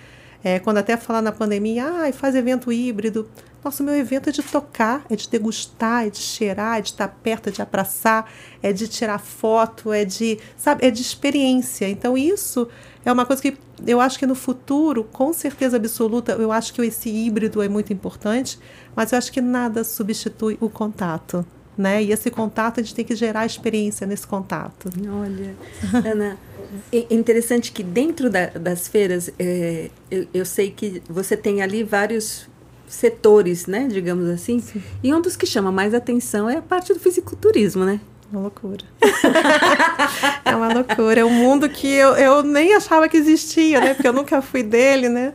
É, 0.43 0.59
quando 0.59 0.77
até 0.77 0.95
falar 0.97 1.21
na 1.21 1.31
pandemia, 1.31 1.85
ah, 1.85 2.13
faz 2.13 2.35
evento 2.35 2.71
híbrido. 2.71 3.29
Nossa, 3.63 3.83
meu 3.83 3.95
evento 3.95 4.29
é 4.29 4.31
de 4.31 4.43
tocar, 4.43 5.05
é 5.09 5.15
de 5.15 5.27
degustar, 5.27 6.05
é 6.05 6.09
de 6.09 6.19
cheirar, 6.19 6.77
é 6.77 6.81
de 6.81 6.89
estar 6.89 7.07
perto, 7.07 7.49
é 7.49 7.51
de 7.51 7.61
abraçar, 7.61 8.29
é 8.61 8.71
de 8.71 8.87
tirar 8.87 9.19
foto, 9.19 9.91
é 9.91 10.05
de, 10.05 10.39
sabe, 10.55 10.85
é 10.85 10.91
de 10.91 11.01
experiência. 11.01 11.89
Então 11.89 12.17
isso 12.17 12.67
é 13.07 13.11
uma 13.11 13.25
coisa 13.25 13.41
que 13.41 13.57
eu 13.85 14.01
acho 14.01 14.19
que 14.19 14.25
no 14.25 14.35
futuro, 14.35 15.05
com 15.05 15.31
certeza 15.31 15.77
absoluta, 15.77 16.33
eu 16.33 16.51
acho 16.51 16.73
que 16.73 16.81
esse 16.81 17.09
híbrido 17.09 17.61
é 17.61 17.69
muito 17.69 17.93
importante, 17.93 18.59
mas 18.93 19.13
eu 19.13 19.17
acho 19.17 19.31
que 19.31 19.39
nada 19.39 19.85
substitui 19.85 20.57
o 20.59 20.69
contato. 20.69 21.45
Né? 21.77 22.03
E 22.03 22.11
esse 22.11 22.29
contato, 22.29 22.81
a 22.81 22.83
gente 22.83 22.93
tem 22.93 23.05
que 23.05 23.15
gerar 23.15 23.45
experiência 23.45 24.05
nesse 24.05 24.27
contato. 24.27 24.89
Olha, 25.09 25.55
Ana, 26.05 26.37
é 26.91 27.13
interessante 27.13 27.71
que 27.71 27.81
dentro 27.81 28.29
da, 28.29 28.47
das 28.47 28.89
feiras, 28.89 29.31
é, 29.39 29.89
eu, 30.11 30.27
eu, 30.33 30.45
sei 30.45 30.69
que 30.71 31.01
você 31.07 31.37
tem 31.37 31.61
ali 31.61 31.83
vários 31.83 32.49
setores, 32.89 33.67
né, 33.67 33.87
digamos 33.89 34.27
assim, 34.27 34.59
Sim. 34.59 34.83
e 35.01 35.13
um 35.13 35.21
dos 35.21 35.37
que 35.37 35.45
chama 35.45 35.71
mais 35.71 35.93
atenção 35.93 36.49
é 36.49 36.57
a 36.57 36.61
parte 36.61 36.93
do 36.93 36.99
fisiculturismo, 36.99 37.85
né? 37.85 38.01
Uma 38.31 38.41
loucura. 38.41 38.83
é 40.43 40.55
uma 40.55 40.73
loucura. 40.73 41.21
É 41.21 41.25
um 41.25 41.33
mundo 41.33 41.69
que 41.69 41.87
eu, 41.87 42.15
eu 42.15 42.43
nem 42.43 42.73
achava 42.73 43.07
que 43.07 43.15
existia, 43.15 43.79
né? 43.79 43.93
Porque 43.93 44.07
eu 44.07 44.13
nunca 44.13 44.41
fui 44.41 44.63
dele, 44.63 45.07
né? 45.07 45.33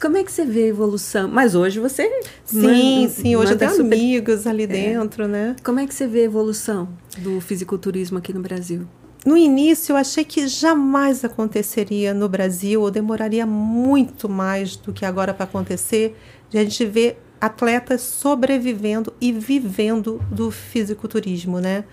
Como 0.00 0.16
é 0.16 0.24
que 0.24 0.32
você 0.32 0.44
vê 0.44 0.64
a 0.64 0.66
evolução? 0.68 1.28
Mas 1.28 1.54
hoje 1.54 1.78
você. 1.78 2.10
Sim, 2.44 3.02
manda, 3.02 3.08
sim, 3.10 3.36
hoje 3.36 3.54
tem 3.54 3.68
super... 3.68 3.82
amigos 3.82 4.46
ali 4.46 4.64
é. 4.64 4.66
dentro, 4.66 5.28
né? 5.28 5.54
Como 5.62 5.78
é 5.78 5.86
que 5.86 5.94
você 5.94 6.06
vê 6.06 6.22
a 6.22 6.24
evolução 6.24 6.88
do 7.18 7.40
fisiculturismo 7.40 8.18
aqui 8.18 8.32
no 8.32 8.40
Brasil? 8.40 8.86
No 9.24 9.36
início, 9.36 9.92
eu 9.92 9.96
achei 9.96 10.24
que 10.24 10.48
jamais 10.48 11.24
aconteceria 11.24 12.12
no 12.12 12.28
Brasil, 12.28 12.80
ou 12.80 12.90
demoraria 12.90 13.46
muito 13.46 14.28
mais 14.28 14.74
do 14.74 14.92
que 14.92 15.04
agora 15.04 15.32
para 15.32 15.44
acontecer, 15.44 16.18
de 16.50 16.58
a 16.58 16.64
gente 16.64 16.84
ver 16.84 17.22
atletas 17.40 18.00
sobrevivendo 18.00 19.12
e 19.20 19.30
vivendo 19.30 20.20
do 20.28 20.50
fisiculturismo, 20.50 21.60
né? 21.60 21.84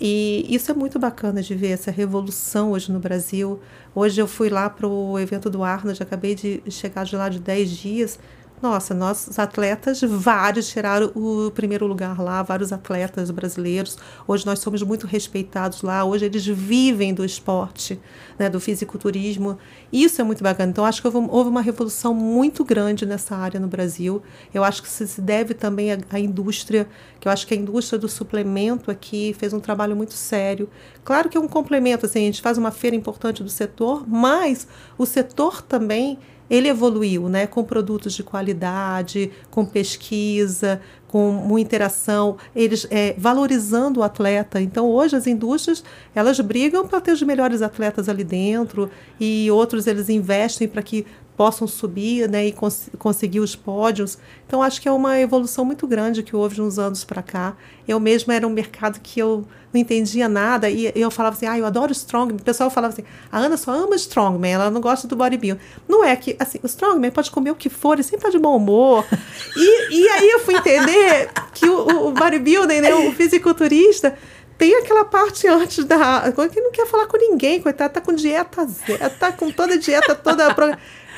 E 0.00 0.46
isso 0.48 0.70
é 0.70 0.74
muito 0.74 0.98
bacana 0.98 1.42
de 1.42 1.54
ver 1.54 1.70
essa 1.70 1.90
revolução 1.90 2.72
hoje 2.72 2.92
no 2.92 2.98
Brasil. 2.98 3.58
Hoje 3.94 4.20
eu 4.20 4.26
fui 4.26 4.50
lá 4.50 4.68
para 4.68 4.86
o 4.86 5.18
evento 5.18 5.48
do 5.48 5.62
Arnold, 5.62 6.02
acabei 6.02 6.34
de 6.34 6.62
chegar 6.68 7.04
de 7.04 7.16
lá 7.16 7.28
de 7.28 7.38
10 7.38 7.70
dias. 7.70 8.18
Nossa, 8.62 8.94
nossos 8.94 9.38
atletas, 9.38 10.00
vários 10.00 10.66
tiraram 10.68 11.12
o 11.14 11.50
primeiro 11.50 11.86
lugar 11.86 12.18
lá, 12.18 12.42
vários 12.42 12.72
atletas 12.72 13.30
brasileiros. 13.30 13.98
Hoje 14.26 14.46
nós 14.46 14.60
somos 14.60 14.82
muito 14.82 15.06
respeitados 15.06 15.82
lá. 15.82 16.02
Hoje 16.04 16.24
eles 16.24 16.46
vivem 16.46 17.12
do 17.12 17.22
esporte, 17.22 18.00
né, 18.38 18.48
do 18.48 18.58
fisiculturismo. 18.58 19.58
Isso 19.92 20.22
é 20.22 20.24
muito 20.24 20.42
bacana. 20.42 20.70
Então, 20.70 20.86
acho 20.86 21.02
que 21.02 21.06
houve, 21.06 21.50
uma 21.50 21.60
revolução 21.60 22.14
muito 22.14 22.64
grande 22.64 23.04
nessa 23.04 23.36
área 23.36 23.60
no 23.60 23.68
Brasil. 23.68 24.22
Eu 24.54 24.64
acho 24.64 24.82
que 24.82 24.88
se 24.88 25.20
deve 25.20 25.52
também 25.52 25.92
à, 25.92 25.98
à 26.12 26.18
indústria, 26.18 26.88
que 27.20 27.28
eu 27.28 27.32
acho 27.32 27.46
que 27.46 27.52
a 27.52 27.56
indústria 27.58 27.98
do 27.98 28.08
suplemento 28.08 28.90
aqui 28.90 29.36
fez 29.38 29.52
um 29.52 29.60
trabalho 29.60 29.94
muito 29.94 30.14
sério. 30.14 30.66
Claro 31.04 31.28
que 31.28 31.36
é 31.36 31.40
um 31.40 31.48
complemento, 31.48 32.06
assim, 32.06 32.20
a 32.20 32.22
gente 32.22 32.40
faz 32.40 32.56
uma 32.56 32.70
feira 32.70 32.96
importante 32.96 33.42
do 33.42 33.50
setor, 33.50 34.08
mas 34.08 34.66
o 34.96 35.04
setor 35.04 35.60
também 35.60 36.18
ele 36.48 36.68
evoluiu, 36.68 37.28
né, 37.28 37.46
com 37.46 37.64
produtos 37.64 38.12
de 38.12 38.22
qualidade, 38.22 39.30
com 39.50 39.64
pesquisa, 39.64 40.80
com 41.08 41.32
muita 41.32 41.66
interação, 41.66 42.36
eles 42.54 42.86
é, 42.90 43.14
valorizando 43.18 44.00
o 44.00 44.02
atleta. 44.02 44.60
Então, 44.60 44.88
hoje 44.88 45.16
as 45.16 45.26
indústrias 45.26 45.82
elas 46.14 46.38
brigam 46.40 46.86
para 46.86 47.00
ter 47.00 47.12
os 47.12 47.22
melhores 47.22 47.62
atletas 47.62 48.08
ali 48.08 48.24
dentro 48.24 48.90
e 49.18 49.50
outros 49.50 49.86
eles 49.86 50.08
investem 50.08 50.68
para 50.68 50.82
que 50.82 51.06
possam 51.36 51.66
subir 51.66 52.28
né, 52.28 52.46
e 52.46 52.52
cons 52.52 52.88
conseguir 52.98 53.40
os 53.40 53.54
pódios. 53.54 54.18
Então, 54.46 54.62
acho 54.62 54.80
que 54.80 54.88
é 54.88 54.92
uma 54.92 55.20
evolução 55.20 55.64
muito 55.64 55.86
grande 55.86 56.22
que 56.22 56.34
houve 56.34 56.54
de 56.54 56.62
uns 56.62 56.78
anos 56.78 57.04
para 57.04 57.22
cá. 57.22 57.56
Eu 57.86 58.00
mesma 58.00 58.34
era 58.34 58.46
um 58.46 58.50
mercado 58.50 58.98
que 59.00 59.20
eu 59.20 59.44
não 59.72 59.80
entendia 59.80 60.28
nada 60.28 60.70
e 60.70 60.90
eu 60.94 61.10
falava 61.10 61.36
assim, 61.36 61.46
ah, 61.46 61.58
eu 61.58 61.66
adoro 61.66 61.92
Strongman. 61.92 62.40
O 62.40 62.42
pessoal 62.42 62.70
falava 62.70 62.94
assim, 62.94 63.04
a 63.30 63.38
Ana 63.38 63.56
só 63.56 63.72
ama 63.72 63.94
Strongman, 63.96 64.52
ela 64.52 64.70
não 64.70 64.80
gosta 64.80 65.06
do 65.06 65.14
bodybuilding. 65.14 65.60
Não 65.86 66.02
é 66.02 66.16
que, 66.16 66.34
assim, 66.38 66.58
o 66.62 66.66
Strongman 66.66 67.10
pode 67.10 67.30
comer 67.30 67.50
o 67.50 67.54
que 67.54 67.68
for, 67.68 67.94
ele 67.94 68.02
sempre 68.02 68.18
está 68.18 68.30
de 68.30 68.38
bom 68.38 68.56
humor. 68.56 69.04
E, 69.58 69.94
e 70.00 70.08
aí 70.08 70.28
eu 70.28 70.40
fui 70.40 70.54
entender 70.54 71.30
que 71.54 71.66
o, 71.66 72.08
o 72.08 72.12
bodybuilding, 72.12 72.80
né, 72.82 72.94
o 72.94 73.12
fisiculturista, 73.12 74.16
tem 74.58 74.74
aquela 74.76 75.04
parte 75.04 75.46
antes 75.46 75.84
da. 75.84 76.32
que 76.52 76.60
não 76.60 76.70
quer 76.70 76.86
falar 76.86 77.06
com 77.06 77.16
ninguém, 77.16 77.60
coitado, 77.60 77.94
tá 77.94 78.00
com 78.00 78.12
dieta 78.12 78.66
zero, 78.66 79.10
tá 79.18 79.32
com 79.32 79.50
toda 79.50 79.74
a 79.74 79.76
dieta 79.76 80.14
toda. 80.14 80.54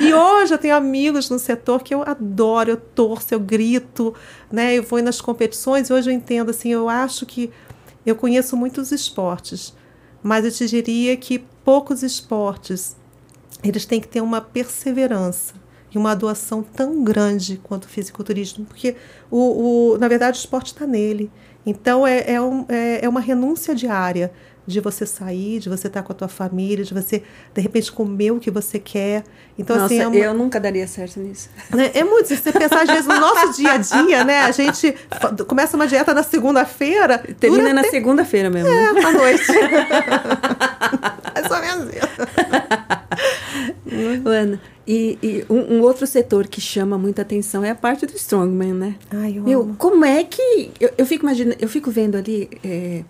E 0.01 0.15
hoje 0.15 0.55
eu 0.55 0.59
tenho 0.59 0.77
amigos 0.77 1.29
no 1.29 1.39
setor 1.39 1.83
que 1.83 1.93
eu 1.93 2.03
adoro, 2.03 2.71
eu 2.71 2.77
torço, 2.77 3.35
eu 3.35 3.41
grito, 3.41 4.15
né? 4.51 4.77
Eu 4.77 4.83
vou 4.83 5.03
nas 5.03 5.21
competições 5.21 5.89
e 5.89 5.93
hoje 5.93 6.11
eu 6.11 6.15
entendo 6.15 6.51
assim, 6.51 6.71
eu 6.71 6.89
acho 6.89 7.27
que 7.27 7.51
eu 8.07 8.15
conheço 8.15 8.57
muitos 8.57 8.93
esportes, 8.93 9.75
mas 10.23 10.45
eu 10.45 10.53
te 10.53 10.67
diria 10.67 11.17
que 11.17 11.41
poucos 11.65 12.03
esportes 12.03 12.97
eles 13.63 13.85
têm 13.85 14.01
que 14.01 14.07
ter 14.07 14.21
uma 14.21 14.41
perseverança 14.41 15.55
e 15.93 15.99
uma 15.99 16.15
doação 16.15 16.63
tão 16.63 17.03
grande 17.03 17.61
quanto 17.63 17.85
o 17.85 17.89
fisiculturismo, 17.89 18.65
porque 18.67 18.95
o, 19.31 19.95
o 19.95 19.99
na 19.99 20.07
verdade 20.07 20.39
o 20.39 20.41
esporte 20.41 20.69
está 20.69 20.87
nele. 20.87 21.31
Então 21.67 22.07
é, 22.07 22.33
é, 22.33 22.41
um, 22.41 22.65
é, 22.69 23.05
é 23.05 23.09
uma 23.09 23.21
renúncia 23.21 23.75
diária 23.75 24.33
de 24.69 24.81
você 24.81 25.07
sair, 25.07 25.59
de 25.59 25.69
você 25.69 25.87
estar 25.87 26.03
com 26.03 26.13
a 26.13 26.15
tua 26.15 26.29
família, 26.29 26.85
de 26.85 26.93
você, 26.93 27.23
de 27.55 27.61
repente, 27.61 27.91
comer 27.91 28.33
o 28.33 28.39
que 28.39 28.51
você 28.51 28.79
quer. 28.79 29.25
Então, 29.59 29.77
Nossa, 29.77 29.87
assim, 29.95 30.03
é 30.03 30.07
uma... 30.07 30.17
eu 30.17 30.35
nunca 30.35 30.61
daria 30.61 30.87
certo 30.87 31.19
nisso. 31.19 31.49
É, 31.79 32.01
é 32.01 32.05
muito. 32.05 32.27
Se 32.27 32.37
você 32.37 32.53
pensar, 32.53 32.83
às 32.83 32.89
vezes, 32.89 33.07
no 33.07 33.19
nosso 33.19 33.57
dia 33.57 33.73
a 33.73 33.77
dia, 33.79 34.25
né? 34.25 34.41
A 34.41 34.51
gente 34.51 34.95
começa 35.47 35.77
uma 35.77 35.87
dieta 35.87 36.13
na 36.13 36.23
segunda-feira. 36.23 37.19
Termina 37.19 37.73
na 37.73 37.85
segunda-feira 37.85 38.51
mesmo. 38.51 38.69
É, 38.69 38.93
né? 38.93 39.01
à 39.01 39.13
noite. 39.13 39.45
é 41.35 41.49
só 41.49 41.61
menos 41.61 41.89
isso. 41.95 42.09
Ana, 44.27 44.61
e, 44.87 45.19
e 45.23 45.45
um, 45.49 45.77
um, 45.77 45.83
outro 45.83 46.07
setor 46.07 46.47
que 46.47 46.61
chama 46.61 46.99
muita 46.99 47.23
atenção 47.23 47.65
é 47.65 47.71
a 47.71 47.75
parte 47.75 48.07
do 48.07 48.15
strongman, 48.17 48.75
né? 48.75 48.97
Ai, 49.11 49.39
eu 49.39 49.43
Meu, 49.43 49.61
amo. 49.63 49.77
como 49.77 50.05
é 50.05 50.25
que 50.25 50.71
eu, 50.81 50.91
eu 50.99 51.07
fico 51.07 51.25
imaginando, 51.25 51.57
eu 51.61 51.69
fico 51.69 51.91
vendo 51.91 52.17
ali 52.17 52.49
é, 52.65 53.05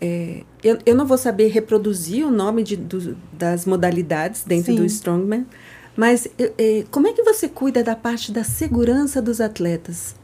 é, 0.00 0.42
eu, 0.62 0.78
eu 0.86 0.94
não 0.94 1.06
vou 1.06 1.18
saber 1.18 1.48
reproduzir 1.48 2.26
o 2.26 2.30
nome 2.30 2.62
de, 2.62 2.76
do, 2.76 3.16
das 3.32 3.66
modalidades 3.66 4.44
dentro 4.44 4.72
Sim. 4.72 4.76
do 4.76 4.84
Strongman, 4.84 5.46
mas 5.96 6.26
é, 6.38 6.84
como 6.90 7.08
é 7.08 7.12
que 7.12 7.22
você 7.22 7.48
cuida 7.48 7.82
da 7.82 7.94
parte 7.94 8.32
da 8.32 8.42
segurança 8.42 9.20
dos 9.20 9.40
atletas? 9.40 10.14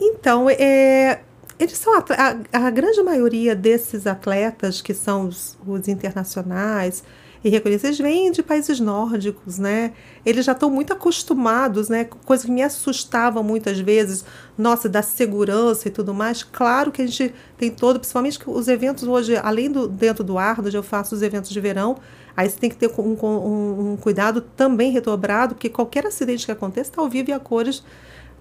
Então, 0.00 0.48
é, 0.48 1.20
eles 1.58 1.78
são 1.78 1.96
a, 1.96 2.04
a, 2.10 2.66
a, 2.66 2.70
grande 2.70 3.02
maioria 3.02 3.54
desses 3.54 4.06
atletas 4.06 4.80
que 4.80 4.94
são 4.94 5.28
os, 5.28 5.56
os 5.66 5.88
internacionais, 5.88 7.02
e 7.44 7.48
reconhecer, 7.48 7.92
vêm 7.92 8.30
de 8.30 8.42
países 8.42 8.78
nórdicos, 8.78 9.58
né? 9.58 9.92
Eles 10.24 10.44
já 10.44 10.52
estão 10.52 10.70
muito 10.70 10.92
acostumados, 10.92 11.88
né? 11.88 12.04
Coisa 12.24 12.44
que 12.44 12.50
me 12.50 12.62
assustava 12.62 13.42
muitas 13.42 13.80
vezes, 13.80 14.24
nossa, 14.56 14.88
da 14.88 15.02
segurança 15.02 15.88
e 15.88 15.90
tudo 15.90 16.14
mais. 16.14 16.42
Claro 16.42 16.92
que 16.92 17.02
a 17.02 17.06
gente 17.06 17.34
tem 17.58 17.70
todo, 17.70 17.98
principalmente 17.98 18.38
os 18.46 18.68
eventos 18.68 19.04
hoje, 19.04 19.36
além 19.36 19.70
do 19.70 19.88
dentro 19.88 20.22
do 20.22 20.38
Arnold, 20.38 20.74
eu 20.74 20.82
faço 20.82 21.14
os 21.14 21.22
eventos 21.22 21.50
de 21.50 21.60
verão, 21.60 21.96
aí 22.36 22.48
você 22.48 22.58
tem 22.58 22.70
que 22.70 22.76
ter 22.76 22.88
um, 22.96 23.16
um, 23.22 23.92
um 23.92 23.96
cuidado 23.96 24.40
também 24.40 24.92
redobrado, 24.92 25.54
porque 25.56 25.68
qualquer 25.68 26.06
acidente 26.06 26.46
que 26.46 26.52
aconteça 26.52 26.90
está 26.90 27.02
ao 27.02 27.08
vivo 27.08 27.30
e 27.30 27.32
a 27.32 27.40
cores 27.40 27.82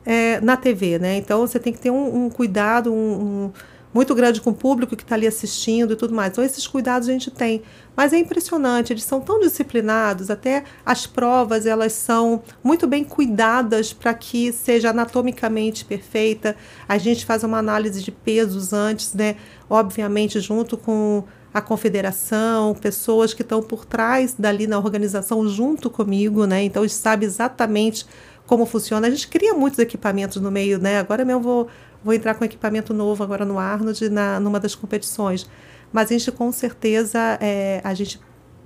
é, 0.06 0.40
na 0.42 0.56
TV, 0.58 1.00
né? 1.00 1.18
Então 1.18 1.42
você 1.42 1.60
tem 1.60 1.74
que 1.74 1.80
ter 1.80 1.90
um, 1.90 2.26
um 2.26 2.30
cuidado, 2.30 2.94
um, 2.94 3.52
muito 3.94 4.16
grande 4.16 4.42
com 4.42 4.52
o 4.52 4.54
público 4.54 4.96
que 4.96 5.04
está 5.04 5.16
ali 5.16 5.28
assistindo 5.28 5.94
e 5.94 5.96
tudo 5.96 6.14
mais. 6.14 6.32
Então, 6.32 6.44
esses 6.44 6.66
cuidados 6.68 7.10
a 7.10 7.12
gente 7.12 7.30
tem. 7.30 7.62
Mas 7.96 8.14
é 8.14 8.18
impressionante, 8.18 8.94
eles 8.94 9.04
são 9.04 9.20
tão 9.20 9.40
disciplinados, 9.40 10.30
até 10.30 10.64
as 10.86 11.06
provas 11.06 11.66
elas 11.66 11.94
são 11.94 12.42
muito 12.64 12.88
bem 12.88 13.04
cuidadas 13.04 13.92
para 13.92 14.14
que 14.14 14.52
seja 14.54 14.92
anatomicamente 14.92 15.84
perfeita. 15.84 16.56
A 16.88 16.98
gente 16.98 17.26
faz 17.26 17.44
uma 17.44 17.58
análise 17.58 18.02
de 18.02 18.12
pesos 18.12 18.72
antes, 18.72 19.14
né? 19.14 19.36
Obviamente, 19.70 20.40
junto 20.40 20.78
com 20.78 21.24
a 21.54 21.62
confederação, 21.62 22.74
pessoas 22.74 23.34
que 23.34 23.42
estão 23.42 23.62
por 23.62 23.84
trás 23.84 24.34
dali 24.40 24.68
na 24.68 24.78
organização 24.78 25.46
junto 25.50 25.90
comigo, 25.90 26.46
né? 26.46 26.64
Então, 26.64 26.84
eles 26.84 26.94
sabem 26.94 27.28
exatamente 27.28 28.06
como 28.48 28.66
funciona. 28.66 29.08
A 29.08 29.10
gente 29.10 29.28
cria 29.28 29.54
muitos 29.54 29.80
equipamentos 29.80 30.42
no 30.42 30.50
meio, 30.50 30.80
né? 30.80 31.00
Agora 31.00 31.24
mesmo 31.26 31.42
vou 31.42 31.68
vou 32.04 32.14
entrar 32.14 32.36
com 32.36 32.44
equipamento 32.44 32.94
novo 32.94 33.24
agora 33.24 33.46
no 33.46 33.60
Arnold, 33.60 34.10
na, 34.10 34.40
numa 34.40 34.60
das 34.60 34.76
competições. 34.76 35.48
Mas 35.92 36.10
a 36.10 36.14
gente, 36.14 36.32
com 36.32 36.52
certeza, 36.52 37.38
é, 37.42 37.82
a 37.84 37.94
gente 37.94 38.20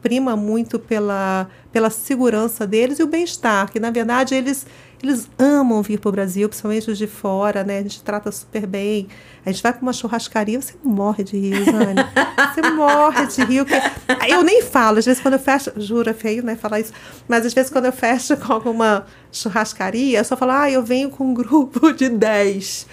prima 0.06 0.36
muito 0.36 0.78
pela, 0.78 1.48
pela 1.72 1.90
segurança 1.90 2.68
deles 2.68 3.00
e 3.00 3.04
o 3.04 3.08
bem-estar, 3.08 3.72
que, 3.72 3.80
na 3.80 3.90
verdade, 3.90 4.36
eles, 4.36 4.68
eles 5.02 5.28
amam 5.36 5.82
vir 5.82 6.00
para 6.00 6.10
o 6.10 6.12
Brasil, 6.12 6.48
principalmente 6.48 6.92
os 6.92 6.98
de 7.00 7.08
fora, 7.08 7.64
né? 7.64 7.80
A 7.80 7.82
gente 7.82 8.04
trata 8.04 8.32
super 8.32 8.68
bem. 8.68 9.08
A 9.44 9.52
gente 9.52 9.64
vai 9.64 9.74
para 9.74 9.82
uma 9.82 9.94
churrascaria, 9.94 10.62
você 10.62 10.76
morre 10.84 11.24
de 11.24 11.36
rir, 11.40 11.64
Zane. 11.66 12.06
Você 12.54 12.70
morre 12.70 13.26
de 13.26 13.44
rir. 13.46 13.66
Porque... 13.66 14.32
Eu 14.32 14.44
nem 14.44 14.62
falo, 14.62 15.00
às 15.00 15.06
vezes 15.06 15.20
quando 15.20 15.34
eu 15.34 15.40
fecho, 15.40 15.72
juro, 15.76 16.08
é 16.08 16.14
feio, 16.14 16.44
né, 16.44 16.56
falar 16.56 16.80
isso, 16.80 16.94
mas 17.28 17.44
às 17.44 17.54
vezes 17.56 17.72
quando 17.72 17.86
eu 17.86 17.92
fecho 17.92 18.38
com 18.38 18.54
alguma 18.54 19.08
churrascaria, 19.32 20.20
eu 20.20 20.24
só 20.24 20.38
falo, 20.38 20.52
ah, 20.52 20.70
eu 20.70 20.84
venho 20.84 21.10
com 21.10 21.32
um 21.32 21.34
grupo 21.34 21.92
de 21.92 22.10
10. 22.10 22.86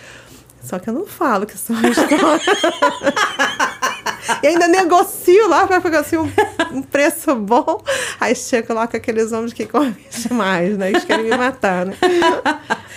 Só 0.62 0.78
que 0.78 0.88
eu 0.88 0.94
não 0.94 1.06
falo 1.06 1.44
que 1.46 1.58
sou 1.58 1.76
E 4.42 4.46
ainda 4.46 4.68
negocio 4.68 5.48
lá 5.48 5.66
para 5.66 5.80
pegar 5.80 6.00
assim, 6.00 6.16
um, 6.16 6.30
um, 6.72 6.82
preço 6.82 7.34
bom. 7.34 7.82
Aí 8.20 8.34
chego 8.34 8.72
lá 8.72 8.86
com 8.86 8.96
aqueles 8.96 9.32
homens 9.32 9.52
que 9.52 9.66
comem 9.66 9.96
demais, 10.10 10.78
né? 10.78 10.90
Eles 10.90 11.04
querem 11.04 11.24
me 11.24 11.36
matar, 11.36 11.86
né? 11.86 11.94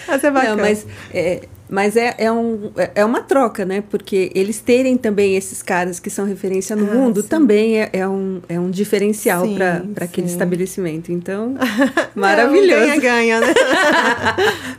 Mas 0.07 0.23
é 0.23 0.31
bacana. 0.31 0.55
Não, 0.55 0.63
mas 0.63 0.85
é, 1.11 1.47
mas 1.69 1.95
é, 1.95 2.15
é, 2.17 2.31
um, 2.31 2.71
é 2.93 3.03
uma 3.03 3.21
troca, 3.21 3.65
né? 3.65 3.83
Porque 3.89 4.31
eles 4.35 4.59
terem 4.59 4.97
também 4.97 5.35
esses 5.35 5.63
caras 5.63 5.99
que 5.99 6.09
são 6.09 6.25
referência 6.25 6.75
no 6.75 6.89
ah, 6.89 6.93
mundo 6.93 7.21
sim. 7.21 7.27
também 7.27 7.79
é, 7.79 7.89
é, 7.91 8.07
um, 8.07 8.41
é 8.47 8.59
um 8.59 8.69
diferencial 8.69 9.47
para 9.49 10.05
aquele 10.05 10.27
estabelecimento. 10.27 11.11
Então, 11.11 11.55
maravilhoso. 12.13 12.71
É 12.71 12.83
um 12.83 12.99
ganha-ganha, 12.99 13.39
né? 13.39 13.53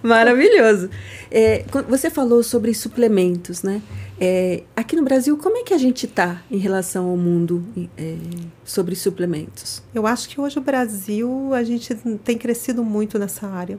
maravilhoso. 0.02 0.88
É, 1.30 1.64
você 1.88 2.08
falou 2.08 2.42
sobre 2.42 2.72
suplementos, 2.72 3.62
né? 3.62 3.82
É, 4.18 4.62
aqui 4.74 4.96
no 4.96 5.02
Brasil, 5.02 5.36
como 5.36 5.58
é 5.58 5.62
que 5.62 5.74
a 5.74 5.78
gente 5.78 6.06
está 6.06 6.40
em 6.50 6.56
relação 6.56 7.08
ao 7.10 7.16
mundo 7.16 7.62
é, 7.98 8.16
sobre 8.64 8.94
suplementos? 8.94 9.82
Eu 9.94 10.06
acho 10.06 10.28
que 10.28 10.40
hoje 10.40 10.58
o 10.58 10.62
Brasil, 10.62 11.52
a 11.52 11.62
gente 11.62 11.94
tem 12.24 12.38
crescido 12.38 12.82
muito 12.82 13.18
nessa 13.18 13.46
área. 13.46 13.78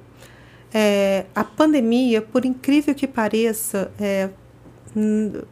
É, 0.73 1.25
a 1.33 1.43
pandemia, 1.43 2.21
por 2.21 2.45
incrível 2.45 2.93
que 2.93 3.07
pareça, 3.07 3.91
é, 3.99 4.29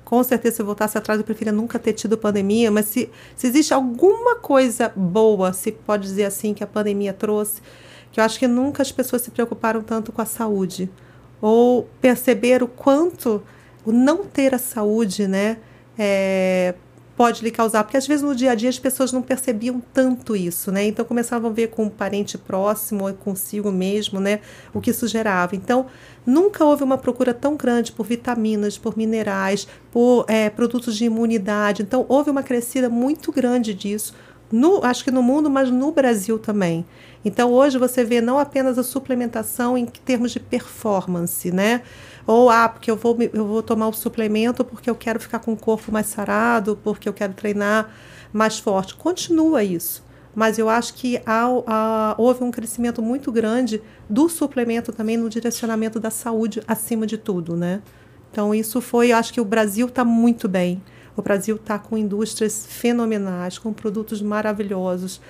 com 0.04 0.24
certeza 0.24 0.58
se 0.58 0.62
eu 0.62 0.66
voltasse 0.66 0.98
atrás 0.98 1.20
eu 1.20 1.26
preferia 1.26 1.54
nunca 1.54 1.78
ter 1.78 1.94
tido 1.94 2.18
pandemia, 2.18 2.72
mas 2.72 2.86
se, 2.86 3.10
se 3.36 3.48
existe 3.48 3.74
alguma 3.74 4.36
coisa 4.36 4.92
boa, 4.96 5.54
se 5.54 5.72
pode 5.72 6.04
dizer 6.04 6.26
assim, 6.26 6.54
que 6.54 6.64
a 6.64 6.68
pandemia 6.68 7.14
trouxe, 7.14 7.62
que 8.12 8.20
eu 8.20 8.24
acho 8.24 8.40
que 8.40 8.48
nunca 8.48 8.82
as 8.82 8.92
pessoas 8.92 9.22
se 9.22 9.32
preocuparam 9.32 9.82
tanto 9.82 10.12
com 10.12 10.22
a 10.22 10.26
saúde, 10.26 10.90
ou 11.42 11.88
perceber 12.02 12.64
o 12.64 12.68
quanto 12.68 13.44
o 13.86 13.92
não 13.92 14.26
ter 14.26 14.56
a 14.56 14.58
saúde, 14.58 15.28
né, 15.28 15.58
é, 15.98 16.74
pode 17.16 17.44
lhe 17.44 17.52
causar, 17.52 17.84
porque 17.84 17.98
às 17.98 18.06
vezes 18.06 18.24
no 18.24 18.36
dia 18.36 18.52
a 18.52 18.56
dia 18.56 18.70
as 18.70 18.78
pessoas 18.78 19.12
não 19.12 19.22
percebiam 19.22 19.82
tanto 19.94 20.36
isso, 20.36 20.72
né? 20.72 20.86
Então 20.86 21.06
começavam 21.06 21.50
a 21.50 21.54
ver 21.54 21.68
com 21.68 21.84
um 21.84 21.90
parente 21.90 22.38
próximo 22.38 23.08
ou 23.08 23.14
consigo 23.14 23.72
mesmo, 23.72 24.20
né, 24.20 24.42
o 24.74 24.82
que 24.82 24.92
isso 24.92 25.08
gerava. 25.08 25.56
Então 25.56 25.86
nunca 26.26 26.66
houve 26.66 26.84
uma 26.84 26.98
procura 26.98 27.34
tão 27.34 27.56
grande 27.56 27.92
por 27.92 28.06
vitaminas, 28.06 28.78
por 28.78 28.98
minerais, 28.98 29.68
por 29.92 30.26
é, 30.28 30.50
produtos 30.50 30.98
de 30.98 31.06
imunidade. 31.06 31.82
Então 31.82 32.06
houve 32.10 32.30
uma 32.30 32.44
crescida 32.44 32.90
muito 32.90 33.32
grande 33.32 33.74
disso. 33.74 34.14
No, 34.52 34.86
acho 34.86 35.04
que 35.04 35.10
no 35.10 35.24
mundo, 35.24 35.50
mas 35.50 35.72
no 35.72 35.92
Brasil 35.92 36.38
também. 36.38 36.86
Então 37.24 37.52
hoje 37.52 37.80
você 37.80 38.04
vê 38.04 38.22
não 38.22 38.38
apenas 38.38 38.78
a 38.78 38.84
suplementação 38.84 39.78
em 39.78 39.86
termos 39.86 40.32
de 40.32 40.40
performance, 40.40 41.52
né? 41.52 41.82
Ou, 42.28 42.50
ah, 42.50 42.68
porque 42.70 42.90
eu 42.90 42.96
vou, 42.98 43.18
eu 43.34 43.46
vou 43.46 43.62
tomar 43.62 43.88
o 43.88 43.94
suplemento 43.94 44.64
porque 44.66 44.90
eu 44.90 44.96
quero 44.96 45.20
ficar 45.20 45.40
com 45.40 45.54
o 45.54 45.58
corpo 45.58 45.92
mais 45.92 46.08
sarado, 46.08 46.80
porque 46.84 47.08
eu 47.08 47.14
quero 47.14 47.34
treinar 47.34 47.90
mais 48.34 48.58
forte. 48.60 48.96
Continua 48.96 49.64
isso. 49.64 50.04
mas 50.36 50.60
eu 50.60 50.68
acho 50.68 50.94
que 50.94 51.18
há, 51.26 51.46
há, 51.66 52.16
houve 52.18 52.44
um 52.44 52.52
crescimento 52.52 53.02
muito 53.02 53.32
grande 53.32 53.82
do 54.10 54.28
suplemento 54.28 54.92
também 54.92 55.16
no 55.16 55.30
direcionamento 55.30 56.00
da 56.00 56.10
saúde 56.10 56.62
acima 56.68 57.08
de 57.08 57.18
tudo, 57.18 57.56
né? 57.56 57.82
Então 58.32 58.54
isso 58.54 58.82
foi, 58.82 59.14
eu 59.14 59.18
acho 59.18 59.34
que 59.34 59.40
o 59.40 59.46
Brasil 59.46 59.88
está 59.88 60.04
muito 60.04 60.50
bem. 60.50 60.84
O 61.16 61.22
Brasil 61.22 61.56
está 61.56 61.80
com 61.80 61.98
indústrias 61.98 62.66
fenomenais, 62.68 63.58
com 63.58 63.72
produtos 63.72 64.22
maravilhosos. 64.22 65.22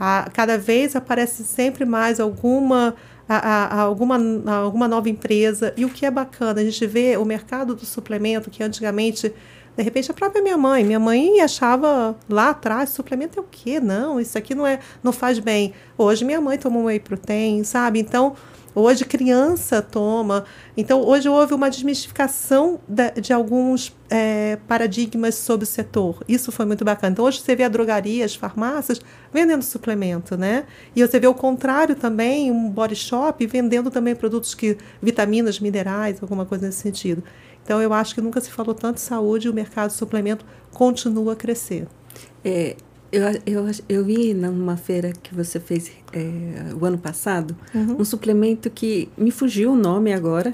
A, 0.00 0.30
cada 0.32 0.56
vez 0.56 0.96
aparece 0.96 1.44
sempre 1.44 1.84
mais 1.84 2.18
alguma 2.18 2.94
a, 3.28 3.36
a, 3.36 3.80
alguma, 3.80 4.18
alguma 4.62 4.88
nova 4.88 5.08
empresa. 5.08 5.72
E 5.76 5.84
o 5.84 5.90
que 5.90 6.04
é 6.06 6.10
bacana, 6.10 6.60
a 6.60 6.64
gente 6.64 6.86
vê 6.86 7.16
o 7.16 7.24
mercado 7.24 7.74
do 7.74 7.84
suplemento, 7.84 8.50
que 8.50 8.62
antigamente 8.62 9.32
de 9.76 9.82
repente 9.82 10.10
a 10.10 10.14
própria 10.14 10.40
minha 10.40 10.56
mãe, 10.56 10.84
minha 10.84 11.00
mãe 11.00 11.40
achava 11.40 12.16
lá 12.28 12.50
atrás, 12.50 12.90
suplemento 12.90 13.40
é 13.40 13.42
o 13.42 13.46
quê? 13.50 13.80
Não, 13.80 14.20
isso 14.20 14.38
aqui 14.38 14.54
não 14.54 14.66
é, 14.66 14.78
não 15.02 15.12
faz 15.12 15.38
bem. 15.40 15.74
Hoje 15.98 16.24
minha 16.24 16.40
mãe 16.40 16.56
toma 16.56 16.78
um 16.78 16.84
whey 16.84 17.00
protein, 17.00 17.64
sabe? 17.64 17.98
Então, 17.98 18.36
hoje 18.74 19.04
criança 19.04 19.80
toma. 19.80 20.44
Então, 20.76 21.02
hoje 21.02 21.28
houve 21.28 21.54
uma 21.54 21.70
desmistificação 21.70 22.80
de, 22.88 23.10
de 23.20 23.32
alguns 23.32 23.94
é, 24.10 24.58
paradigmas 24.66 25.36
sobre 25.36 25.64
o 25.64 25.66
setor. 25.66 26.22
Isso 26.28 26.50
foi 26.50 26.66
muito 26.66 26.84
bacana. 26.84 27.12
Então, 27.12 27.24
hoje 27.24 27.40
você 27.40 27.54
vê 27.54 27.64
a 27.64 27.68
drogaria, 27.68 28.24
as 28.24 28.34
farmácias 28.34 29.00
vendendo 29.32 29.62
suplemento, 29.62 30.36
né? 30.36 30.64
E 30.94 31.06
você 31.06 31.20
vê 31.20 31.26
o 31.26 31.34
contrário 31.34 31.94
também, 31.94 32.50
um 32.50 32.68
body 32.68 32.96
shop 32.96 33.46
vendendo 33.46 33.90
também 33.90 34.14
produtos 34.14 34.54
que 34.54 34.76
vitaminas, 35.00 35.60
minerais, 35.60 36.20
alguma 36.20 36.44
coisa 36.44 36.66
nesse 36.66 36.80
sentido. 36.80 37.22
Então, 37.64 37.80
eu 37.80 37.92
acho 37.92 38.14
que 38.14 38.20
nunca 38.20 38.40
se 38.40 38.50
falou 38.50 38.74
tanto 38.74 38.96
de 38.96 39.02
saúde 39.02 39.46
e 39.46 39.50
o 39.50 39.54
mercado 39.54 39.90
de 39.90 39.96
suplemento 39.96 40.44
continua 40.70 41.32
a 41.32 41.36
crescer. 41.36 41.86
É, 42.44 42.76
eu, 43.14 43.40
eu, 43.46 43.70
eu 43.88 44.04
vi 44.04 44.34
numa 44.34 44.76
feira 44.76 45.12
que 45.12 45.32
você 45.34 45.60
fez 45.60 45.92
é, 46.12 46.74
o 46.74 46.84
ano 46.84 46.98
passado 46.98 47.56
uhum. 47.72 48.00
um 48.00 48.04
suplemento 48.04 48.68
que 48.68 49.08
me 49.16 49.30
fugiu 49.30 49.72
o 49.72 49.76
nome 49.76 50.12
agora, 50.12 50.52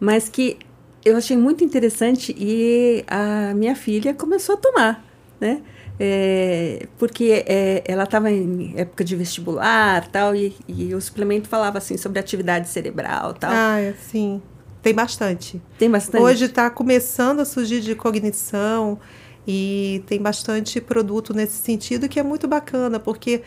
mas 0.00 0.28
que 0.28 0.58
eu 1.04 1.16
achei 1.16 1.36
muito 1.36 1.62
interessante 1.62 2.34
e 2.36 3.04
a 3.06 3.54
minha 3.54 3.76
filha 3.76 4.12
começou 4.12 4.56
a 4.56 4.58
tomar, 4.58 5.04
né? 5.40 5.62
É, 6.02 6.88
porque 6.98 7.44
é, 7.46 7.84
ela 7.86 8.04
estava 8.04 8.30
em 8.30 8.72
época 8.74 9.04
de 9.04 9.14
vestibular 9.14 10.08
tal 10.08 10.34
e, 10.34 10.56
e 10.66 10.94
o 10.94 11.00
suplemento 11.00 11.46
falava 11.46 11.76
assim 11.76 11.96
sobre 11.96 12.18
atividade 12.18 12.68
cerebral 12.70 13.34
tal. 13.34 13.50
Ah, 13.52 13.78
é, 13.78 13.92
sim. 13.92 14.42
Tem 14.82 14.94
bastante. 14.94 15.60
Tem 15.78 15.90
bastante. 15.90 16.22
Hoje 16.22 16.46
está 16.46 16.70
começando 16.70 17.40
a 17.40 17.44
surgir 17.44 17.80
de 17.80 17.94
cognição 17.94 18.98
e 19.46 20.02
tem 20.06 20.20
bastante 20.20 20.80
produto 20.80 21.34
nesse 21.34 21.56
sentido 21.56 22.08
que 22.08 22.20
é 22.20 22.22
muito 22.22 22.46
bacana, 22.46 23.00
porque 23.00 23.42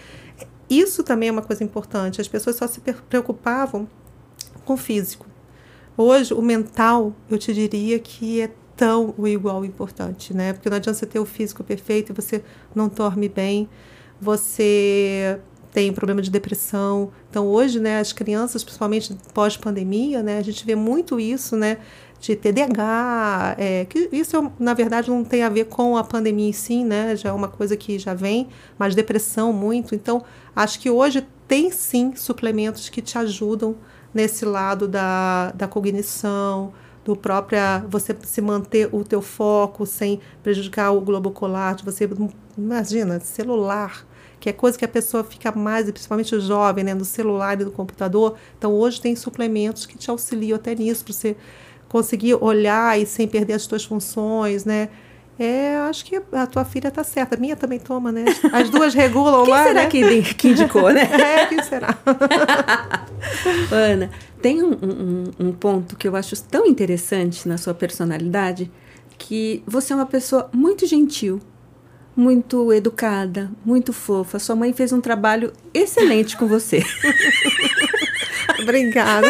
isso 0.70 1.04
também 1.04 1.30
é 1.30 1.32
uma 1.32 1.42
coisa 1.42 1.64
importante. 1.64 2.20
As 2.20 2.28
pessoas 2.28 2.56
só 2.56 2.68
se 2.68 2.82
preocupavam 3.10 3.88
com 4.66 4.74
o 4.74 4.78
físico. 4.78 5.26
Hoje, 5.96 6.34
o 6.34 6.42
mental, 6.42 7.14
eu 7.30 7.38
te 7.38 7.54
diria 7.54 8.00
que 8.00 8.42
é 8.42 8.52
tão 8.76 9.14
ou 9.18 9.28
igual 9.28 9.64
importante, 9.64 10.34
né? 10.34 10.54
Porque 10.54 10.70
não 10.70 10.78
adianta 10.78 10.98
você 10.98 11.06
ter 11.06 11.20
o 11.20 11.26
físico 11.26 11.64
perfeito 11.64 12.12
e 12.12 12.16
você 12.16 12.44
não 12.74 12.88
dorme 12.88 13.30
bem, 13.30 13.70
você 14.20 15.40
tem 15.72 15.92
problema 15.92 16.22
de 16.22 16.30
depressão. 16.30 17.12
Então, 17.30 17.48
hoje, 17.48 17.80
né, 17.80 18.00
as 18.00 18.14
crianças, 18.14 18.64
principalmente 18.64 19.16
pós-pandemia, 19.34 20.22
né, 20.22 20.38
a 20.38 20.42
gente 20.42 20.66
vê 20.66 20.76
muito 20.76 21.20
isso, 21.20 21.56
né, 21.56 21.78
de 22.24 22.38
TDAH, 22.38 23.56
é, 23.58 23.84
que 23.84 24.08
isso, 24.14 24.50
na 24.58 24.74
verdade, 24.74 25.10
não 25.10 25.26
tem 25.26 25.44
a 25.44 25.50
ver 25.50 25.66
com 25.66 25.98
a 25.98 26.04
pandemia 26.06 26.48
em 26.48 26.54
si, 26.54 26.82
né, 26.82 27.18
já 27.18 27.30
é 27.30 27.32
uma 27.34 27.50
coisa 27.50 27.76
que 27.76 28.00
já 28.00 28.14
vem, 28.14 28.48
mas 28.80 28.96
depressão 28.96 29.52
muito. 29.52 29.94
Então, 29.94 30.24
acho 30.56 30.80
que 30.80 30.90
hoje 30.90 31.28
tem, 31.50 31.70
sim, 31.70 32.16
suplementos 32.16 32.88
que 32.88 33.02
te 33.02 33.18
ajudam 33.18 33.76
nesse 34.14 34.46
lado 34.46 34.88
da, 34.88 35.52
da 35.52 35.68
cognição, 35.68 36.72
do 37.04 37.14
própria 37.14 37.84
você 37.90 38.16
se 38.24 38.40
manter 38.40 38.88
o 38.94 39.04
teu 39.04 39.22
foco 39.22 39.86
sem 39.86 40.22
prejudicar 40.42 40.92
o 40.92 41.02
globo 41.02 41.30
ocular, 41.30 41.76
você 41.84 42.10
imagina 42.58 43.20
celular 43.20 44.08
que 44.40 44.50
é 44.50 44.54
coisa 44.54 44.78
que 44.78 44.84
a 44.84 44.90
pessoa 44.90 45.24
fica 45.24 45.54
mais, 45.54 45.90
principalmente 45.90 46.36
o 46.36 46.40
jovem, 46.42 46.84
né, 46.84 46.94
no 46.94 47.06
celular 47.06 47.60
e 47.60 47.64
no 47.64 47.72
computador. 47.72 48.36
Então, 48.58 48.74
hoje 48.74 49.00
tem 49.00 49.16
suplementos 49.16 49.86
que 49.86 49.98
te 49.98 50.10
auxiliam 50.10 50.58
até 50.58 50.76
nisso, 50.76 51.06
para 51.06 51.14
você 51.14 51.38
conseguir 51.94 52.34
olhar 52.42 53.00
e 53.00 53.06
sem 53.06 53.28
perder 53.28 53.54
as 53.54 53.62
suas 53.62 53.86
funções, 53.86 54.66
né? 54.66 54.90
É, 55.38 55.76
acho 55.88 56.04
que 56.04 56.20
a 56.32 56.48
tua 56.48 56.66
filha 56.66 56.88
está 56.88 57.04
certa. 57.04 57.36
A 57.36 57.40
minha 57.40 57.56
também 57.56 57.78
toma, 57.78 58.12
né? 58.12 58.26
As 58.52 58.68
duas 58.72 58.96
regulam 58.96 59.44
quem 59.44 59.54
lá. 59.54 59.64
será 59.64 59.84
né? 59.84 59.86
que, 59.86 60.34
que 60.34 60.48
indicou, 60.50 60.92
né? 60.92 61.04
é, 61.14 61.46
quem 61.46 61.62
será? 61.62 61.96
Ana, 63.72 64.10
tem 64.42 64.64
um, 64.64 64.72
um, 64.72 65.48
um, 65.48 65.52
ponto 65.52 65.96
que 65.96 66.08
eu 66.08 66.16
acho 66.16 66.36
tão 66.46 66.66
interessante 66.66 67.48
na 67.48 67.60
sua 67.60 67.76
personalidade 67.76 68.72
que 69.16 69.62
você 69.68 69.94
é 69.94 69.96
uma 69.96 70.08
pessoa 70.08 70.50
muito 70.52 70.88
gentil, 70.88 71.40
muito 72.16 72.74
educada, 72.74 73.52
muito 73.64 73.94
fofa. 73.94 74.40
Sua 74.40 74.56
mãe 74.56 74.74
fez 74.74 74.92
um 74.92 75.00
trabalho 75.00 75.54
excelente 75.76 76.36
com 76.36 76.48
você. 76.48 76.84
Obrigada. 78.62 79.28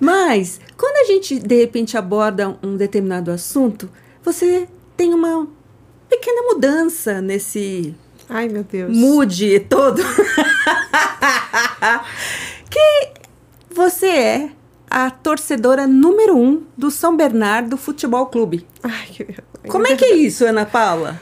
Mas, 0.00 0.60
quando 0.76 0.96
a 0.96 1.12
gente 1.12 1.38
de 1.38 1.56
repente 1.56 1.96
aborda 1.96 2.56
um 2.62 2.76
determinado 2.76 3.30
assunto, 3.30 3.90
você 4.22 4.68
tem 4.96 5.14
uma 5.14 5.48
pequena 6.08 6.42
mudança 6.42 7.20
nesse 7.20 7.94
Ai, 8.28 8.48
meu 8.48 8.64
Deus. 8.64 8.94
Mood 8.96 9.60
todo. 9.60 10.02
que 12.68 13.12
você 13.70 14.06
é 14.06 14.50
a 14.90 15.10
torcedora 15.10 15.86
número 15.86 16.36
um 16.36 16.64
do 16.76 16.90
São 16.90 17.16
Bernardo 17.16 17.76
Futebol 17.76 18.26
Clube. 18.26 18.66
Ai, 18.82 19.06
que 19.12 19.24
Como 19.68 19.86
é 19.86 19.94
que 19.94 20.04
é 20.04 20.16
isso, 20.16 20.44
Ana 20.44 20.66
Paula? 20.66 21.20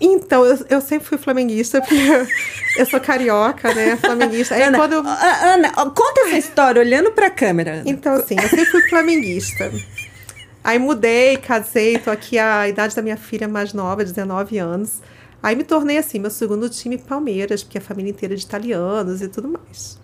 Então, 0.00 0.46
eu, 0.46 0.58
eu 0.70 0.80
sempre 0.80 1.06
fui 1.06 1.18
flamenguista, 1.18 1.80
porque 1.80 1.94
eu 2.78 2.86
sou 2.86 2.98
carioca, 2.98 3.74
né? 3.74 3.96
Flamenguista. 3.96 4.54
Aí 4.54 4.62
Ana, 4.62 4.78
quando 4.78 4.94
eu... 4.94 5.02
Ana, 5.06 5.70
conta 5.72 6.22
essa 6.22 6.38
história 6.38 6.80
olhando 6.80 7.12
pra 7.12 7.28
câmera. 7.28 7.74
Ana. 7.74 7.82
Então, 7.84 8.14
assim, 8.14 8.34
eu 8.40 8.48
sempre 8.48 8.64
fui 8.64 8.88
flamenguista. 8.88 9.70
Aí 10.64 10.78
mudei, 10.78 11.36
casei, 11.36 11.98
tô 11.98 12.10
aqui 12.10 12.38
a 12.38 12.68
idade 12.68 12.96
da 12.96 13.02
minha 13.02 13.16
filha 13.16 13.46
mais 13.46 13.74
nova, 13.74 14.02
19 14.02 14.58
anos. 14.58 15.00
Aí 15.42 15.56
me 15.56 15.64
tornei, 15.64 15.98
assim, 15.98 16.18
meu 16.18 16.30
segundo 16.30 16.68
time 16.68 16.98
Palmeiras, 16.98 17.62
porque 17.62 17.78
a 17.78 17.80
família 17.80 18.10
inteira 18.10 18.34
é 18.34 18.36
de 18.36 18.44
italianos 18.44 19.22
e 19.22 19.28
tudo 19.28 19.48
mais. 19.48 19.98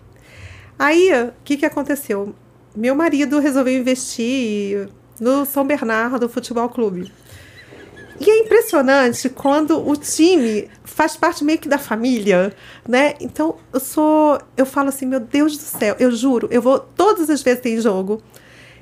Aí, 0.77 1.11
o 1.23 1.33
que, 1.43 1.57
que 1.57 1.65
aconteceu? 1.65 2.35
Meu 2.75 2.95
marido 2.95 3.39
resolveu 3.39 3.75
investir 3.75 4.89
no 5.19 5.45
São 5.45 5.65
Bernardo 5.65 6.29
Futebol 6.29 6.69
Clube. 6.69 7.11
E 8.19 8.29
é 8.29 8.39
impressionante 8.39 9.29
quando 9.29 9.87
o 9.87 9.95
time 9.95 10.69
faz 10.83 11.15
parte 11.15 11.43
meio 11.43 11.59
que 11.59 11.69
da 11.69 11.77
família, 11.77 12.53
né? 12.87 13.13
Então, 13.19 13.57
eu 13.71 13.79
sou. 13.79 14.39
Eu 14.55 14.65
falo 14.65 14.89
assim, 14.89 15.05
meu 15.05 15.19
Deus 15.19 15.57
do 15.57 15.63
céu, 15.63 15.95
eu 15.99 16.11
juro, 16.11 16.47
eu 16.51 16.61
vou. 16.61 16.79
Todas 16.79 17.29
as 17.29 17.41
vezes 17.41 17.61
tem 17.61 17.79
jogo. 17.79 18.21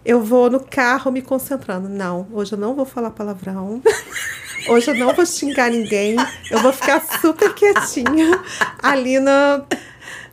Eu 0.06 0.22
vou 0.22 0.52
no 0.52 0.60
carro 0.60 1.12
me 1.12 1.22
concentrando. 1.22 1.90
Não, 1.90 2.28
hoje 2.32 2.54
eu 2.54 2.60
não 2.60 2.76
vou 2.76 2.86
falar 2.86 3.10
palavrão. 3.10 3.82
Hoje 4.68 4.90
eu 4.90 4.96
não 4.96 5.14
vou 5.14 5.26
xingar 5.26 5.70
ninguém. 5.70 6.16
Eu 6.50 6.60
vou 6.60 6.74
ficar 6.74 7.00
super 7.22 7.54
quietinha 7.54 8.42
ali 8.82 9.20
na, 9.20 9.64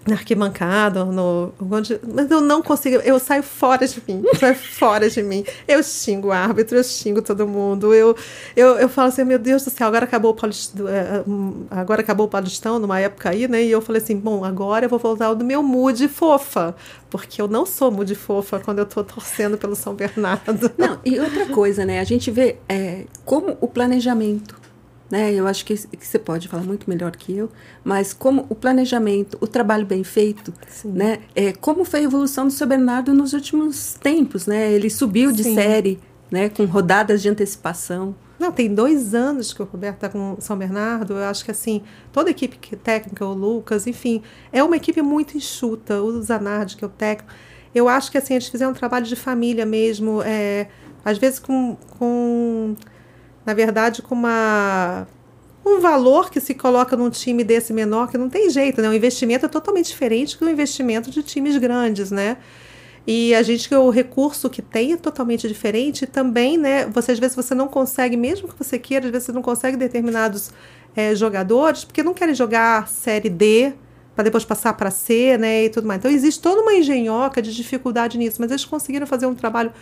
na 0.06 0.14
arquibancada, 0.14 1.04
no, 1.04 1.52
onde, 1.70 2.00
mas 2.12 2.30
eu 2.30 2.40
não 2.40 2.60
consigo, 2.60 2.96
eu 2.96 3.18
saio 3.18 3.42
fora 3.42 3.86
de 3.86 4.02
mim, 4.06 4.22
saio 4.38 4.54
fora 4.54 5.08
de 5.08 5.22
mim. 5.22 5.44
Eu 5.66 5.82
xingo 5.82 6.28
o 6.28 6.32
árbitro, 6.32 6.76
eu 6.76 6.82
xingo 6.82 7.22
todo 7.22 7.46
mundo. 7.46 7.94
Eu, 7.94 8.16
eu, 8.56 8.78
eu 8.78 8.88
falo 8.88 9.08
assim, 9.08 9.24
meu 9.24 9.38
Deus 9.38 9.64
do 9.64 9.70
céu, 9.70 9.86
agora 9.86 10.04
acabou 10.04 10.32
o 10.32 10.34
Paulistão, 10.34 10.86
hum, 11.26 11.66
agora 11.70 12.00
acabou 12.00 12.26
o 12.26 12.28
Paulistão 12.28 12.78
numa 12.78 12.98
época 12.98 13.30
aí, 13.30 13.46
né? 13.46 13.62
E 13.62 13.70
eu 13.70 13.80
falei 13.80 14.02
assim, 14.02 14.16
bom, 14.16 14.44
agora 14.44 14.86
eu 14.86 14.88
vou 14.88 14.98
voltar 14.98 15.32
do 15.34 15.44
meu 15.44 15.62
mood 15.62 16.08
fofa, 16.08 16.74
porque 17.08 17.40
eu 17.40 17.46
não 17.46 17.64
sou 17.64 17.90
mood 17.90 18.12
fofa 18.14 18.58
quando 18.58 18.80
eu 18.80 18.86
tô 18.86 19.04
torcendo 19.04 19.56
pelo 19.56 19.76
São 19.76 19.94
Bernardo. 19.94 20.70
Não, 20.76 20.98
e 21.04 21.20
outra 21.20 21.46
coisa, 21.46 21.84
né? 21.84 22.00
A 22.00 22.04
gente 22.04 22.30
vê 22.30 22.56
é, 22.68 23.04
como 23.24 23.56
o 23.60 23.68
planejamento 23.68 24.61
né? 25.12 25.30
Eu 25.30 25.46
acho 25.46 25.66
que, 25.66 25.76
que 25.76 26.06
você 26.06 26.18
pode 26.18 26.48
falar 26.48 26.62
muito 26.62 26.88
melhor 26.88 27.14
que 27.14 27.36
eu, 27.36 27.50
mas 27.84 28.14
como 28.14 28.46
o 28.48 28.54
planejamento, 28.54 29.36
o 29.42 29.46
trabalho 29.46 29.84
bem 29.84 30.02
feito, 30.02 30.54
Sim. 30.66 30.92
né? 30.92 31.18
É, 31.36 31.52
como 31.52 31.84
foi 31.84 32.00
a 32.00 32.02
evolução 32.04 32.46
do 32.46 32.50
seu 32.50 32.66
Bernardo 32.66 33.12
nos 33.12 33.34
últimos 33.34 33.92
tempos, 33.92 34.46
né? 34.46 34.72
Ele 34.72 34.88
subiu 34.88 35.30
de 35.30 35.44
Sim. 35.44 35.54
série, 35.54 36.00
né? 36.30 36.48
Com 36.48 36.64
rodadas 36.64 37.20
de 37.20 37.28
antecipação. 37.28 38.14
Não, 38.38 38.50
tem 38.50 38.74
dois 38.74 39.14
anos 39.14 39.52
que 39.52 39.60
o 39.60 39.66
Roberto 39.66 39.96
está 39.96 40.08
com 40.08 40.38
São 40.40 40.56
Bernardo. 40.56 41.12
Eu 41.12 41.24
acho 41.24 41.44
que 41.44 41.50
assim, 41.50 41.82
toda 42.10 42.30
a 42.30 42.32
equipe 42.32 42.56
técnica, 42.76 43.26
o 43.26 43.34
Lucas, 43.34 43.86
enfim, 43.86 44.22
é 44.50 44.64
uma 44.64 44.76
equipe 44.76 45.02
muito 45.02 45.36
enxuta. 45.36 46.00
O 46.00 46.22
Zanardi, 46.22 46.74
que 46.74 46.84
é 46.84 46.86
o 46.86 46.90
técnico. 46.90 47.30
Eu 47.74 47.86
acho 47.86 48.10
que 48.10 48.16
assim, 48.16 48.32
eles 48.32 48.48
fizeram 48.48 48.70
um 48.70 48.74
trabalho 48.74 49.04
de 49.04 49.14
família 49.14 49.66
mesmo. 49.66 50.22
É, 50.22 50.68
às 51.04 51.18
vezes 51.18 51.38
com, 51.38 51.76
com 51.98 52.74
na 53.44 53.54
verdade, 53.54 54.02
com 54.02 54.14
uma 54.14 55.06
um 55.64 55.80
valor 55.80 56.30
que 56.30 56.40
se 56.40 56.54
coloca 56.54 56.96
num 56.96 57.08
time 57.08 57.44
desse 57.44 57.72
menor 57.72 58.10
que 58.10 58.18
não 58.18 58.28
tem 58.28 58.50
jeito, 58.50 58.82
né? 58.82 58.88
O 58.88 58.92
investimento 58.92 59.46
é 59.46 59.48
totalmente 59.48 59.88
diferente 59.88 60.38
do 60.38 60.50
investimento 60.50 61.10
de 61.10 61.22
times 61.22 61.56
grandes, 61.56 62.10
né? 62.10 62.36
E 63.06 63.34
a 63.34 63.42
gente 63.42 63.68
que 63.68 63.74
o 63.74 63.90
recurso 63.90 64.48
que 64.48 64.62
tem 64.62 64.92
é 64.92 64.96
totalmente 64.96 65.48
diferente 65.48 66.06
também, 66.06 66.58
né? 66.58 66.86
Você 66.86 67.12
às 67.12 67.18
vezes 67.18 67.36
você 67.36 67.54
não 67.54 67.68
consegue, 67.68 68.16
mesmo 68.16 68.48
que 68.48 68.54
você 68.58 68.78
queira, 68.78 69.06
às 69.06 69.12
vezes 69.12 69.26
você 69.26 69.32
não 69.32 69.42
consegue 69.42 69.76
determinados 69.76 70.50
é, 70.96 71.14
jogadores, 71.14 71.84
porque 71.84 72.02
não 72.02 72.14
querem 72.14 72.34
jogar 72.34 72.88
série 72.88 73.28
D 73.28 73.72
para 74.14 74.24
depois 74.24 74.44
passar 74.44 74.74
para 74.74 74.90
C, 74.90 75.36
né? 75.38 75.64
E 75.64 75.70
tudo 75.70 75.86
mais. 75.86 75.98
Então 75.98 76.10
existe 76.10 76.40
toda 76.40 76.60
uma 76.60 76.74
engenhoca 76.74 77.40
de 77.40 77.54
dificuldade 77.54 78.18
nisso, 78.18 78.36
mas 78.40 78.50
eles 78.50 78.64
conseguiram 78.64 79.06
fazer 79.06 79.26
um 79.26 79.34
trabalho 79.34 79.72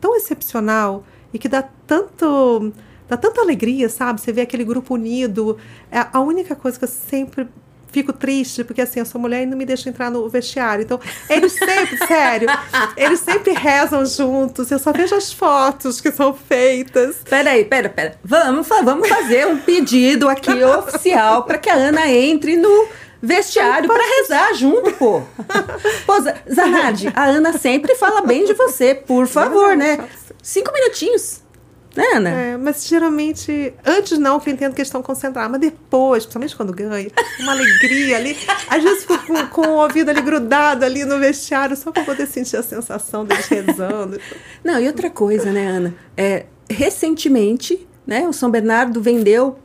tão 0.00 0.16
excepcional 0.16 1.04
e 1.32 1.38
que 1.38 1.48
dá 1.48 1.62
tanto 1.86 2.72
dá 3.10 3.16
tanta 3.16 3.40
alegria, 3.40 3.88
sabe? 3.88 4.20
Você 4.20 4.32
vê 4.32 4.42
aquele 4.42 4.62
grupo 4.62 4.94
unido. 4.94 5.58
É 5.90 6.06
a 6.12 6.20
única 6.20 6.54
coisa 6.54 6.78
que 6.78 6.84
eu 6.84 6.88
sempre 6.88 7.48
fico 7.90 8.12
triste, 8.12 8.62
porque 8.62 8.80
assim, 8.80 9.00
eu 9.00 9.04
sou 9.04 9.20
mulher 9.20 9.42
e 9.42 9.46
não 9.46 9.58
me 9.58 9.66
deixa 9.66 9.88
entrar 9.88 10.12
no 10.12 10.28
vestiário. 10.28 10.84
Então, 10.84 11.00
eles 11.28 11.52
sempre, 11.52 11.96
sério, 12.06 12.48
eles 12.96 13.18
sempre 13.18 13.52
rezam 13.52 14.06
juntos. 14.06 14.70
Eu 14.70 14.78
só 14.78 14.92
vejo 14.92 15.16
as 15.16 15.32
fotos 15.32 16.00
que 16.00 16.12
são 16.12 16.32
feitas. 16.32 17.16
Peraí, 17.28 17.64
pera, 17.64 17.88
pera. 17.88 18.14
Vamos, 18.22 18.68
vamos 18.68 19.08
fazer 19.08 19.44
um 19.48 19.58
pedido 19.58 20.28
aqui 20.28 20.52
oficial 20.62 21.42
para 21.42 21.58
que 21.58 21.68
a 21.68 21.74
Ana 21.74 22.08
entre 22.08 22.56
no 22.56 22.86
vestiário 23.20 23.88
para 23.88 24.20
rezar 24.20 24.54
junto, 24.54 24.92
pô. 24.92 25.22
Pô, 26.06 26.14
Zanardi, 26.48 27.12
a 27.12 27.24
Ana 27.24 27.58
sempre 27.58 27.96
fala 27.96 28.22
bem 28.22 28.44
de 28.44 28.54
você, 28.54 28.94
por 28.94 29.26
favor, 29.26 29.76
né? 29.76 29.98
Cinco 30.40 30.72
minutinhos. 30.72 31.39
Né, 32.00 32.06
Ana? 32.14 32.30
É, 32.30 32.56
mas 32.56 32.86
geralmente, 32.86 33.74
antes 33.84 34.18
não, 34.18 34.40
que 34.40 34.48
eu 34.48 34.54
entendo 34.54 34.72
que 34.72 34.80
eles 34.80 34.88
estão 34.88 35.02
concentrados, 35.02 35.50
mas 35.52 35.60
depois, 35.60 36.24
principalmente 36.24 36.56
quando 36.56 36.72
ganha, 36.72 37.10
uma 37.40 37.52
alegria 37.52 38.16
ali. 38.16 38.38
Às 38.68 38.82
vezes 38.82 39.04
fico 39.04 39.18
com, 39.26 39.46
com, 39.48 39.68
o 39.68 39.82
ouvido 39.82 40.08
ali 40.08 40.22
grudado 40.22 40.82
ali 40.82 41.04
no 41.04 41.18
vestiário, 41.18 41.76
só 41.76 41.92
para 41.92 42.02
poder 42.02 42.26
sentir 42.26 42.56
a 42.56 42.62
sensação 42.62 43.26
deles 43.26 43.46
rezando. 43.46 44.18
Não, 44.64 44.80
e 44.80 44.86
outra 44.86 45.10
coisa, 45.10 45.52
né, 45.52 45.66
Ana? 45.66 45.94
É, 46.16 46.46
recentemente, 46.70 47.86
né, 48.06 48.26
o 48.26 48.32
São 48.32 48.50
Bernardo 48.50 49.02
vendeu 49.02 49.58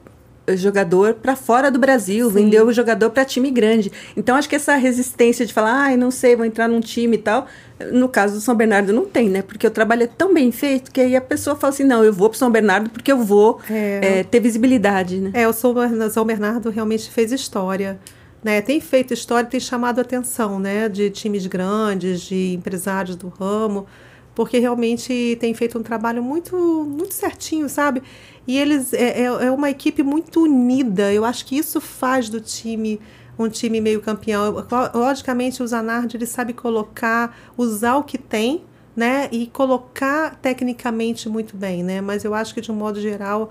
jogador 0.55 1.15
para 1.15 1.35
fora 1.35 1.71
do 1.71 1.79
Brasil, 1.79 2.27
Sim. 2.27 2.33
vendeu 2.33 2.67
o 2.67 2.73
jogador 2.73 3.09
para 3.09 3.25
time 3.25 3.49
grande. 3.49 3.91
Então 4.15 4.35
acho 4.35 4.47
que 4.47 4.55
essa 4.55 4.75
resistência 4.75 5.45
de 5.45 5.53
falar, 5.53 5.73
ai, 5.73 5.93
ah, 5.93 5.97
não 5.97 6.11
sei, 6.11 6.35
vou 6.35 6.45
entrar 6.45 6.67
num 6.67 6.79
time 6.79 7.15
e 7.15 7.19
tal, 7.19 7.47
no 7.91 8.07
caso 8.07 8.35
do 8.35 8.41
São 8.41 8.55
Bernardo 8.55 8.93
não 8.93 9.05
tem, 9.05 9.29
né? 9.29 9.41
Porque 9.41 9.65
o 9.65 9.71
trabalho 9.71 10.03
é 10.03 10.07
tão 10.07 10.33
bem 10.33 10.51
feito 10.51 10.91
que 10.91 11.01
aí 11.01 11.15
a 11.15 11.21
pessoa 11.21 11.55
fala 11.55 11.73
assim, 11.73 11.83
não, 11.83 12.03
eu 12.03 12.13
vou 12.13 12.29
para 12.29 12.37
São 12.37 12.51
Bernardo 12.51 12.89
porque 12.89 13.11
eu 13.11 13.17
vou 13.17 13.59
é. 13.69 14.19
É, 14.19 14.23
ter 14.23 14.39
visibilidade, 14.39 15.17
né? 15.17 15.31
É, 15.33 15.47
o 15.47 15.53
São 15.53 16.25
Bernardo 16.25 16.69
realmente 16.69 17.09
fez 17.09 17.31
história. 17.31 17.99
Né, 18.43 18.61
tem 18.61 18.79
feito 18.79 19.11
história, 19.11 19.49
tem 19.49 19.59
chamado 19.59 19.97
a 19.97 20.03
atenção 20.03 20.59
né, 20.59 20.87
de 20.87 21.09
times 21.09 21.47
grandes, 21.47 22.21
de 22.21 22.53
empresários 22.53 23.15
do 23.15 23.27
ramo, 23.27 23.87
porque 24.35 24.59
realmente 24.59 25.35
tem 25.39 25.53
feito 25.55 25.79
um 25.79 25.81
trabalho 25.81 26.21
muito, 26.21 26.55
muito 26.55 27.13
certinho, 27.15 27.67
sabe? 27.69 28.03
E 28.47 28.57
eles 28.57 28.93
é, 28.93 29.21
é, 29.21 29.23
é 29.23 29.51
uma 29.51 29.69
equipe 29.69 30.03
muito 30.03 30.43
unida. 30.43 31.11
Eu 31.11 31.25
acho 31.25 31.45
que 31.45 31.57
isso 31.57 31.81
faz 31.81 32.29
do 32.29 32.39
time 32.39 32.99
um 33.37 33.49
time 33.49 33.81
meio 33.81 34.01
campeão. 34.01 34.65
Logicamente, 34.93 35.61
o 35.61 35.67
Zanardi 35.67 36.15
ele 36.15 36.25
sabe 36.25 36.53
colocar, 36.53 37.37
usar 37.57 37.95
o 37.97 38.03
que 38.03 38.17
tem, 38.17 38.63
né? 38.95 39.27
E 39.31 39.47
colocar 39.47 40.35
tecnicamente 40.41 41.27
muito 41.27 41.57
bem, 41.57 41.83
né? 41.83 41.99
Mas 42.01 42.23
eu 42.23 42.33
acho 42.33 42.53
que 42.53 42.61
de 42.61 42.71
um 42.71 42.75
modo 42.75 43.01
geral 43.01 43.49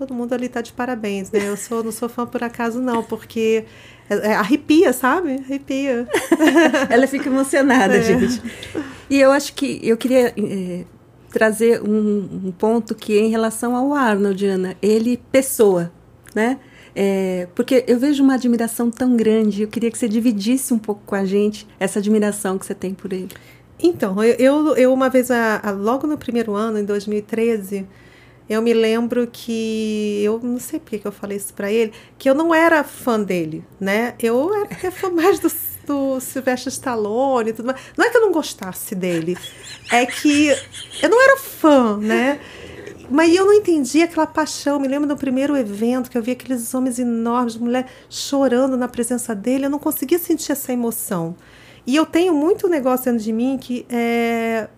todo 0.00 0.14
mundo 0.14 0.32
ali 0.32 0.48
tá 0.48 0.62
de 0.62 0.72
parabéns, 0.72 1.30
né? 1.30 1.46
Eu 1.46 1.58
sou, 1.58 1.84
não 1.84 1.92
sou 1.92 2.08
fã 2.08 2.26
por 2.26 2.42
acaso 2.42 2.80
não, 2.80 3.02
porque 3.04 3.66
é, 4.08 4.30
é, 4.30 4.34
arrepia, 4.34 4.94
sabe? 4.94 5.34
Arrepia. 5.34 6.08
Ela 6.88 7.06
fica 7.06 7.28
emocionada, 7.28 7.98
é. 7.98 8.02
gente. 8.02 8.42
E 9.10 9.20
eu 9.20 9.30
acho 9.30 9.52
que 9.52 9.78
eu 9.82 9.98
queria 9.98 10.32
é, 10.34 10.84
trazer 11.30 11.82
um, 11.82 12.46
um, 12.46 12.52
ponto 12.52 12.94
que 12.94 13.16
é 13.16 13.22
em 13.22 13.30
relação 13.30 13.74
ao 13.74 13.94
Arnold, 13.94 14.44
Ana, 14.46 14.76
ele 14.82 15.16
pessoa, 15.30 15.92
né? 16.34 16.58
É, 16.94 17.46
porque 17.54 17.84
eu 17.86 17.98
vejo 17.98 18.22
uma 18.22 18.34
admiração 18.34 18.90
tão 18.90 19.16
grande, 19.16 19.62
eu 19.62 19.68
queria 19.68 19.90
que 19.90 19.98
você 19.98 20.08
dividisse 20.08 20.74
um 20.74 20.78
pouco 20.78 21.02
com 21.06 21.14
a 21.14 21.24
gente 21.24 21.66
essa 21.78 22.00
admiração 22.00 22.58
que 22.58 22.66
você 22.66 22.74
tem 22.74 22.92
por 22.92 23.12
ele. 23.12 23.28
Então, 23.82 24.22
eu, 24.22 24.76
eu 24.76 24.92
uma 24.92 25.08
vez, 25.08 25.30
a, 25.30 25.60
a, 25.62 25.70
logo 25.70 26.06
no 26.06 26.18
primeiro 26.18 26.54
ano, 26.54 26.78
em 26.78 26.84
2013, 26.84 27.86
eu 28.48 28.60
me 28.60 28.74
lembro 28.74 29.28
que 29.32 30.20
eu 30.22 30.40
não 30.42 30.58
sei 30.58 30.80
por 30.80 30.98
que 30.98 31.06
eu 31.06 31.12
falei 31.12 31.36
isso 31.36 31.54
para 31.54 31.72
ele, 31.72 31.92
que 32.18 32.28
eu 32.28 32.34
não 32.34 32.52
era 32.52 32.82
fã 32.82 33.20
dele, 33.20 33.64
né? 33.78 34.14
Eu 34.20 34.52
era 34.54 34.90
fã 34.90 35.08
mais 35.10 35.38
do, 35.38 35.50
do 35.90 36.20
Sylvester 36.20 36.72
Stallone 36.72 37.50
e 37.50 37.52
tudo 37.52 37.66
mais. 37.66 37.80
Não 37.96 38.04
é 38.04 38.10
que 38.10 38.16
eu 38.16 38.20
não 38.20 38.32
gostasse 38.32 38.94
dele, 38.94 39.36
é 39.90 40.06
que 40.06 40.48
eu 41.02 41.08
não 41.08 41.22
era 41.22 41.36
fã, 41.36 41.96
né? 41.96 42.40
Mas 43.10 43.34
eu 43.34 43.44
não 43.44 43.52
entendi 43.52 44.02
aquela 44.02 44.26
paixão. 44.26 44.78
Me 44.78 44.86
lembro 44.86 45.08
do 45.08 45.16
primeiro 45.16 45.56
evento 45.56 46.08
que 46.08 46.16
eu 46.16 46.22
vi 46.22 46.30
aqueles 46.30 46.72
homens 46.72 46.98
enormes, 47.00 47.56
mulher 47.56 47.86
chorando 48.08 48.76
na 48.76 48.86
presença 48.86 49.34
dele. 49.34 49.66
Eu 49.66 49.70
não 49.70 49.80
conseguia 49.80 50.18
sentir 50.18 50.52
essa 50.52 50.72
emoção. 50.72 51.34
E 51.84 51.96
eu 51.96 52.06
tenho 52.06 52.32
muito 52.32 52.68
negócio 52.68 53.06
dentro 53.06 53.24
de 53.24 53.32
mim 53.32 53.58
que 53.58 53.84
é, 53.90 54.68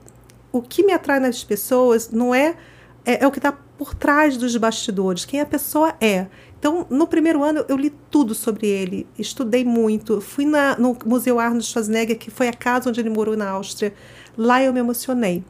o 0.50 0.62
que 0.62 0.82
me 0.82 0.94
atrai 0.94 1.20
nas 1.20 1.44
pessoas 1.44 2.10
não 2.10 2.34
é 2.34 2.56
é, 3.04 3.24
é 3.24 3.26
o 3.26 3.30
que 3.30 3.38
está 3.38 3.52
por 3.52 3.94
trás 3.94 4.36
dos 4.36 4.56
bastidores, 4.56 5.24
quem 5.24 5.40
a 5.40 5.46
pessoa 5.46 5.94
é. 6.00 6.26
Então, 6.62 6.86
no 6.88 7.08
primeiro 7.08 7.42
ano, 7.42 7.64
eu 7.68 7.76
li 7.76 7.92
tudo 8.08 8.36
sobre 8.36 8.68
ele, 8.68 9.04
estudei 9.18 9.64
muito. 9.64 10.20
Fui 10.20 10.46
na, 10.46 10.78
no 10.78 10.96
Museu 11.04 11.40
Arnold 11.40 11.66
Schwarzenegger, 11.66 12.16
que 12.16 12.30
foi 12.30 12.46
a 12.46 12.52
casa 12.52 12.88
onde 12.88 13.00
ele 13.00 13.10
morou 13.10 13.36
na 13.36 13.50
Áustria. 13.50 13.92
Lá 14.38 14.62
eu 14.62 14.72
me 14.72 14.78
emocionei, 14.78 15.42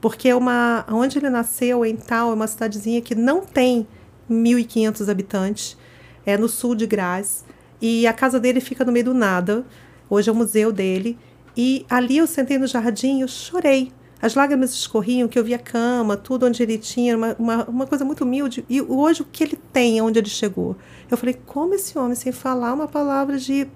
porque 0.00 0.28
é 0.28 0.36
uma, 0.36 0.86
onde 0.88 1.18
ele 1.18 1.28
nasceu, 1.28 1.84
em 1.84 1.96
Tal, 1.96 2.30
é 2.30 2.34
uma 2.34 2.46
cidadezinha 2.46 3.00
que 3.00 3.16
não 3.16 3.40
tem 3.40 3.84
1.500 4.30 5.08
habitantes, 5.10 5.76
é 6.24 6.38
no 6.38 6.48
sul 6.48 6.76
de 6.76 6.86
Graz, 6.86 7.44
e 7.82 8.06
a 8.06 8.12
casa 8.12 8.38
dele 8.38 8.60
fica 8.60 8.84
no 8.84 8.92
meio 8.92 9.06
do 9.06 9.14
nada. 9.14 9.66
Hoje 10.08 10.28
é 10.28 10.32
o 10.32 10.36
museu 10.36 10.70
dele. 10.70 11.18
E 11.56 11.84
ali 11.90 12.18
eu 12.18 12.28
sentei 12.28 12.58
no 12.58 12.68
jardim 12.68 13.18
e 13.18 13.20
eu 13.22 13.28
chorei 13.28 13.92
as 14.22 14.34
lágrimas 14.34 14.72
escorriam, 14.72 15.28
que 15.28 15.38
eu 15.38 15.44
via 15.44 15.56
a 15.56 15.58
cama, 15.58 16.16
tudo 16.16 16.46
onde 16.46 16.62
ele 16.62 16.76
tinha, 16.76 17.16
uma, 17.16 17.34
uma, 17.38 17.64
uma, 17.64 17.86
coisa 17.86 18.04
muito 18.04 18.22
humilde. 18.24 18.64
E 18.68 18.80
hoje 18.82 19.22
o 19.22 19.24
que 19.24 19.42
ele 19.42 19.58
tem, 19.72 20.00
onde 20.02 20.18
ele 20.18 20.28
chegou? 20.28 20.76
Eu 21.10 21.16
falei, 21.16 21.38
como 21.46 21.74
esse 21.74 21.98
homem, 21.98 22.14
sem 22.14 22.30
falar 22.30 22.74
uma 22.74 22.86
palavra 22.86 23.38
de, 23.38 23.66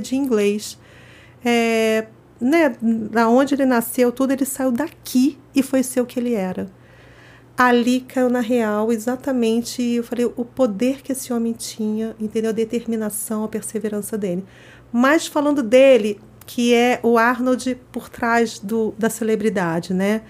de 0.00 0.16
inglês, 0.16 0.78
é, 1.44 2.06
né, 2.40 2.74
da 2.80 3.28
onde 3.28 3.54
ele 3.54 3.66
nasceu, 3.66 4.10
tudo, 4.10 4.32
ele 4.32 4.46
saiu 4.46 4.72
daqui 4.72 5.38
e 5.54 5.62
foi 5.62 5.82
ser 5.82 6.00
o 6.00 6.06
que 6.06 6.18
ele 6.18 6.32
era. 6.32 6.68
Ali 7.56 8.00
caiu 8.00 8.30
na 8.30 8.40
real 8.40 8.90
exatamente, 8.90 9.82
eu 9.82 10.04
falei, 10.04 10.24
o 10.24 10.44
poder 10.44 11.02
que 11.02 11.12
esse 11.12 11.32
homem 11.32 11.52
tinha, 11.52 12.16
entendeu? 12.18 12.50
A 12.50 12.54
determinação, 12.54 13.44
a 13.44 13.48
perseverança 13.48 14.16
dele. 14.16 14.44
Mas 14.92 15.26
falando 15.26 15.62
dele, 15.62 16.18
que 16.46 16.72
é 16.72 17.00
o 17.02 17.18
Arnold 17.18 17.76
por 17.90 18.08
trás 18.08 18.58
do, 18.58 18.94
da 18.96 19.10
celebridade, 19.10 19.92
né? 19.92 20.22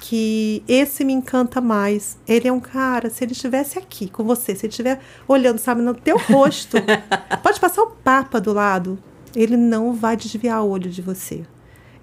Que 0.00 0.62
esse 0.66 1.04
me 1.04 1.12
encanta 1.12 1.60
mais. 1.60 2.18
Ele 2.26 2.48
é 2.48 2.52
um 2.52 2.60
cara, 2.60 3.10
se 3.10 3.22
ele 3.22 3.32
estivesse 3.32 3.78
aqui 3.78 4.08
com 4.08 4.24
você, 4.24 4.54
se 4.54 4.66
ele 4.66 4.70
estiver 4.70 5.00
olhando, 5.26 5.58
sabe, 5.58 5.82
no 5.82 5.94
teu 5.94 6.16
rosto, 6.16 6.78
pode 7.42 7.60
passar 7.60 7.82
o 7.82 7.90
Papa 7.90 8.40
do 8.40 8.52
lado, 8.52 8.98
ele 9.36 9.56
não 9.56 9.92
vai 9.92 10.16
desviar 10.16 10.62
o 10.62 10.70
olho 10.70 10.88
de 10.88 11.02
você. 11.02 11.44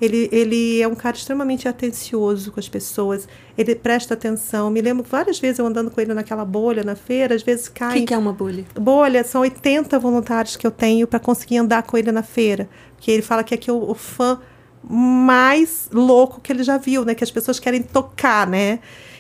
Ele, 0.02 0.30
ele 0.32 0.82
é 0.82 0.88
um 0.88 0.96
cara 0.96 1.16
extremamente 1.16 1.68
atencioso 1.68 2.52
com 2.52 2.60
as 2.60 2.68
pessoas, 2.68 3.28
ele 3.58 3.76
presta 3.76 4.14
atenção. 4.14 4.70
Me 4.70 4.82
lembro 4.82 5.06
várias 5.10 5.40
vezes 5.40 5.60
eu 5.60 5.66
andando 5.66 5.90
com 5.90 6.02
ele 6.02 6.14
naquela 6.14 6.44
bolha 6.44 6.84
na 6.84 6.96
feira, 6.96 7.36
às 7.36 7.44
vezes 7.44 7.70
cai. 7.70 7.98
O 7.98 8.00
que, 8.02 8.08
que, 8.08 8.14
é 8.14 8.18
uma 8.18 8.34
bolha? 8.34 8.66
Bolha, 8.76 9.24
são 9.24 9.42
80 9.42 9.98
voluntários 10.00 10.56
que 10.56 10.68
eu 10.68 10.72
tenho 10.72 11.08
para 11.08 11.20
conseguir 11.20 11.58
andar 11.58 11.84
com 11.84 11.98
ele 11.98 12.12
na 12.12 12.24
feira. 12.24 12.70
Porque 12.96 13.10
ele 13.10 13.22
fala 13.22 13.44
que 13.44 13.54
aqui 13.54 13.70
é 13.70 13.74
o, 13.74 13.90
o 13.90 13.96
fã 13.96 14.40
mais 14.88 15.90
louco 15.92 16.42
que 16.42 16.52
ele 16.52 16.64
já 16.64 16.78
viu, 16.78 17.06
né? 17.06 17.16
Que 17.16 17.24
as 17.24 17.32
pessoas 17.32 17.60
querem 17.60 17.82
tocar, 17.82 18.46
né? 18.48 18.80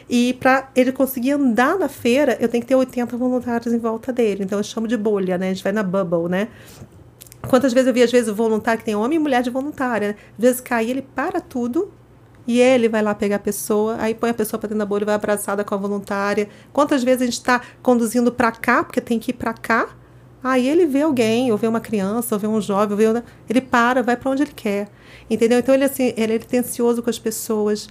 E 0.10 0.34
para 0.34 0.70
ele 0.76 0.92
conseguir 0.92 1.32
andar 1.32 1.78
na 1.80 1.90
feira, 1.90 2.38
eu 2.40 2.48
tenho 2.48 2.62
que 2.62 2.68
ter 2.68 2.76
80 2.76 3.18
voluntários 3.18 3.74
em 3.74 3.80
volta 3.80 4.14
dele. 4.14 4.44
Então 4.44 4.60
eu 4.60 4.64
chamo 4.64 4.88
de 4.88 4.96
bolha, 4.96 5.38
né? 5.38 5.50
A 5.50 5.54
gente 5.54 5.64
vai 5.64 5.74
na 5.74 5.82
bubble, 5.82 6.30
né? 6.30 6.48
Quantas 7.50 7.74
vezes 7.74 7.88
eu 7.88 7.94
vi, 7.94 8.04
às 8.04 8.12
vezes, 8.12 8.30
o 8.30 8.36
voluntário, 8.36 8.80
que 8.80 8.86
tem 8.86 8.96
homem 8.96 9.18
e 9.18 9.20
mulher 9.20 9.42
de 9.42 9.50
voluntária, 9.50 10.10
né? 10.10 10.16
Às 10.38 10.42
vezes 10.42 10.62
cai, 10.62 10.90
ele 10.90 11.02
para 11.02 11.40
tudo 11.40 11.92
e 12.48 12.60
ele 12.60 12.88
vai 12.88 13.02
lá 13.02 13.16
pegar 13.16 13.38
a 13.38 13.40
pessoa, 13.40 13.98
aí 14.00 14.14
põe 14.14 14.30
a 14.30 14.34
pessoa 14.34 14.60
para 14.60 14.68
dentro 14.68 14.80
da 14.80 14.86
bolha 14.86 15.04
e 15.04 15.06
vai 15.06 15.16
abraçada 15.16 15.64
com 15.64 15.74
a 15.74 15.78
voluntária. 15.78 16.48
Quantas 16.72 17.04
vezes 17.04 17.22
a 17.22 17.26
gente 17.26 17.34
está 17.34 17.62
conduzindo 17.82 18.32
para 18.32 18.52
cá, 18.52 18.84
porque 18.84 19.02
tem 19.02 19.18
que 19.18 19.32
ir 19.32 19.34
para 19.34 19.54
cá, 19.54 19.90
aí 20.44 20.68
ele 20.68 20.86
vê 20.86 21.02
alguém, 21.02 21.52
ou 21.52 21.58
vê 21.58 21.68
uma 21.68 21.80
criança, 21.80 22.36
ou 22.36 22.40
vê 22.40 22.48
um 22.48 22.62
jovem, 22.62 23.08
ou 23.08 23.14
vê... 23.14 23.24
ele 23.50 23.62
para, 23.62 24.04
vai 24.04 24.16
para 24.16 24.30
onde 24.30 24.44
ele 24.44 24.54
quer. 24.56 24.88
Entendeu? 25.30 25.58
Então 25.58 25.74
ele, 25.74 25.86
assim, 25.86 26.14
ele 26.16 26.34
é 26.34 26.36
atencioso 26.36 27.02
com 27.02 27.10
as 27.10 27.18
pessoas. 27.18 27.90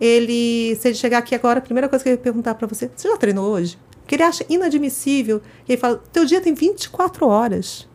Ele, 0.00 0.74
se 0.76 0.88
ele 0.88 0.94
chegar 0.94 1.18
aqui 1.18 1.34
agora, 1.34 1.58
a 1.58 1.62
primeira 1.62 1.88
coisa 1.88 2.02
que 2.02 2.08
ele 2.08 2.16
vai 2.16 2.24
perguntar 2.24 2.54
para 2.54 2.66
você, 2.66 2.90
você 2.94 3.06
já 3.06 3.16
treinou 3.18 3.50
hoje? 3.50 3.78
Porque 4.00 4.14
ele 4.14 4.22
acha 4.22 4.46
inadmissível. 4.48 5.42
Ele 5.68 5.76
fala: 5.76 6.02
teu 6.10 6.24
dia 6.24 6.40
tem 6.40 6.54
24 6.54 7.26
horas. 7.28 7.86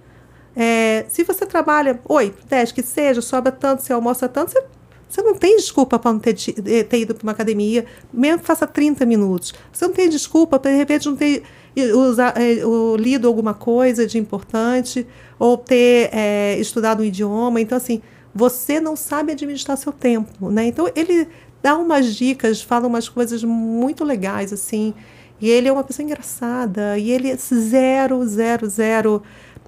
É, 0.56 1.06
se 1.10 1.24
você 1.24 1.46
trabalha 1.46 2.00
8, 2.08 2.48
10, 2.48 2.72
que 2.72 2.82
seja, 2.82 3.22
sobra 3.22 3.52
tanto, 3.52 3.82
você 3.82 3.92
almoça 3.92 4.30
tanto, 4.30 4.52
você, 4.52 4.64
você 5.10 5.22
não 5.22 5.36
tem 5.36 5.58
desculpa 5.58 6.00
para 6.00 6.14
não 6.14 6.20
ter, 6.20 6.36
eh, 6.66 6.84
ter 6.84 7.00
ido 7.00 7.14
para 7.14 7.24
uma 7.24 7.32
academia, 7.32 7.86
mesmo 8.12 8.40
que 8.40 8.46
faça 8.46 8.66
30 8.66 9.06
minutos. 9.06 9.54
Você 9.72 9.86
não 9.86 9.94
tem 9.94 10.10
desculpa 10.10 10.60
para, 10.60 10.72
de 10.72 10.78
repente, 10.78 11.06
não 11.08 11.16
ter 11.16 11.44
é, 11.76 12.62
lido 12.98 13.28
alguma 13.28 13.54
coisa 13.54 14.08
de 14.08 14.18
importante 14.18 15.06
ou 15.38 15.58
ter 15.58 16.10
é, 16.14 16.58
estudado 16.60 17.02
um 17.02 17.06
idioma. 17.06 17.62
Então, 17.62 17.78
assim, 17.78 18.02
você 18.34 18.80
não 18.80 18.96
sabe 18.96 19.34
administrar 19.34 19.78
seu 19.78 19.92
tempo, 19.92 20.50
né? 20.50 20.66
Então, 20.66 20.90
ele 20.96 21.28
dá 21.62 21.78
umas 21.78 22.14
dicas, 22.16 22.62
fala 22.62 22.88
umas 22.88 23.08
coisas 23.08 23.44
muito 23.44 24.04
legais, 24.04 24.52
assim. 24.52 24.94
E 25.40 25.50
ele 25.50 25.68
é 25.68 25.72
uma 25.72 25.84
pessoa 25.84 26.04
engraçada. 26.06 26.98
E 26.98 27.12
ele 27.12 27.30
é 27.30 27.36
zero, 27.36 28.26
zero, 28.26 28.68
zero... 28.68 29.22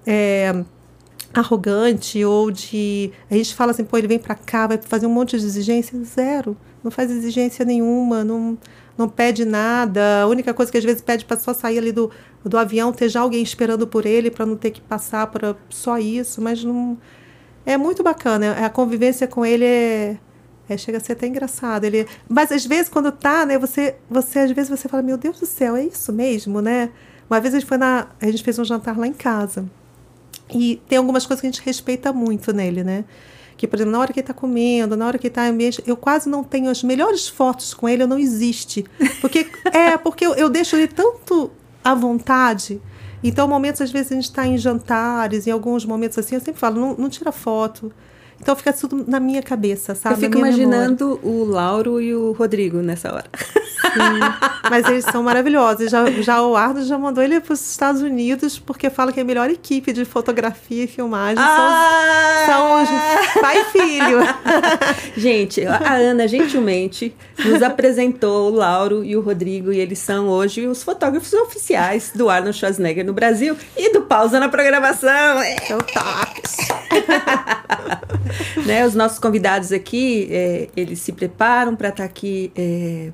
É, 0.06 0.64
arrogante 1.34 2.24
ou 2.24 2.52
de. 2.52 3.12
A 3.30 3.36
gente 3.36 3.54
fala 3.54 3.72
assim, 3.72 3.84
pô, 3.84 3.98
ele 3.98 4.08
vem 4.08 4.20
para 4.20 4.36
cá, 4.36 4.68
vai 4.68 4.78
fazer 4.78 5.06
um 5.06 5.12
monte 5.12 5.38
de 5.38 5.46
exigência. 5.46 5.98
Zero. 6.04 6.58
Não 6.84 6.92
faz 6.92 7.12
exigência 7.12 7.66
nenhuma, 7.66 8.24
não, 8.24 8.58
não 8.98 9.10
pede 9.10 9.46
nada. 9.46 10.22
A 10.22 10.28
única 10.28 10.54
coisa 10.54 10.72
que 10.72 10.78
às 10.78 10.84
vezes 10.84 11.02
pede 11.02 11.26
para 11.26 11.38
só 11.38 11.54
sair 11.54 11.78
ali 11.78 11.92
do, 11.92 12.10
do 12.46 12.58
avião, 12.58 12.94
ter 12.94 13.10
já 13.10 13.22
alguém 13.22 13.42
esperando 13.44 13.88
por 13.88 14.06
ele, 14.06 14.32
para 14.32 14.46
não 14.46 14.56
ter 14.56 14.72
que 14.72 14.82
passar 14.82 15.28
por 15.28 15.56
só 15.70 15.98
isso. 15.98 16.42
Mas 16.42 16.64
não. 16.64 16.98
É 17.66 17.78
muito 17.78 18.04
bacana. 18.04 18.54
A 18.66 18.70
convivência 18.70 19.28
com 19.28 19.46
ele 19.46 19.66
é. 19.66 20.18
É, 20.70 20.76
chega 20.76 20.98
a 20.98 21.02
ser 21.02 21.14
até 21.14 21.28
engraçado. 21.28 21.86
Ele, 21.86 22.06
mas 22.28 22.52
às 22.52 22.66
vezes 22.66 22.90
quando 22.90 23.10
tá, 23.10 23.46
né, 23.46 23.58
você, 23.58 23.96
você 24.10 24.40
às 24.40 24.52
vezes 24.52 24.70
você 24.70 24.90
fala, 24.90 25.02
meu 25.02 25.18
Deus 25.18 25.40
do 25.40 25.46
céu, 25.46 25.78
é 25.78 25.86
isso 25.86 26.12
mesmo, 26.12 26.62
né? 26.62 26.90
Uma 27.30 27.40
vez 27.40 27.54
a 27.54 27.60
gente 27.60 27.68
foi 27.68 27.78
na, 27.78 28.08
a 28.20 28.26
gente 28.26 28.44
fez 28.44 28.60
um 28.60 28.66
jantar 28.66 28.98
lá 28.98 29.08
em 29.08 29.14
casa. 29.14 29.66
E 30.54 30.82
tem 30.88 30.98
algumas 30.98 31.26
coisas 31.26 31.42
que 31.42 31.48
a 31.48 31.52
gente 31.52 31.62
respeita 31.62 32.14
muito 32.14 32.54
nele, 32.54 32.84
né? 32.84 33.06
Que, 33.58 33.68
por 33.68 33.76
exemplo, 33.76 33.92
na 33.92 34.00
hora 34.00 34.14
que 34.14 34.20
ele 34.20 34.24
está 34.24 34.34
comendo, 34.34 34.96
na 34.96 35.08
hora 35.08 35.18
que 35.18 35.28
ele 35.28 35.32
está 35.32 35.48
em 35.48 35.52
ambiente, 35.52 35.84
eu 35.86 35.98
quase 35.98 36.30
não 36.30 36.44
tenho 36.44 36.70
as 36.70 36.84
melhores 36.84 37.28
fotos 37.28 37.74
com 37.74 37.90
ele, 37.90 38.06
não 38.06 38.20
existe. 38.20 38.86
Porque 39.20 39.48
é, 39.74 39.98
porque 39.98 40.26
eu, 40.26 40.36
eu 40.36 40.50
deixo 40.50 40.76
ele 40.76 40.88
tanto 40.88 41.50
à 41.84 41.96
vontade. 41.96 42.80
Então, 43.24 43.48
momentos, 43.48 43.82
às 43.82 43.92
vezes, 43.92 44.12
a 44.12 44.16
gente 44.16 44.26
está 44.26 44.46
em 44.46 44.58
jantares, 44.58 45.48
em 45.48 45.52
alguns 45.52 45.84
momentos 45.86 46.18
assim, 46.20 46.36
eu 46.36 46.42
sempre 46.42 46.60
falo, 46.60 46.80
não, 46.80 46.96
não 46.96 47.10
tira 47.10 47.32
foto. 47.32 47.92
Então 48.40 48.56
fica 48.56 48.72
tudo 48.72 49.04
na 49.08 49.20
minha 49.20 49.42
cabeça, 49.42 49.96
sabe? 49.96 50.16
Eu 50.16 50.20
fico 50.20 50.38
imaginando 50.38 51.20
memória. 51.24 51.30
o 51.30 51.44
Lauro 51.46 52.02
e 52.02 52.16
o 52.16 52.32
Rodrigo 52.32 52.78
nessa 52.78 53.14
hora. 53.14 53.26
Sim, 53.38 54.20
mas 54.70 54.86
eles 54.88 55.06
são 55.06 55.24
maravilhosos. 55.24 55.90
Já, 55.90 56.10
já 56.22 56.42
o 56.42 56.56
Arno 56.56 56.84
já 56.84 56.98
mandou 56.98 57.24
ele 57.24 57.40
para 57.40 57.54
os 57.54 57.70
Estados 57.70 58.02
Unidos 58.02 58.60
porque 58.60 58.90
fala 58.90 59.12
que 59.12 59.20
é 59.20 59.24
a 59.24 59.26
melhor 59.26 59.50
equipe 59.50 59.92
de 59.92 60.06
fotografia 60.06 60.84
e 60.84 60.88
filmagem 60.88 61.44
ah! 61.44 62.44
são, 62.46 62.86
são 62.86 63.42
pai 63.42 63.62
e 63.62 63.66
filho. 63.66 64.20
Gente, 65.18 65.66
a 65.66 65.94
Ana 65.94 66.28
gentilmente 66.28 67.16
nos 67.44 67.62
apresentou 67.62 68.52
o 68.52 68.56
Lauro 68.56 69.04
e 69.04 69.16
o 69.16 69.22
Rodrigo 69.22 69.72
e 69.72 69.80
eles 69.80 70.00
são 70.00 70.28
hoje 70.28 70.68
os 70.68 70.84
fotógrafos 70.84 71.34
oficiais 71.34 72.12
do 72.14 72.30
Arnold 72.30 72.58
Schwarzenegger 72.58 73.06
no 73.06 73.14
Brasil 73.14 73.56
e 73.76 73.92
do 73.94 74.02
Pausa 74.02 74.40
na 74.40 74.50
Programação. 74.50 75.42
É 75.42 75.76
o 75.76 75.84
toques. 75.84 76.58
né, 78.66 78.86
os 78.86 78.96
nossos 78.96 79.20
convidados 79.20 79.72
aqui, 79.72 80.28
é, 80.32 80.70
eles 80.76 81.00
se 81.00 81.12
preparam 81.12 81.76
para 81.76 81.90
estar 81.90 82.04
tá 82.04 82.06
aqui 82.06 82.52
é, 82.56 83.12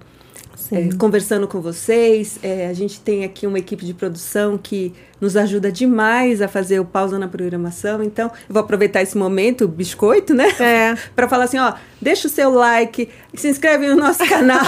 é, 0.71 0.89
conversando 0.97 1.47
com 1.47 1.61
vocês. 1.61 2.39
É, 2.41 2.67
a 2.67 2.73
gente 2.73 2.99
tem 2.99 3.23
aqui 3.23 3.45
uma 3.45 3.59
equipe 3.59 3.85
de 3.85 3.93
produção 3.93 4.57
que 4.57 4.93
nos 5.19 5.35
ajuda 5.37 5.71
demais 5.71 6.41
a 6.41 6.47
fazer 6.47 6.79
o 6.79 6.85
pausa 6.85 7.19
na 7.19 7.27
programação. 7.27 8.03
Então, 8.03 8.27
eu 8.27 8.53
vou 8.53 8.61
aproveitar 8.61 9.01
esse 9.01 9.17
momento, 9.17 9.67
biscoito, 9.67 10.33
né? 10.33 10.49
É. 10.59 10.97
para 11.15 11.27
falar 11.27 11.45
assim, 11.45 11.59
ó, 11.59 11.73
deixa 12.01 12.27
o 12.27 12.29
seu 12.29 12.49
like, 12.49 13.09
se 13.33 13.47
inscreve 13.47 13.87
no 13.87 13.95
nosso 13.95 14.27
canal. 14.27 14.65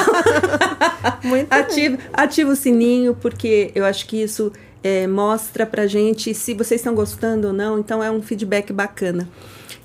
Muito 1.24 1.52
ativa, 1.52 1.98
ativa 2.14 2.52
o 2.52 2.56
sininho, 2.56 3.16
porque 3.16 3.72
eu 3.74 3.86
acho 3.86 4.06
que 4.08 4.22
isso 4.22 4.52
é, 4.84 5.08
mostra 5.08 5.66
pra 5.66 5.88
gente 5.88 6.34
se 6.34 6.54
vocês 6.54 6.82
estão 6.82 6.94
gostando 6.94 7.48
ou 7.48 7.54
não. 7.54 7.80
Então, 7.80 8.04
é 8.04 8.12
um 8.12 8.22
feedback 8.22 8.72
bacana. 8.72 9.28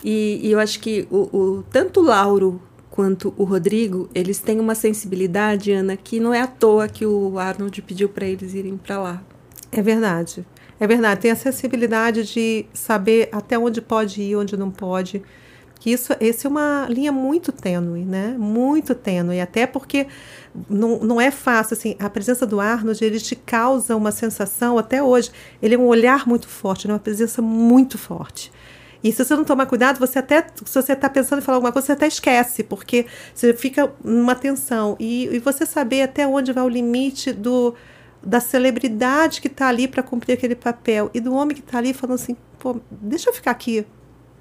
E, 0.03 0.41
e 0.43 0.53
eu 0.53 0.59
acho 0.59 0.81
que 0.81 1.07
o, 1.11 1.37
o, 1.37 1.63
tanto 1.71 2.01
o 2.01 2.03
Lauro 2.03 2.61
quanto 2.91 3.33
o 3.37 3.45
Rodrigo, 3.45 4.11
eles 4.15 4.41
têm 4.41 4.59
uma 4.59 4.75
sensibilidade, 4.75 5.73
Ana, 5.73 5.97
que 5.97 6.19
não 6.19 6.35
é 6.35 6.41
à 6.41 6.47
toa 6.47 6.89
que 6.89 7.07
o 7.07 7.39
Arnold 7.39 7.81
pediu 7.83 8.09
para 8.09 8.27
eles 8.27 8.53
irem 8.53 8.77
para 8.77 8.99
lá. 9.01 9.23
É 9.71 9.81
verdade. 9.81 10.45
É 10.79 10.87
verdade. 10.87 11.21
Tem 11.21 11.31
a 11.31 11.37
sensibilidade 11.37 12.25
de 12.25 12.67
saber 12.73 13.29
até 13.33 13.59
onde 13.59 13.81
pode 13.81 14.21
ir, 14.21 14.37
onde 14.37 14.57
não 14.57 14.71
pode. 14.71 15.23
Que 15.79 15.93
isso, 15.93 16.15
esse 16.21 16.47
é 16.47 16.51
uma 16.51 16.87
linha 16.91 17.13
muito 17.13 17.53
tênue, 17.53 18.05
né? 18.05 18.37
Muito 18.39 18.95
tênue. 18.95 19.41
Até 19.41 19.67
porque 19.67 20.07
não, 20.69 20.99
não 20.99 21.21
é 21.21 21.31
fácil, 21.31 21.75
assim, 21.75 21.97
a 21.99 22.11
presença 22.11 22.47
do 22.47 22.61
Arnold, 22.61 23.03
ele 23.03 23.19
te 23.19 23.35
causa 23.35 23.97
uma 23.97 24.11
sensação, 24.11 24.77
até 24.77 25.03
hoje, 25.03 25.31
ele 25.63 25.75
é 25.75 25.79
um 25.79 25.87
olhar 25.87 26.27
muito 26.27 26.49
forte, 26.49 26.87
é 26.87 26.93
uma 26.93 26.99
presença 26.99 27.41
muito 27.41 27.97
forte. 27.97 28.53
E 29.03 29.13
se 29.13 29.25
você 29.25 29.35
não 29.35 29.45
tomar 29.45 29.67
cuidado, 29.67 29.99
você 29.99 30.19
até, 30.19 30.47
se 30.65 30.75
você 30.75 30.93
está 30.93 31.09
pensando 31.09 31.39
em 31.39 31.43
falar 31.43 31.57
alguma 31.57 31.73
coisa, 31.73 31.87
você 31.87 31.93
até 31.93 32.07
esquece, 32.07 32.63
porque 32.63 33.07
você 33.35 33.55
fica 33.55 33.93
numa 34.05 34.35
tensão. 34.35 34.97
E, 35.01 35.27
e 35.27 35.39
você 35.39 35.65
saber 35.65 36.03
até 36.03 36.27
onde 36.27 36.53
vai 36.53 36.65
o 36.65 36.69
limite 36.69 37.33
do, 37.33 37.75
da 38.23 38.41
celebridade 38.41 39.41
que 39.41 39.49
está 39.49 39.69
ali 39.69 39.89
para 39.89 40.03
cumprir 40.03 40.35
aquele 40.35 40.55
papel 40.55 41.11
e 41.15 41.21
do 41.21 41.35
homem 41.35 41.55
que 41.55 41.63
está 41.63 41.79
ali 41.79 41.95
falando 41.95 42.17
assim, 42.17 42.37
pô, 42.59 42.79
deixa 42.91 43.31
eu 43.31 43.35
ficar 43.35 43.53
aqui 43.53 43.87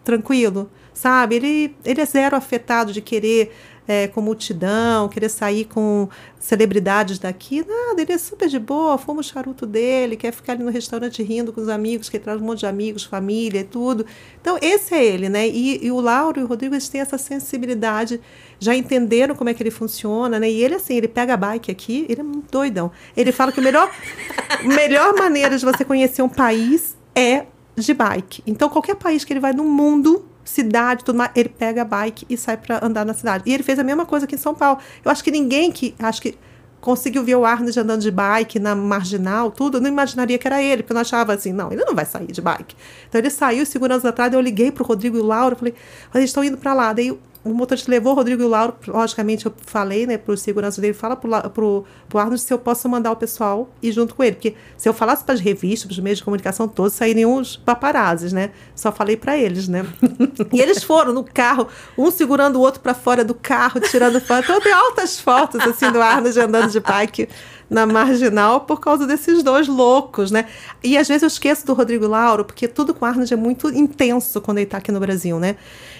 tranquilo, 0.03 0.69
sabe? 0.93 1.35
Ele, 1.35 1.75
ele 1.85 2.01
é 2.01 2.05
zero 2.05 2.35
afetado 2.35 2.91
de 2.91 3.01
querer 3.01 3.53
é, 3.89 4.07
com 4.07 4.21
multidão, 4.21 5.09
querer 5.09 5.29
sair 5.29 5.65
com 5.65 6.07
celebridades 6.39 7.17
daqui. 7.17 7.65
Nada, 7.67 7.99
ele 7.99 8.11
é 8.11 8.19
super 8.19 8.47
de 8.47 8.59
boa, 8.59 8.99
fuma 8.99 9.21
o 9.21 9.23
charuto 9.23 9.65
dele, 9.65 10.15
quer 10.15 10.31
ficar 10.31 10.53
ali 10.53 10.63
no 10.63 10.69
restaurante 10.69 11.23
rindo 11.23 11.51
com 11.51 11.59
os 11.59 11.67
amigos, 11.67 12.07
que 12.07 12.19
traz 12.19 12.39
um 12.39 12.45
monte 12.45 12.59
de 12.59 12.67
amigos, 12.67 13.03
família 13.03 13.61
e 13.61 13.63
tudo. 13.63 14.05
Então, 14.39 14.59
esse 14.61 14.93
é 14.93 15.03
ele, 15.03 15.27
né? 15.27 15.47
E, 15.47 15.83
e 15.83 15.91
o 15.91 15.99
Lauro 15.99 16.39
e 16.39 16.43
o 16.43 16.45
Rodrigo, 16.45 16.75
eles 16.75 16.87
têm 16.87 17.01
essa 17.01 17.17
sensibilidade, 17.17 18.21
já 18.59 18.75
entenderam 18.75 19.33
como 19.33 19.49
é 19.49 19.55
que 19.55 19.63
ele 19.63 19.71
funciona, 19.71 20.39
né? 20.39 20.47
E 20.51 20.63
ele, 20.63 20.75
assim, 20.75 20.93
ele 20.93 21.07
pega 21.07 21.33
a 21.33 21.37
bike 21.37 21.71
aqui, 21.71 22.05
ele 22.07 22.21
é 22.21 22.23
um 22.23 22.43
doidão. 22.51 22.91
Ele 23.17 23.31
fala 23.31 23.51
que 23.51 23.59
a 23.59 23.63
melhor, 23.63 23.91
melhor 24.65 25.15
maneira 25.15 25.57
de 25.57 25.65
você 25.65 25.83
conhecer 25.83 26.21
um 26.21 26.29
país 26.29 26.95
é 27.15 27.47
de 27.75 27.91
bike. 27.95 28.43
Então, 28.45 28.69
qualquer 28.69 28.97
país 28.97 29.25
que 29.25 29.33
ele 29.33 29.39
vai 29.39 29.51
no 29.51 29.63
mundo, 29.63 30.27
cidade, 30.49 31.03
tudo 31.03 31.17
mais, 31.17 31.31
ele 31.35 31.49
pega 31.49 31.83
a 31.83 31.85
bike 31.85 32.25
e 32.29 32.35
sai 32.35 32.57
para 32.57 32.83
andar 32.83 33.05
na 33.05 33.13
cidade. 33.13 33.43
E 33.45 33.53
ele 33.53 33.63
fez 33.63 33.77
a 33.79 33.83
mesma 33.83 34.05
coisa 34.05 34.25
aqui 34.25 34.35
em 34.35 34.39
São 34.39 34.55
Paulo. 34.55 34.79
Eu 35.03 35.11
acho 35.11 35.23
que 35.23 35.31
ninguém 35.31 35.71
que 35.71 35.95
acho 35.99 36.21
que 36.21 36.37
conseguiu 36.81 37.23
ver 37.23 37.35
o 37.35 37.45
Arnold 37.45 37.77
andando 37.77 38.01
de 38.01 38.11
bike 38.11 38.57
na 38.57 38.73
marginal, 38.73 39.51
tudo, 39.51 39.77
eu 39.77 39.81
não 39.81 39.89
imaginaria 39.89 40.37
que 40.37 40.47
era 40.47 40.63
ele, 40.63 40.81
porque 40.81 40.93
eu 40.93 40.95
não 40.95 41.01
achava 41.01 41.33
assim, 41.33 41.51
não, 41.51 41.71
ele 41.71 41.83
não 41.83 41.93
vai 41.93 42.05
sair 42.05 42.31
de 42.31 42.41
bike. 42.41 42.75
Então 43.07 43.19
ele 43.19 43.29
saiu, 43.29 43.65
segurança 43.65 44.09
atrás, 44.09 44.31
eu 44.33 44.39
liguei 44.39 44.71
pro 44.71 44.83
Rodrigo 44.83 45.17
e 45.17 45.19
o 45.19 45.25
Lauro, 45.25 45.55
falei, 45.55 45.75
eles 46.15 46.29
estão 46.29 46.43
indo 46.43 46.57
para 46.57 46.73
lá. 46.73 46.93
Daí 46.93 47.17
o 47.51 47.55
motorista 47.55 47.89
levou 47.89 48.13
o 48.13 48.15
Rodrigo 48.15 48.41
e 48.41 48.45
o 48.45 48.47
Lauro, 48.47 48.75
logicamente 48.87 49.45
eu 49.45 49.53
falei, 49.65 50.05
né, 50.05 50.17
pro 50.17 50.35
segurança 50.37 50.79
dele, 50.81 50.93
fala 50.93 51.15
pro, 51.15 51.29
pro, 51.49 51.85
pro 52.07 52.19
Arnold 52.19 52.41
se 52.41 52.53
eu 52.53 52.59
posso 52.59 52.87
mandar 52.87 53.11
o 53.11 53.15
pessoal 53.15 53.69
ir 53.81 53.91
junto 53.91 54.15
com 54.15 54.23
ele, 54.23 54.35
porque 54.35 54.55
se 54.77 54.87
eu 54.87 54.93
falasse 54.93 55.23
para 55.23 55.35
as 55.35 55.39
revistas, 55.39 55.87
para 55.87 55.93
os 55.93 55.99
meios 55.99 56.19
de 56.19 56.25
comunicação 56.25 56.67
todos, 56.67 56.93
sairiam 56.93 57.35
os 57.35 57.57
paparazes, 57.57 58.33
né? 58.33 58.51
Só 58.75 58.91
falei 58.91 59.17
para 59.17 59.37
eles, 59.37 59.67
né? 59.67 59.85
e 60.53 60.59
eles 60.59 60.83
foram 60.83 61.13
no 61.13 61.23
carro, 61.23 61.67
um 61.97 62.11
segurando 62.11 62.57
o 62.57 62.61
outro 62.61 62.79
para 62.79 62.93
fora 62.93 63.23
do 63.23 63.33
carro, 63.33 63.79
tirando 63.79 64.19
foto. 64.21 64.43
Então 64.43 64.61
tenho 64.61 64.75
altas 64.75 65.19
fotos, 65.19 65.61
assim, 65.61 65.91
do 65.91 66.01
Arnold 66.01 66.39
andando 66.39 66.71
de 66.71 66.79
bike 66.79 67.27
na 67.69 67.85
marginal 67.85 68.61
por 68.61 68.79
causa 68.79 69.05
desses 69.05 69.43
dois 69.43 69.67
loucos, 69.67 70.31
né? 70.31 70.45
E 70.83 70.97
às 70.97 71.07
vezes 71.07 71.21
eu 71.23 71.27
esqueço 71.27 71.65
do 71.65 71.73
Rodrigo 71.73 72.07
Lauro, 72.07 72.43
porque 72.43 72.67
tudo 72.67 72.93
com 72.93 73.05
Arnold 73.05 73.33
é 73.33 73.37
muito 73.37 73.69
intenso 73.69 74.41
quando 74.41 74.57
ele 74.57 74.65
está 74.65 74.77
aqui 74.77 74.91
no 74.91 74.99
Brasil, 74.99 75.39
né? 75.39 75.55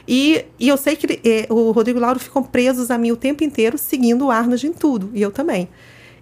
E, 0.07 0.45
e 0.59 0.67
eu 0.67 0.77
sei 0.77 0.95
que 0.95 1.05
ele, 1.05 1.21
é, 1.23 1.47
o 1.49 1.71
Rodrigo 1.71 1.99
Lauro 1.99 2.19
ficam 2.19 2.41
presos 2.41 2.89
a 2.89 2.97
mim 2.97 3.11
o 3.11 3.17
tempo 3.17 3.43
inteiro, 3.43 3.77
seguindo 3.77 4.25
o 4.25 4.31
Arnold 4.31 4.65
em 4.65 4.73
tudo, 4.73 5.11
e 5.13 5.21
eu 5.21 5.31
também. 5.31 5.69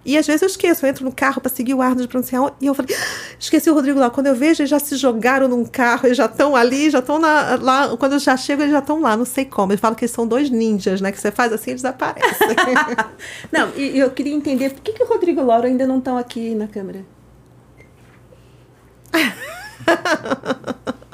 E 0.08 0.16
às 0.16 0.26
vezes 0.26 0.40
eu 0.40 0.46
esqueço, 0.46 0.86
eu 0.86 0.88
entro 0.88 1.04
no 1.04 1.12
carro 1.12 1.38
para 1.38 1.50
seguir 1.50 1.74
o 1.74 1.82
Arnold 1.82 2.08
para 2.08 2.16
anunciar 2.16 2.56
e 2.62 2.66
eu 2.66 2.72
falei, 2.72 2.96
ah, 2.98 3.34
esqueci 3.38 3.68
o 3.68 3.74
Rodrigo 3.74 4.00
lá. 4.00 4.08
Quando 4.08 4.28
eu 4.28 4.34
vejo, 4.34 4.62
eles 4.62 4.70
já 4.70 4.78
se 4.78 4.96
jogaram 4.96 5.46
num 5.48 5.66
carro, 5.66 6.06
eles 6.06 6.16
já 6.16 6.24
estão 6.24 6.56
ali, 6.56 6.88
já 6.88 7.00
estão 7.00 7.20
lá. 7.20 7.94
Quando 7.98 8.14
eu 8.14 8.18
já 8.18 8.34
chego, 8.34 8.62
eles 8.62 8.72
já 8.72 8.78
estão 8.78 9.02
lá, 9.02 9.14
não 9.18 9.26
sei 9.26 9.44
como. 9.44 9.70
Eles 9.70 9.82
falam 9.82 9.94
que 9.94 10.06
eles 10.06 10.12
são 10.12 10.26
dois 10.26 10.48
ninjas, 10.48 11.02
né? 11.02 11.12
Que 11.12 11.20
você 11.20 11.30
faz 11.30 11.52
assim, 11.52 11.72
eles 11.72 11.84
aparecem. 11.84 12.48
não, 13.52 13.68
e 13.76 13.98
eu 13.98 14.10
queria 14.10 14.32
entender 14.32 14.70
por 14.70 14.80
que, 14.80 14.94
que 14.94 15.02
o 15.02 15.06
Rodrigo 15.06 15.42
e 15.42 15.44
o 15.44 15.46
Lauro 15.46 15.66
ainda 15.66 15.86
não 15.86 15.98
estão 15.98 16.16
aqui 16.16 16.54
na 16.54 16.66
câmera? 16.66 17.04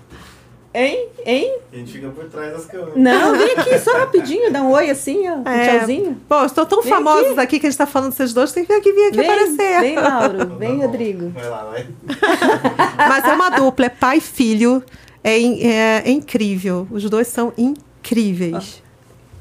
Hein? 0.76 1.06
Hein? 1.24 1.58
A 1.72 1.76
gente 1.76 1.92
fica 1.92 2.08
por 2.08 2.24
trás 2.24 2.52
das 2.52 2.66
câmeras. 2.66 2.94
Não, 2.96 3.38
vem 3.38 3.52
aqui 3.56 3.78
só 3.78 3.96
rapidinho, 3.96 4.52
dá 4.52 4.60
um 4.60 4.72
oi 4.72 4.90
assim, 4.90 5.28
ó. 5.28 5.36
Um 5.36 5.48
É. 5.48 5.78
tchauzinho. 5.78 6.20
Pô, 6.28 6.44
estou 6.44 6.66
tão 6.66 6.82
Vem 6.82 6.92
famosos 6.92 7.30
aqui. 7.32 7.40
aqui. 7.40 7.60
que 7.60 7.66
a 7.66 7.70
gente 7.70 7.78
tá 7.78 7.86
falando 7.86 8.10
desses 8.10 8.34
dois, 8.34 8.50
tem 8.50 8.64
que 8.64 8.72
vir 8.72 8.78
aqui, 8.80 8.92
vir 8.92 9.06
aqui 9.06 9.16
Vem, 9.18 9.30
aparecer. 9.30 9.80
vem, 9.80 9.94
Lauro. 9.96 10.38
Tá 10.38 10.44
Vem. 10.56 10.80
Rodrigo. 10.80 11.30
Vai 11.30 11.48
lá, 11.48 11.64
vai. 11.70 11.86
Mas 13.08 13.24
é 13.24 13.32
uma 13.32 13.50
dupla, 13.50 13.86
é 13.86 13.88
pai 13.88 14.18
e 14.18 14.20
filho. 14.20 14.82
É, 15.22 15.38
in- 15.38 15.62
é- 15.62 16.02
é 16.04 16.10
incrível. 16.10 16.88
Os 16.90 17.08
dois 17.08 17.28
são 17.28 17.52
incríveis. 17.56 18.82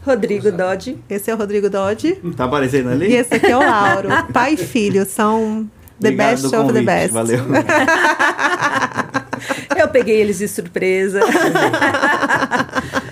Rodrigo 0.06 0.52
Dodge. 0.52 0.98
Esse 1.10 1.32
é 1.32 1.34
o 1.34 1.38
Rodrigo 1.38 1.70
Dodge 1.70 2.14
Tá 2.38 2.44
aparecendo 2.46 2.90
ali? 2.90 3.08
e 3.08 3.16
esse 3.16 3.34
aqui 3.34 3.48
é 3.52 3.58
o 3.58 3.60
Lauro. 3.60 4.10
pai 4.32 4.54
e 4.54 4.58
filho 4.58 5.04
são 5.06 5.68
the 6.00 6.10
Obrigado 6.10 6.42
best 6.42 6.56
of 6.56 6.74
the 6.74 6.82
best. 6.82 7.14
Valeu. 7.14 7.40
Eu 9.78 9.88
peguei 9.90 10.20
eles 10.22 10.38
de 10.40 10.48
surpresa. 10.48 11.20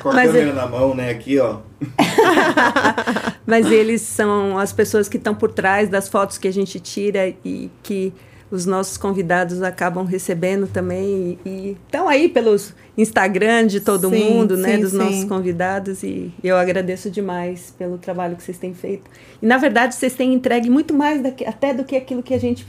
Com 0.01 0.09
a 0.09 0.13
Mas 0.13 0.31
câmera 0.31 0.53
na 0.53 0.67
mão, 0.67 0.95
né? 0.95 1.09
Aqui, 1.09 1.37
ó. 1.39 1.57
Mas 3.45 3.69
eles 3.71 4.01
são 4.01 4.57
as 4.57 4.71
pessoas 4.71 5.09
que 5.09 5.17
estão 5.17 5.35
por 5.35 5.51
trás 5.51 5.89
das 5.89 6.07
fotos 6.07 6.37
que 6.37 6.47
a 6.47 6.53
gente 6.53 6.79
tira 6.79 7.33
e 7.43 7.69
que 7.83 8.13
os 8.49 8.65
nossos 8.65 8.97
convidados 8.97 9.61
acabam 9.61 10.05
recebendo 10.05 10.67
também 10.67 11.39
e 11.45 11.77
estão 11.85 12.09
aí 12.09 12.27
pelos 12.27 12.73
Instagram 12.97 13.65
de 13.65 13.79
todo 13.79 14.09
Sim, 14.09 14.15
mundo, 14.29 14.57
né, 14.57 14.75
sim, 14.75 14.81
dos 14.81 14.91
nossos 14.91 15.21
sim. 15.21 15.27
convidados 15.27 16.03
e 16.03 16.33
eu 16.43 16.57
agradeço 16.57 17.09
demais 17.09 17.73
pelo 17.77 17.97
trabalho 17.97 18.35
que 18.35 18.43
vocês 18.43 18.57
têm 18.57 18.73
feito. 18.73 19.09
E 19.41 19.45
na 19.45 19.57
verdade 19.57 19.95
vocês 19.95 20.13
têm 20.13 20.33
entregue 20.33 20.69
muito 20.69 20.93
mais 20.93 21.21
daqui- 21.23 21.45
até 21.45 21.73
do 21.73 21.85
que 21.85 21.95
aquilo 21.95 22.21
que 22.21 22.33
a 22.33 22.39
gente 22.39 22.65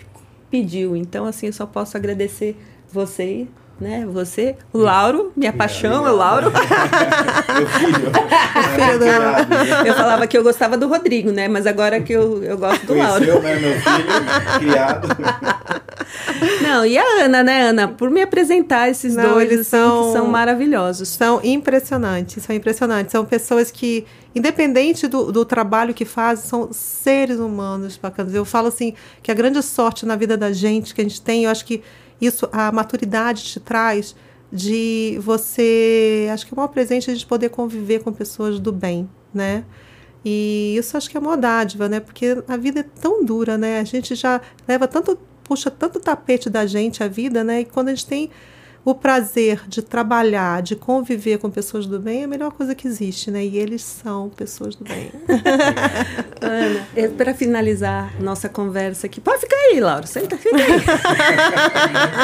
pediu. 0.49 0.95
Então 0.97 1.25
assim, 1.25 1.47
eu 1.49 1.53
só 1.53 1.67
posso 1.67 1.97
agradecer 1.97 2.57
você, 2.93 3.47
né, 3.81 4.07
você, 4.07 4.55
o 4.73 4.79
Lauro, 4.79 5.33
minha 5.37 5.53
paixão, 5.53 6.07
é 6.07 6.11
o 6.11 6.15
Lauro. 6.17 6.51
Meu 6.53 7.67
filho. 7.69 7.93
filho 7.97 8.11
do- 8.11 8.13
Criado, 8.75 9.87
Eu 9.87 9.95
falava 9.95 10.27
que 10.27 10.37
eu 10.39 10.43
gostava 10.43 10.77
do 10.77 10.87
Rodrigo, 10.89 11.33
né, 11.33 11.49
mas 11.49 11.67
agora 11.67 12.01
que 12.01 12.13
eu, 12.13 12.43
eu 12.45 12.57
gosto 12.59 12.87
do 12.87 12.95
Lauro. 12.95 13.25
Conheceu, 13.25 13.43
né? 13.43 13.57
Meu 13.59 13.81
filho, 13.81 14.59
criado. 14.61 15.09
Não, 16.63 16.85
e 16.85 16.99
a 16.99 17.25
Ana, 17.25 17.43
né, 17.43 17.63
Ana? 17.69 17.89
Por 17.89 18.11
me 18.11 18.23
apresentar 18.23 18.89
esses 18.89 19.15
Não, 19.15 19.31
dois, 19.35 19.51
eles 19.51 19.61
assim, 19.61 19.71
são- 19.71 20.07
que 20.07 20.13
são 20.13 20.27
maravilhosos. 20.27 21.09
São 21.09 21.41
impressionantes, 21.43 22.43
são 22.43 22.55
impressionantes. 22.55 23.13
São 23.13 23.25
pessoas 23.25 23.71
que, 23.71 24.05
independente 24.35 25.07
do, 25.09 25.31
do 25.33 25.45
trabalho 25.45 25.95
que 25.95 26.05
fazem, 26.05 26.45
são 26.45 26.69
seres 26.73 27.39
humanos 27.39 27.97
bacanas. 27.97 28.35
Eu 28.35 28.45
falo 28.45 28.69
assim, 28.69 28.95
que 29.23 29.31
a 29.31 29.35
grande 29.35 29.63
sorte 29.63 30.05
na 30.05 30.17
vida 30.17 30.37
da 30.37 30.53
gente 30.53 30.95
que 30.95 31.01
a 31.01 31.05
gente 31.05 31.21
tem, 31.21 31.45
eu 31.45 31.51
acho 31.51 31.65
que 31.65 31.83
isso, 32.23 32.49
a 32.53 32.71
maturidade 32.71 33.43
te 33.43 33.59
traz 33.59 34.15
de 34.53 35.19
você, 35.21 36.29
acho 36.33 36.47
que 36.47 36.53
é 36.53 36.55
o 36.55 36.57
maior 36.57 36.69
presente 36.69 37.11
a 37.11 37.15
gente 37.15 37.27
poder 37.27 37.49
conviver 37.49 38.03
com 38.03 38.13
pessoas 38.13 38.61
do 38.61 38.71
bem, 38.71 39.09
né? 39.35 39.65
E 40.25 40.77
isso 40.77 40.97
acho 40.97 41.11
que 41.11 41.17
é 41.17 41.21
uma 41.21 41.37
dádiva, 41.37 41.89
né? 41.89 41.99
Porque 41.99 42.43
a 42.47 42.57
vida 42.57 42.81
é 42.81 42.83
tão 42.83 43.25
dura, 43.25 43.59
né? 43.59 43.81
A 43.81 43.85
gente 43.85 44.15
já 44.15 44.41
leva 44.69 44.87
tanto, 44.87 45.19
puxa 45.43 45.71
tanto 45.71 45.99
tapete 45.99 46.49
da 46.49 46.65
gente 46.65 47.03
a 47.03 47.09
vida, 47.09 47.43
né? 47.43 47.63
E 47.63 47.65
quando 47.65 47.89
a 47.89 47.95
gente 47.95 48.07
tem 48.07 48.31
o 48.85 48.95
prazer 48.95 49.63
de 49.69 49.81
trabalhar, 49.81 50.61
de 50.63 50.75
conviver 50.75 51.39
com 51.39 51.49
pessoas 51.49 51.87
do 51.87 52.01
bem 52.01 52.23
é 52.23 52.25
a 52.25 52.29
melhor 52.29 52.51
coisa 52.53 52.75
que 52.75 52.89
existe, 52.89 53.31
né? 53.31 53.45
E 53.45 53.57
eles 53.57 53.83
são 53.83 54.29
pessoas 54.29 54.75
do 54.75 54.85
bem. 54.85 55.11
Ana, 56.41 57.11
para 57.17 57.33
finalizar 57.35 58.13
nossa 58.21 58.49
conversa 58.49 59.07
aqui, 59.07 59.21
pode 59.21 59.41
ficar 59.41 59.57
aí, 59.57 59.79
Laura, 59.81 60.05
senta, 60.07 60.37
fica 60.37 60.57
aí. 60.57 60.81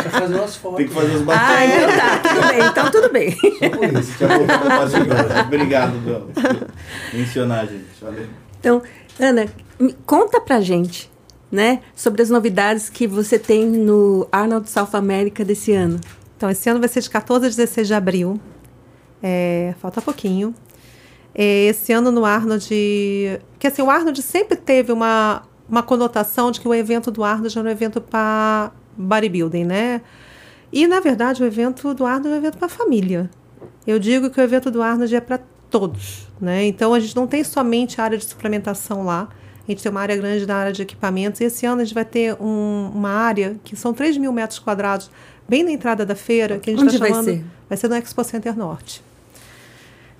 Pra 0.02 0.10
fazer 0.10 0.34
umas 0.34 0.56
fotos. 0.56 0.76
Tem 0.78 0.88
que 0.88 0.94
fazer 0.94 1.14
os 1.14 1.22
Ah, 1.22 1.24
bastões. 1.24 1.70
então 1.70 1.96
tá, 1.96 2.18
tudo 2.18 2.48
bem, 2.48 2.60
então 2.66 2.90
tudo 2.90 3.12
bem. 3.12 3.30
Só 3.32 3.70
por 3.76 4.00
isso. 4.00 4.18
Já. 4.18 5.42
Obrigado 5.42 5.92
por 6.04 7.16
mencionar, 7.16 7.66
gente. 7.68 7.84
Valeu. 8.00 8.26
Então, 8.58 8.82
Ana, 9.20 9.46
conta 10.04 10.40
pra 10.40 10.60
gente, 10.60 11.08
né, 11.52 11.80
sobre 11.94 12.20
as 12.22 12.30
novidades 12.30 12.90
que 12.90 13.06
você 13.06 13.38
tem 13.38 13.64
no 13.66 14.26
Arnold 14.32 14.68
South 14.68 14.90
America 14.94 15.44
desse 15.44 15.72
ano. 15.72 16.00
Então, 16.38 16.48
esse 16.48 16.70
ano 16.70 16.78
vai 16.78 16.88
ser 16.88 17.00
de 17.00 17.10
14 17.10 17.46
a 17.46 17.48
16 17.48 17.88
de 17.88 17.94
abril. 17.94 18.40
É, 19.20 19.74
falta 19.80 20.00
pouquinho. 20.00 20.54
É, 21.34 21.64
esse 21.66 21.92
ano 21.92 22.12
no 22.12 22.24
Arnold. 22.24 22.64
Que 23.58 23.66
assim, 23.66 23.82
o 23.82 23.90
Arnold 23.90 24.22
sempre 24.22 24.56
teve 24.56 24.92
uma, 24.92 25.42
uma 25.68 25.82
conotação 25.82 26.52
de 26.52 26.60
que 26.60 26.68
o 26.68 26.72
evento 26.72 27.10
do 27.10 27.24
Arnold 27.24 27.58
era 27.58 27.66
um 27.68 27.70
evento 27.72 28.00
para 28.00 28.70
bodybuilding, 28.96 29.64
né? 29.64 30.00
E, 30.72 30.86
na 30.86 31.00
verdade, 31.00 31.42
o 31.42 31.46
evento 31.46 31.92
do 31.92 32.06
Arnold 32.06 32.28
é 32.28 32.32
um 32.34 32.36
evento 32.36 32.56
para 32.56 32.68
família. 32.68 33.28
Eu 33.84 33.98
digo 33.98 34.30
que 34.30 34.40
o 34.40 34.42
evento 34.44 34.70
do 34.70 34.80
Arnold 34.80 35.16
é 35.16 35.20
para 35.20 35.40
todos, 35.68 36.28
né? 36.40 36.64
Então, 36.66 36.94
a 36.94 37.00
gente 37.00 37.16
não 37.16 37.26
tem 37.26 37.42
somente 37.42 38.00
a 38.00 38.04
área 38.04 38.16
de 38.16 38.24
suplementação 38.24 39.04
lá. 39.04 39.28
A 39.66 39.70
gente 39.72 39.82
tem 39.82 39.90
uma 39.90 40.00
área 40.00 40.16
grande 40.16 40.46
na 40.46 40.54
área 40.54 40.72
de 40.72 40.82
equipamentos. 40.82 41.40
E 41.40 41.44
esse 41.44 41.66
ano 41.66 41.80
a 41.80 41.84
gente 41.84 41.94
vai 41.94 42.04
ter 42.04 42.34
um- 42.40 42.90
uma 42.94 43.10
área 43.10 43.56
que 43.64 43.74
são 43.74 43.92
3 43.92 44.16
mil 44.16 44.32
metros 44.32 44.58
quadrados, 44.58 45.10
bem 45.48 45.64
na 45.64 45.70
entrada 45.70 46.04
da 46.04 46.14
feira, 46.14 46.58
que 46.58 46.70
a 46.70 46.76
gente 46.76 46.86
está 46.86 46.98
vai 46.98 47.08
chamando. 47.08 47.24
ser? 47.24 47.44
Vai 47.68 47.78
ser 47.78 47.88
no 47.88 47.96
Expo 47.96 48.22
Center 48.24 48.56
Norte. 48.56 49.02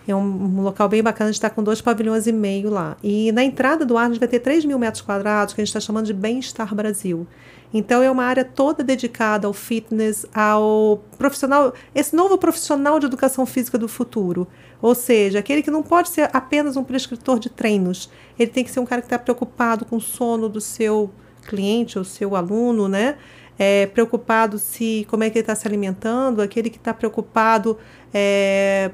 É 0.07 0.15
um, 0.15 0.21
um 0.21 0.63
local 0.63 0.89
bem 0.89 1.03
bacana, 1.03 1.29
a 1.29 1.33
gente 1.33 1.37
está 1.37 1.51
com 1.51 1.63
dois 1.63 1.83
pavilhões 1.83 2.27
e 2.27 2.33
meio 2.33 2.71
lá. 2.71 2.97
E 3.03 3.31
na 3.33 3.45
entrada 3.45 3.85
do 3.85 3.99
Arnold 3.99 4.19
vai 4.19 4.29
ter 4.29 4.39
3 4.39 4.65
mil 4.65 4.79
metros 4.79 5.03
quadrados, 5.03 5.53
que 5.53 5.61
a 5.61 5.65
gente 5.65 5.69
está 5.69 5.81
chamando 5.81 6.07
de 6.07 6.15
Bem-Estar 6.15 6.75
Brasil. 6.75 7.27
Então 7.75 8.03
é 8.03 8.11
uma 8.11 8.25
área 8.25 8.43
toda 8.43 8.83
dedicada 8.83 9.47
ao 9.47 9.53
fitness, 9.53 10.25
ao 10.33 11.03
profissional, 11.19 11.75
esse 11.95 12.17
novo 12.17 12.39
profissional 12.39 12.99
de 12.99 13.05
educação 13.05 13.45
física 13.45 13.77
do 13.77 13.87
futuro. 13.87 14.49
Ou 14.81 14.95
seja, 14.95 15.41
aquele 15.41 15.63
que 15.63 15.71
não 15.71 15.83
pode 15.83 16.09
ser 16.09 16.31
apenas 16.33 16.79
um 16.79 16.85
prescritor 16.85 17.39
de 17.39 17.51
treinos. 17.51 18.09
Ele 18.39 18.51
tem 18.51 18.65
que 18.65 18.71
ser 18.71 18.81
um 18.81 18.87
cara 18.87 19.03
que 19.03 19.07
está 19.07 19.19
preocupado 19.19 19.85
com 19.85 19.97
o 19.97 20.01
sono 20.01 20.49
do 20.49 20.61
seu 20.61 21.11
cliente 21.47 21.99
ou 21.99 22.05
seu 22.05 22.35
aluno, 22.35 22.89
né? 22.89 23.17
É, 23.59 23.87
preocupado 23.87 24.57
se 24.59 25.05
como 25.11 25.25
é 25.25 25.31
que 25.31 25.39
ele 25.39 25.43
está 25.43 25.55
se 25.55 25.67
alimentando, 25.67 26.41
aquele 26.41 26.71
que 26.71 26.77
está 26.77 26.95
preocupado 26.95 27.77
é, 28.15 28.93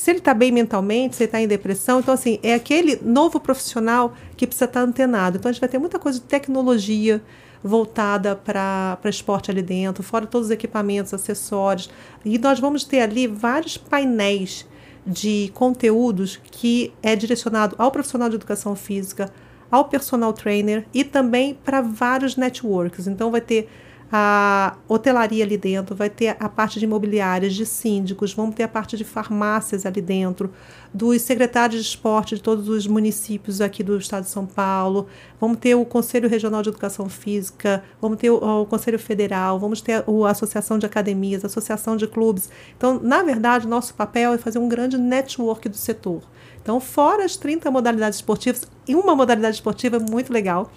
se 0.00 0.10
ele 0.10 0.18
está 0.18 0.34
bem 0.34 0.52
mentalmente, 0.52 1.16
se 1.16 1.22
ele 1.22 1.28
está 1.28 1.40
em 1.40 1.48
depressão. 1.48 2.00
Então, 2.00 2.14
assim, 2.14 2.38
é 2.42 2.54
aquele 2.54 2.96
novo 3.02 3.40
profissional 3.40 4.14
que 4.36 4.46
precisa 4.46 4.66
estar 4.66 4.80
antenado. 4.80 5.38
Então, 5.38 5.48
a 5.48 5.52
gente 5.52 5.60
vai 5.60 5.68
ter 5.68 5.78
muita 5.78 5.98
coisa 5.98 6.20
de 6.20 6.24
tecnologia 6.26 7.22
voltada 7.64 8.36
para 8.36 8.98
esporte 9.06 9.50
ali 9.50 9.62
dentro, 9.62 10.02
fora 10.02 10.26
todos 10.26 10.48
os 10.48 10.52
equipamentos, 10.52 11.12
acessórios. 11.14 11.90
E 12.24 12.38
nós 12.38 12.60
vamos 12.60 12.84
ter 12.84 13.00
ali 13.00 13.26
vários 13.26 13.76
painéis 13.76 14.66
de 15.06 15.50
conteúdos 15.54 16.38
que 16.50 16.92
é 17.02 17.16
direcionado 17.16 17.74
ao 17.78 17.90
profissional 17.90 18.28
de 18.28 18.36
educação 18.36 18.76
física, 18.76 19.32
ao 19.70 19.86
personal 19.86 20.32
trainer 20.32 20.86
e 20.92 21.02
também 21.02 21.54
para 21.54 21.80
vários 21.80 22.36
networks. 22.36 23.06
Então, 23.06 23.30
vai 23.30 23.40
ter 23.40 23.68
a 24.10 24.76
hotelaria 24.88 25.44
ali 25.44 25.56
dentro, 25.56 25.94
vai 25.96 26.08
ter 26.08 26.36
a 26.38 26.48
parte 26.48 26.78
de 26.78 26.84
imobiliárias, 26.84 27.54
de 27.54 27.66
síndicos, 27.66 28.32
vamos 28.32 28.54
ter 28.54 28.62
a 28.62 28.68
parte 28.68 28.96
de 28.96 29.02
farmácias 29.04 29.84
ali 29.84 30.00
dentro, 30.00 30.52
dos 30.94 31.22
secretários 31.22 31.82
de 31.82 31.88
esporte 31.88 32.36
de 32.36 32.42
todos 32.42 32.68
os 32.68 32.86
municípios 32.86 33.60
aqui 33.60 33.82
do 33.82 33.96
estado 33.98 34.22
de 34.24 34.30
São 34.30 34.46
Paulo, 34.46 35.06
vamos 35.40 35.58
ter 35.58 35.74
o 35.74 35.84
Conselho 35.84 36.28
Regional 36.28 36.62
de 36.62 36.68
Educação 36.68 37.08
Física, 37.08 37.82
vamos 38.00 38.18
ter 38.18 38.30
o, 38.30 38.62
o 38.62 38.66
Conselho 38.66 38.98
Federal, 38.98 39.58
vamos 39.58 39.80
ter 39.80 40.04
o- 40.06 40.24
a 40.24 40.30
Associação 40.30 40.78
de 40.78 40.86
Academias, 40.86 41.42
a 41.44 41.48
Associação 41.48 41.96
de 41.96 42.06
Clubes. 42.06 42.48
Então, 42.76 43.00
na 43.02 43.22
verdade, 43.24 43.66
nosso 43.66 43.92
papel 43.94 44.32
é 44.34 44.38
fazer 44.38 44.58
um 44.60 44.68
grande 44.68 44.96
network 44.96 45.68
do 45.68 45.76
setor. 45.76 46.22
Então, 46.62 46.80
fora 46.80 47.24
as 47.24 47.36
30 47.36 47.70
modalidades 47.70 48.18
esportivas, 48.18 48.62
e 48.86 48.94
uma 48.94 49.14
modalidade 49.16 49.56
esportiva 49.56 49.98
muito 49.98 50.32
legal, 50.32 50.70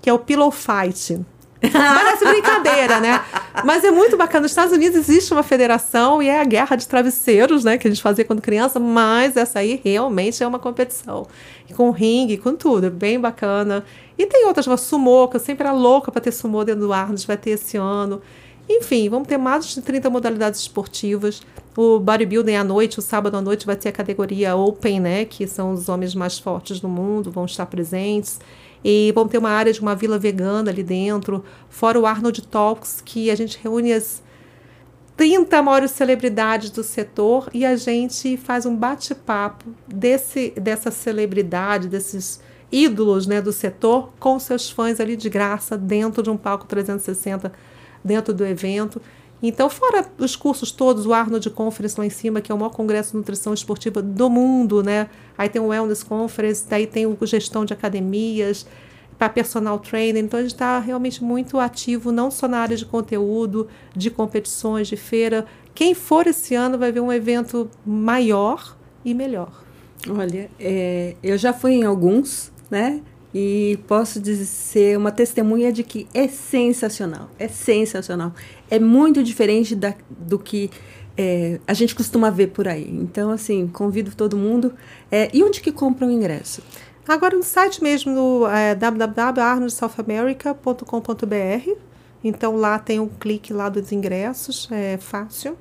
que 0.00 0.08
é 0.08 0.12
o 0.12 0.18
Pillow 0.18 0.50
Fight. 0.50 1.20
Parece 1.60 2.24
brincadeira, 2.24 3.00
né? 3.00 3.20
Mas 3.64 3.82
é 3.82 3.90
muito 3.90 4.16
bacana. 4.16 4.42
Nos 4.42 4.52
Estados 4.52 4.72
Unidos 4.72 4.96
existe 4.96 5.32
uma 5.32 5.42
federação 5.42 6.22
e 6.22 6.28
é 6.28 6.40
a 6.40 6.44
guerra 6.44 6.76
de 6.76 6.86
travesseiros, 6.86 7.64
né? 7.64 7.76
Que 7.76 7.88
a 7.88 7.90
gente 7.90 8.02
fazia 8.02 8.24
quando 8.24 8.40
criança, 8.40 8.78
mas 8.78 9.36
essa 9.36 9.58
aí 9.58 9.80
realmente 9.82 10.42
é 10.42 10.46
uma 10.46 10.58
competição. 10.58 11.26
E 11.68 11.74
com 11.74 11.90
ringue, 11.90 12.36
com 12.36 12.54
tudo. 12.54 12.86
É 12.86 12.90
bem 12.90 13.18
bacana. 13.18 13.84
E 14.16 14.26
tem 14.26 14.46
outras, 14.46 14.66
uma 14.66 14.76
sumô, 14.76 15.28
que 15.28 15.36
eu 15.36 15.40
sempre 15.40 15.66
era 15.66 15.74
louca 15.74 16.12
para 16.12 16.20
ter 16.20 16.32
sumô 16.32 16.64
dentro 16.64 16.82
do 16.82 16.92
Arnold, 16.92 17.26
vai 17.26 17.36
ter 17.36 17.50
esse 17.50 17.76
ano. 17.76 18.22
Enfim, 18.68 19.08
vamos 19.08 19.26
ter 19.26 19.38
mais 19.38 19.66
de 19.66 19.80
30 19.80 20.10
modalidades 20.10 20.60
esportivas. 20.60 21.40
O 21.76 21.98
bodybuilding 21.98 22.56
à 22.56 22.64
noite, 22.64 22.98
o 22.98 23.02
sábado 23.02 23.36
à 23.36 23.40
noite, 23.40 23.64
vai 23.64 23.76
ter 23.76 23.88
a 23.88 23.92
categoria 23.92 24.54
Open, 24.54 25.00
né? 25.00 25.24
Que 25.24 25.46
são 25.46 25.72
os 25.72 25.88
homens 25.88 26.14
mais 26.14 26.38
fortes 26.38 26.78
do 26.78 26.88
mundo, 26.88 27.30
vão 27.30 27.46
estar 27.46 27.66
presentes. 27.66 28.38
E 28.84 29.12
vamos 29.14 29.30
ter 29.30 29.38
uma 29.38 29.50
área 29.50 29.72
de 29.72 29.80
uma 29.80 29.94
vila 29.94 30.18
vegana 30.18 30.70
ali 30.70 30.82
dentro. 30.82 31.44
Fora 31.68 31.98
o 31.98 32.06
Arnold 32.06 32.42
Talks, 32.42 33.02
que 33.04 33.30
a 33.30 33.34
gente 33.34 33.58
reúne 33.62 33.92
as 33.92 34.22
30 35.16 35.60
maiores 35.62 35.90
celebridades 35.90 36.70
do 36.70 36.84
setor 36.84 37.50
e 37.52 37.66
a 37.66 37.74
gente 37.74 38.36
faz 38.36 38.64
um 38.64 38.76
bate-papo 38.76 39.64
desse 39.86 40.50
dessa 40.50 40.92
celebridade, 40.92 41.88
desses 41.88 42.40
ídolos 42.70 43.26
né, 43.26 43.40
do 43.40 43.52
setor, 43.52 44.12
com 44.20 44.38
seus 44.38 44.70
fãs 44.70 45.00
ali 45.00 45.16
de 45.16 45.28
graça, 45.28 45.76
dentro 45.76 46.22
de 46.22 46.30
um 46.30 46.36
palco 46.36 46.66
360, 46.66 47.52
dentro 48.04 48.32
do 48.32 48.46
evento. 48.46 49.02
Então, 49.42 49.70
fora 49.70 50.04
os 50.18 50.34
cursos 50.34 50.72
todos, 50.72 51.06
o 51.06 51.12
Arnold 51.12 51.48
Conference 51.50 51.98
lá 51.98 52.04
em 52.04 52.10
cima, 52.10 52.40
que 52.40 52.50
é 52.50 52.54
o 52.54 52.58
maior 52.58 52.70
congresso 52.70 53.12
de 53.12 53.18
nutrição 53.18 53.54
esportiva 53.54 54.02
do 54.02 54.28
mundo, 54.28 54.82
né? 54.82 55.08
Aí 55.36 55.48
tem 55.48 55.62
o 55.62 55.66
Wellness 55.66 56.02
Conference, 56.02 56.64
daí 56.68 56.86
tem 56.86 57.06
o 57.06 57.16
gestão 57.24 57.64
de 57.64 57.72
academias, 57.72 58.66
para 59.18 59.28
personal 59.28 59.78
trainer. 59.78 60.22
Então, 60.22 60.38
a 60.38 60.42
gente 60.42 60.52
está 60.52 60.78
realmente 60.78 61.22
muito 61.22 61.58
ativo, 61.58 62.12
não 62.12 62.30
só 62.30 62.46
na 62.46 62.58
área 62.58 62.76
de 62.76 62.86
conteúdo, 62.86 63.68
de 63.94 64.10
competições, 64.10 64.86
de 64.86 64.96
feira. 64.96 65.44
Quem 65.74 65.92
for 65.92 66.26
esse 66.26 66.54
ano 66.54 66.78
vai 66.78 66.92
ver 66.92 67.00
um 67.00 67.12
evento 67.12 67.68
maior 67.84 68.76
e 69.04 69.12
melhor. 69.12 69.64
Olha, 70.08 70.48
é, 70.58 71.16
eu 71.22 71.36
já 71.36 71.52
fui 71.52 71.72
em 71.72 71.84
alguns, 71.84 72.52
né? 72.70 73.02
E 73.34 73.78
posso 73.86 74.18
dizer 74.20 74.96
uma 74.96 75.12
testemunha 75.12 75.70
de 75.70 75.82
que 75.82 76.08
é 76.14 76.26
sensacional, 76.28 77.28
é 77.38 77.46
sensacional. 77.46 78.32
É 78.70 78.78
muito 78.78 79.22
diferente 79.22 79.76
da, 79.76 79.94
do 80.08 80.38
que 80.38 80.70
é, 81.16 81.60
a 81.66 81.74
gente 81.74 81.94
costuma 81.94 82.30
ver 82.30 82.46
por 82.48 82.66
aí. 82.66 82.88
Então, 82.90 83.30
assim, 83.30 83.66
convido 83.66 84.14
todo 84.14 84.34
mundo. 84.36 84.72
É, 85.10 85.28
e 85.32 85.42
onde 85.42 85.60
que 85.60 85.72
compra 85.72 86.06
o 86.06 86.10
ingresso? 86.10 86.62
Agora 87.06 87.36
no 87.36 87.42
site 87.42 87.82
mesmo, 87.82 88.12
no 88.12 88.46
é, 88.46 88.74
www.arnoldsouthamerica.com.br. 88.74 91.70
Então 92.22 92.56
lá 92.56 92.78
tem 92.78 93.00
um 93.00 93.08
clique 93.08 93.52
lá 93.52 93.68
dos 93.68 93.92
ingressos, 93.92 94.68
é 94.70 94.96
fácil 94.98 95.56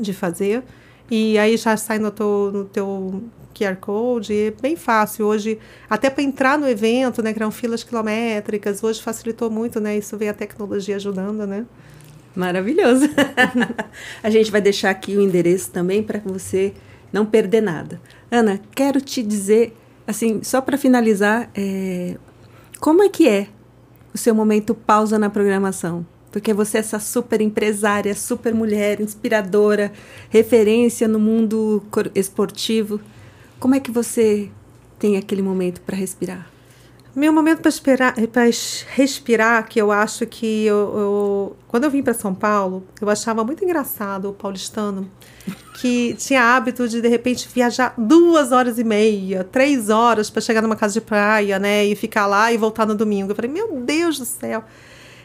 de 0.00 0.12
fazer. 0.12 0.64
E 1.10 1.38
aí 1.38 1.56
já 1.56 1.76
sai 1.76 1.98
no 1.98 2.10
teu, 2.10 2.50
no 2.52 2.64
teu 2.64 3.22
QR 3.52 3.76
Code, 3.76 4.32
é 4.32 4.50
bem 4.50 4.76
fácil. 4.76 5.26
Hoje, 5.26 5.58
até 5.88 6.10
para 6.10 6.22
entrar 6.22 6.58
no 6.58 6.68
evento, 6.68 7.22
né, 7.22 7.32
eram 7.34 7.50
filas 7.50 7.84
quilométricas, 7.84 8.82
hoje 8.82 9.02
facilitou 9.02 9.50
muito, 9.50 9.80
né? 9.80 9.96
Isso 9.96 10.16
veio 10.16 10.30
a 10.30 10.34
tecnologia 10.34 10.96
ajudando, 10.96 11.46
né? 11.46 11.64
Maravilhoso. 12.34 13.08
a 14.22 14.30
gente 14.30 14.50
vai 14.50 14.60
deixar 14.60 14.90
aqui 14.90 15.16
o 15.16 15.20
endereço 15.20 15.70
também 15.70 16.02
para 16.02 16.18
você 16.20 16.72
não 17.12 17.26
perder 17.26 17.60
nada. 17.60 18.00
Ana, 18.30 18.60
quero 18.74 19.00
te 19.00 19.22
dizer, 19.22 19.76
assim, 20.06 20.42
só 20.42 20.60
para 20.60 20.78
finalizar, 20.78 21.50
é, 21.54 22.16
como 22.80 23.02
é 23.02 23.08
que 23.08 23.28
é 23.28 23.48
o 24.14 24.18
seu 24.18 24.34
momento 24.34 24.74
pausa 24.74 25.18
na 25.18 25.28
programação? 25.28 26.06
Porque 26.30 26.54
você 26.54 26.78
é 26.78 26.80
essa 26.80 26.98
super 26.98 27.42
empresária, 27.42 28.14
super 28.14 28.54
mulher, 28.54 29.00
inspiradora, 29.00 29.92
referência 30.30 31.06
no 31.06 31.20
mundo 31.20 31.82
esportivo. 32.14 32.98
Como 33.62 33.76
é 33.76 33.78
que 33.78 33.92
você 33.92 34.50
tem 34.98 35.16
aquele 35.16 35.40
momento 35.40 35.82
para 35.82 35.94
respirar? 35.94 36.50
Meu 37.14 37.32
momento 37.32 37.60
para 37.62 38.42
respirar, 38.96 39.68
que 39.68 39.80
eu 39.80 39.92
acho 39.92 40.26
que 40.26 40.66
eu, 40.66 40.98
eu 40.98 41.56
quando 41.68 41.84
eu 41.84 41.90
vim 41.90 42.02
para 42.02 42.12
São 42.12 42.34
Paulo, 42.34 42.82
eu 43.00 43.08
achava 43.08 43.44
muito 43.44 43.62
engraçado 43.62 44.30
o 44.30 44.32
paulistano 44.32 45.08
que 45.80 46.12
tinha 46.14 46.42
hábito 46.42 46.88
de 46.88 47.00
de 47.00 47.06
repente 47.06 47.48
viajar 47.54 47.94
duas 47.96 48.50
horas 48.50 48.80
e 48.80 48.84
meia, 48.84 49.44
três 49.44 49.90
horas 49.90 50.28
para 50.28 50.42
chegar 50.42 50.60
numa 50.60 50.74
casa 50.74 50.94
de 50.94 51.00
praia, 51.00 51.56
né, 51.60 51.84
e 51.84 51.94
ficar 51.94 52.26
lá 52.26 52.52
e 52.52 52.56
voltar 52.56 52.84
no 52.84 52.96
domingo. 52.96 53.30
Eu 53.30 53.36
falei, 53.36 53.48
meu 53.52 53.80
Deus 53.80 54.18
do 54.18 54.24
céu. 54.24 54.64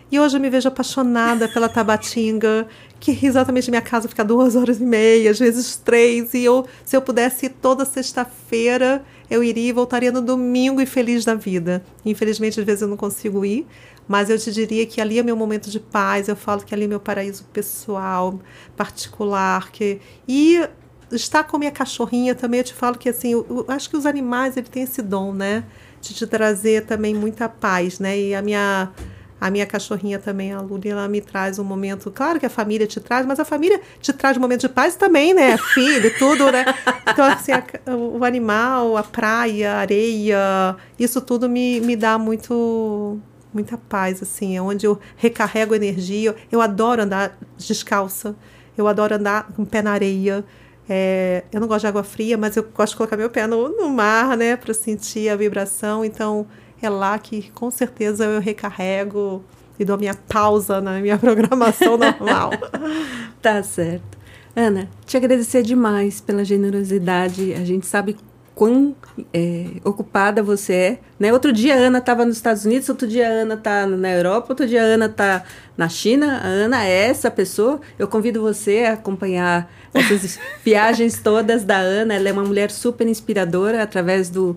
E 0.10 0.18
hoje 0.18 0.38
eu 0.38 0.41
me 0.41 0.49
vejo 0.49 0.70
apaixonada 0.70 1.49
pela 1.49 1.68
Tabatinga, 1.68 2.66
que 2.97 3.12
exatamente 3.26 3.70
minha 3.70 3.82
casa 3.82 4.08
fica 4.08 4.24
duas 4.24 4.55
horas 4.55 4.80
e 4.80 4.84
meia, 4.84 5.32
às 5.32 5.38
vezes 5.38 5.76
três. 5.76 6.34
E 6.34 6.45
eu, 6.45 6.66
se 6.86 6.95
eu 6.95 7.01
pudesse 7.01 7.47
ir 7.47 7.49
toda 7.49 7.84
sexta-feira, 7.84 9.03
eu 9.30 9.43
iria 9.43 9.70
e 9.70 9.74
voltaria 9.74 10.10
no 10.10 10.22
domingo 10.22 10.80
e 10.80 10.86
feliz 10.86 11.26
da 11.26 11.36
vida. 11.36 11.84
Infelizmente, 12.05 12.58
às 12.58 12.66
vezes 12.66 12.84
eu 12.84 12.88
não 12.88 12.95
consigo 12.95 13.43
ir, 13.43 13.68
mas 14.08 14.30
eu 14.30 14.39
te 14.39 14.49
diria 14.49 14.86
que 14.86 15.01
ali 15.01 15.20
é 15.20 15.24
meu 15.24 15.36
momento 15.36 15.70
de 15.70 15.80
paz. 15.80 16.30
Eu 16.30 16.38
falo 16.38 16.64
que 16.64 16.74
ali 16.74 16.86
é 16.86 16.88
meu 16.88 17.01
paraíso 17.01 17.43
pessoal, 17.51 18.39
particular. 18.78 19.70
Que... 19.72 19.99
E 20.26 20.66
estar 21.12 21.43
com 21.43 21.58
minha 21.58 21.72
cachorrinha 21.72 22.34
também, 22.34 22.62
eu 22.62 22.64
te 22.64 22.74
falo 22.74 22.97
que 22.97 23.10
assim, 23.10 23.34
eu, 23.34 23.45
eu 23.49 23.66
acho 23.68 23.89
que 23.89 23.97
os 23.97 24.05
animais 24.05 24.55
ele 24.55 24.68
têm 24.70 24.84
esse 24.84 25.01
dom, 25.01 25.34
né? 25.34 25.66
De 25.99 26.14
te 26.14 26.26
trazer 26.26 26.86
também 26.86 27.14
muita 27.14 27.49
paz, 27.49 27.99
né? 27.99 28.18
E 28.18 28.34
a 28.34 28.41
minha 28.41 28.93
a 29.40 29.52
minha 29.52 29.66
cachorrinha 29.66 30.18
também, 30.18 30.52
a 30.52 30.60
Luli, 30.60 30.90
ela 30.90 31.08
me 31.08 31.22
traz 31.22 31.60
um 31.60 31.64
momento. 31.64 32.10
Claro 32.10 32.40
que 32.40 32.46
a 32.46 32.50
família 32.50 32.88
te 32.88 33.00
traz, 33.00 33.26
mas 33.26 33.40
a 33.40 33.46
família 33.46 33.80
te 34.02 34.12
traz 34.12 34.36
um 34.36 34.40
momento 34.40 34.62
de 34.62 34.70
paz 34.70 34.96
também, 34.96 35.34
né? 35.34 35.58
Filho, 35.74 36.18
tudo, 36.18 36.52
né? 36.52 36.66
Então, 37.08 37.26
assim, 37.26 37.52
a, 37.52 37.64
o 37.96 38.24
animal, 38.24 38.98
a 38.98 39.04
praia, 39.04 39.74
a 39.74 39.78
areia, 39.78 40.76
isso 41.00 41.22
tudo 41.22 41.48
me, 41.48 41.80
me 41.82 41.96
dá 41.96 42.18
muito 42.18 43.20
muita 43.54 43.78
paz, 43.78 44.22
assim, 44.22 44.56
é 44.56 44.62
onde 44.62 44.86
eu 44.86 45.00
recarrego 45.16 45.74
energia. 45.74 46.36
Eu 46.52 46.62
adoro 46.62 47.02
andar 47.02 47.38
descalça, 47.58 48.36
eu 48.78 48.88
adoro 48.88 49.16
andar 49.16 49.48
com 49.56 49.64
o 49.64 49.66
pé 49.66 49.82
na 49.82 49.92
areia. 49.92 50.44
É, 50.90 51.44
eu 51.52 51.60
não 51.60 51.68
gosto 51.68 51.82
de 51.82 51.88
água 51.88 52.04
fria, 52.04 52.38
mas 52.38 52.56
eu 52.56 52.64
gosto 52.64 52.94
de 52.94 52.98
colocar 52.98 53.18
meu 53.18 53.30
pé 53.30 53.46
no, 53.48 53.70
no 53.70 53.90
mar, 53.90 54.38
né, 54.38 54.56
para 54.56 54.74
sentir 54.74 55.30
a 55.30 55.36
vibração. 55.36 56.06
Então, 56.06 56.48
é 56.82 56.90
lá 56.90 57.18
que 57.18 57.50
com 57.52 57.72
certeza 57.72 58.26
eu 58.26 58.40
recarrego 58.40 59.44
e 59.80 59.86
dou 59.86 59.96
a 59.96 60.00
minha 60.00 60.16
pausa 60.16 60.82
na 60.82 61.00
minha 61.00 61.18
programação 61.20 61.98
normal. 61.98 62.52
tá 63.42 63.62
certo. 63.64 64.18
Ana, 64.56 64.90
te 65.06 65.16
agradecer 65.16 65.62
demais 65.62 66.20
pela 66.20 66.44
generosidade. 66.44 67.54
A 67.54 67.64
gente 67.64 67.86
sabe 67.86 68.18
quão 68.58 68.96
é, 69.32 69.66
ocupada 69.84 70.42
você 70.42 70.74
é. 70.74 71.00
Né? 71.20 71.32
Outro 71.32 71.54
dia 71.54 71.76
a 71.76 71.78
Ana 71.78 72.00
estava 72.00 72.26
nos 72.26 72.38
Estados 72.38 72.66
Unidos, 72.66 72.90
outro 72.90 73.08
dia 73.08 73.28
a 73.28 73.32
Ana 73.32 73.54
está 73.54 73.86
na 73.86 74.10
Europa, 74.10 74.48
outro 74.50 74.66
dia 74.66 74.82
a 74.82 74.86
Ana 74.86 75.06
está 75.06 75.44
na 75.78 75.88
China. 75.88 76.42
A 76.44 76.48
Ana 76.48 76.84
é 76.84 77.08
essa 77.08 77.30
pessoa. 77.30 77.80
Eu 78.00 78.08
convido 78.08 78.42
você 78.42 78.86
a 78.86 78.94
acompanhar 78.94 79.72
essas 79.94 80.40
viagens 80.66 81.22
todas 81.22 81.64
da 81.64 81.78
Ana. 81.78 82.16
Ela 82.16 82.30
é 82.30 82.32
uma 82.32 82.44
mulher 82.44 82.72
super 82.72 83.08
inspiradora 83.08 83.84
através 83.84 84.28
do 84.28 84.56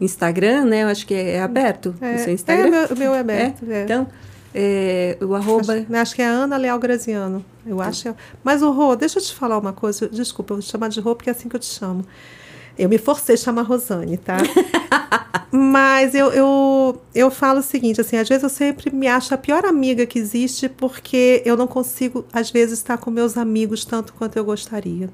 Instagram, 0.00 0.64
né? 0.64 0.82
Eu 0.82 0.88
acho 0.88 1.06
que 1.06 1.14
é, 1.14 1.40
aberto 1.40 1.94
é, 2.00 2.14
o 2.14 2.18
seu 2.18 2.32
Instagram. 2.32 2.76
É, 2.76 2.92
o 2.92 2.96
meu 2.96 3.14
é 3.14 3.20
aberto. 3.20 3.64
É? 3.70 3.74
É. 3.74 3.84
Então, 3.84 4.06
é, 4.54 5.18
o 5.20 5.34
arroba... 5.34 5.74
Acho, 5.74 5.94
acho, 5.94 6.14
que 6.14 6.22
é 6.22 6.26
Ana 6.26 6.56
Leal 6.56 6.78
Graziano. 6.78 7.44
Eu 7.66 7.76
tá. 7.78 7.86
acho. 7.86 8.14
Mas 8.42 8.62
o 8.62 8.70
Rô, 8.70 8.94
deixa 8.96 9.18
eu 9.18 9.22
te 9.22 9.34
falar 9.34 9.58
uma 9.58 9.72
coisa. 9.72 10.08
Desculpa, 10.08 10.52
eu 10.52 10.56
vou 10.56 10.62
te 10.62 10.70
chamar 10.70 10.88
de 10.88 11.00
Rô 11.00 11.14
porque 11.14 11.30
é 11.30 11.32
assim 11.32 11.48
que 11.48 11.56
eu 11.56 11.60
te 11.60 11.66
chamo. 11.66 12.04
Eu 12.78 12.88
me 12.88 12.98
forcei 12.98 13.34
a 13.34 13.38
chamar 13.38 13.62
Rosane, 13.62 14.18
tá? 14.18 14.36
Mas 15.50 16.14
eu, 16.14 16.30
eu, 16.32 17.02
eu 17.14 17.30
falo 17.30 17.60
o 17.60 17.62
seguinte, 17.62 18.00
assim, 18.00 18.18
às 18.18 18.28
vezes 18.28 18.42
eu 18.42 18.50
sempre 18.50 18.94
me 18.94 19.06
acho 19.06 19.32
a 19.32 19.38
pior 19.38 19.64
amiga 19.64 20.04
que 20.04 20.18
existe 20.18 20.68
porque 20.68 21.42
eu 21.46 21.56
não 21.56 21.66
consigo, 21.66 22.26
às 22.30 22.50
vezes, 22.50 22.78
estar 22.78 22.98
com 22.98 23.10
meus 23.10 23.38
amigos 23.38 23.84
tanto 23.84 24.12
quanto 24.12 24.36
eu 24.36 24.44
gostaria. 24.44 25.08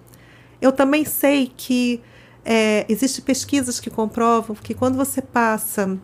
Eu 0.61 0.72
também 0.72 1.05
sei 1.05 1.53
que 1.57 2.01
é, 2.45 2.84
Existem 2.88 3.24
pesquisas 3.24 3.80
que 3.80 3.90
comprovam 3.90 4.57
que 4.57 4.74
quando 4.74 4.97
você 4.97 5.22
passa 5.22 5.99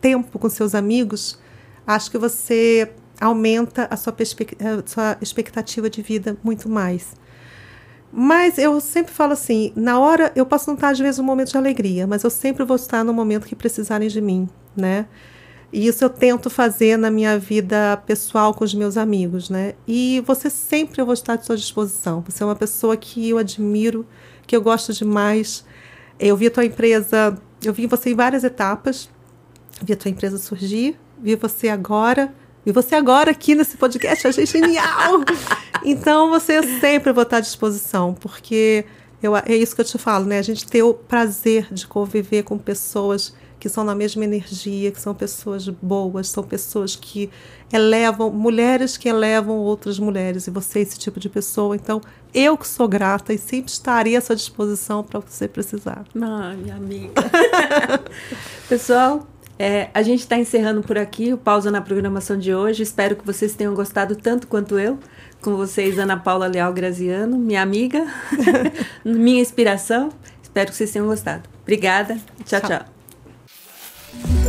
tempo 0.00 0.38
com 0.38 0.48
seus 0.48 0.74
amigos, 0.74 1.38
acho 1.86 2.10
que 2.10 2.18
você 2.18 2.92
aumenta 3.20 3.86
a 3.90 3.96
sua, 3.96 4.14
a 4.14 4.86
sua 4.86 5.18
expectativa 5.20 5.88
de 5.88 6.02
vida 6.02 6.36
muito 6.42 6.68
mais. 6.68 7.14
Mas 8.12 8.58
eu 8.58 8.80
sempre 8.80 9.12
falo 9.12 9.32
assim, 9.32 9.72
na 9.74 9.98
hora 9.98 10.30
eu 10.36 10.46
posso 10.46 10.68
não 10.68 10.74
estar 10.74 10.90
às 10.90 10.98
vezes 10.98 11.18
um 11.18 11.24
momento 11.24 11.50
de 11.50 11.56
alegria, 11.56 12.06
mas 12.06 12.22
eu 12.22 12.30
sempre 12.30 12.64
vou 12.64 12.76
estar 12.76 13.02
no 13.02 13.12
momento 13.12 13.46
que 13.46 13.56
precisarem 13.56 14.08
de 14.08 14.20
mim, 14.20 14.48
né? 14.76 15.06
E 15.72 15.88
isso 15.88 16.04
eu 16.04 16.08
tento 16.10 16.48
fazer 16.48 16.96
na 16.96 17.10
minha 17.10 17.36
vida 17.36 17.96
pessoal 18.06 18.54
com 18.54 18.62
os 18.62 18.72
meus 18.72 18.96
amigos, 18.96 19.50
né? 19.50 19.74
E 19.88 20.22
você 20.24 20.48
sempre 20.48 21.02
eu 21.02 21.04
vou 21.04 21.14
estar 21.14 21.34
à 21.34 21.42
sua 21.42 21.56
disposição. 21.56 22.22
Você 22.28 22.44
é 22.44 22.46
uma 22.46 22.54
pessoa 22.54 22.96
que 22.96 23.30
eu 23.30 23.38
admiro, 23.38 24.06
que 24.46 24.54
eu 24.54 24.62
gosto 24.62 24.92
demais. 24.92 25.64
Eu 26.18 26.36
vi 26.36 26.46
a 26.46 26.50
tua 26.50 26.64
empresa, 26.64 27.36
eu 27.64 27.72
vi 27.72 27.86
você 27.86 28.10
em 28.10 28.14
várias 28.14 28.44
etapas, 28.44 29.08
vi 29.82 29.92
a 29.92 29.96
tua 29.96 30.10
empresa 30.10 30.38
surgir, 30.38 30.98
vi 31.18 31.36
você 31.36 31.68
agora, 31.68 32.32
vi 32.64 32.72
você 32.72 32.94
agora 32.94 33.30
aqui 33.30 33.54
nesse 33.54 33.76
podcast, 33.76 34.26
achei 34.26 34.46
genial! 34.46 35.24
então, 35.84 36.30
você 36.30 36.62
sempre 36.80 37.12
vou 37.12 37.22
estar 37.22 37.38
à 37.38 37.40
disposição, 37.40 38.14
porque 38.14 38.84
eu, 39.22 39.36
é 39.36 39.54
isso 39.54 39.74
que 39.74 39.80
eu 39.80 39.84
te 39.84 39.98
falo, 39.98 40.26
né? 40.26 40.38
A 40.38 40.42
gente 40.42 40.66
ter 40.66 40.82
o 40.82 40.94
prazer 40.94 41.68
de 41.72 41.86
conviver 41.86 42.42
com 42.42 42.58
pessoas 42.58 43.34
que 43.64 43.68
são 43.70 43.82
na 43.82 43.94
mesma 43.94 44.22
energia, 44.24 44.92
que 44.92 45.00
são 45.00 45.14
pessoas 45.14 45.66
boas, 45.66 46.28
são 46.28 46.44
pessoas 46.44 46.94
que 46.94 47.30
elevam, 47.72 48.30
mulheres 48.30 48.98
que 48.98 49.08
elevam 49.08 49.56
outras 49.56 49.98
mulheres, 49.98 50.46
e 50.46 50.50
você 50.50 50.80
é 50.80 50.82
esse 50.82 50.98
tipo 50.98 51.18
de 51.18 51.30
pessoa. 51.30 51.74
Então, 51.74 51.98
eu 52.34 52.58
que 52.58 52.68
sou 52.68 52.86
grata 52.86 53.32
e 53.32 53.38
sempre 53.38 53.72
estarei 53.72 54.16
à 54.16 54.20
sua 54.20 54.36
disposição 54.36 55.02
para 55.02 55.18
você 55.18 55.48
precisar. 55.48 56.04
Ah, 56.20 56.52
minha 56.54 56.76
amiga. 56.76 57.14
Pessoal, 58.68 59.26
é, 59.58 59.88
a 59.94 60.02
gente 60.02 60.20
está 60.20 60.36
encerrando 60.36 60.82
por 60.82 60.98
aqui 60.98 61.32
o 61.32 61.38
Pausa 61.38 61.70
na 61.70 61.80
programação 61.80 62.36
de 62.36 62.54
hoje. 62.54 62.82
Espero 62.82 63.16
que 63.16 63.24
vocês 63.24 63.54
tenham 63.54 63.72
gostado 63.72 64.14
tanto 64.14 64.46
quanto 64.46 64.78
eu. 64.78 64.98
Com 65.40 65.56
vocês, 65.56 65.98
Ana 65.98 66.18
Paula 66.18 66.48
Leal 66.48 66.74
Graziano, 66.74 67.38
minha 67.38 67.62
amiga, 67.62 68.06
minha 69.02 69.40
inspiração. 69.40 70.10
Espero 70.42 70.68
que 70.68 70.76
vocês 70.76 70.92
tenham 70.92 71.06
gostado. 71.06 71.48
Obrigada. 71.62 72.18
tchau. 72.44 72.60
tchau. 72.60 72.68
tchau. 72.68 72.93
Bye. 74.22 74.43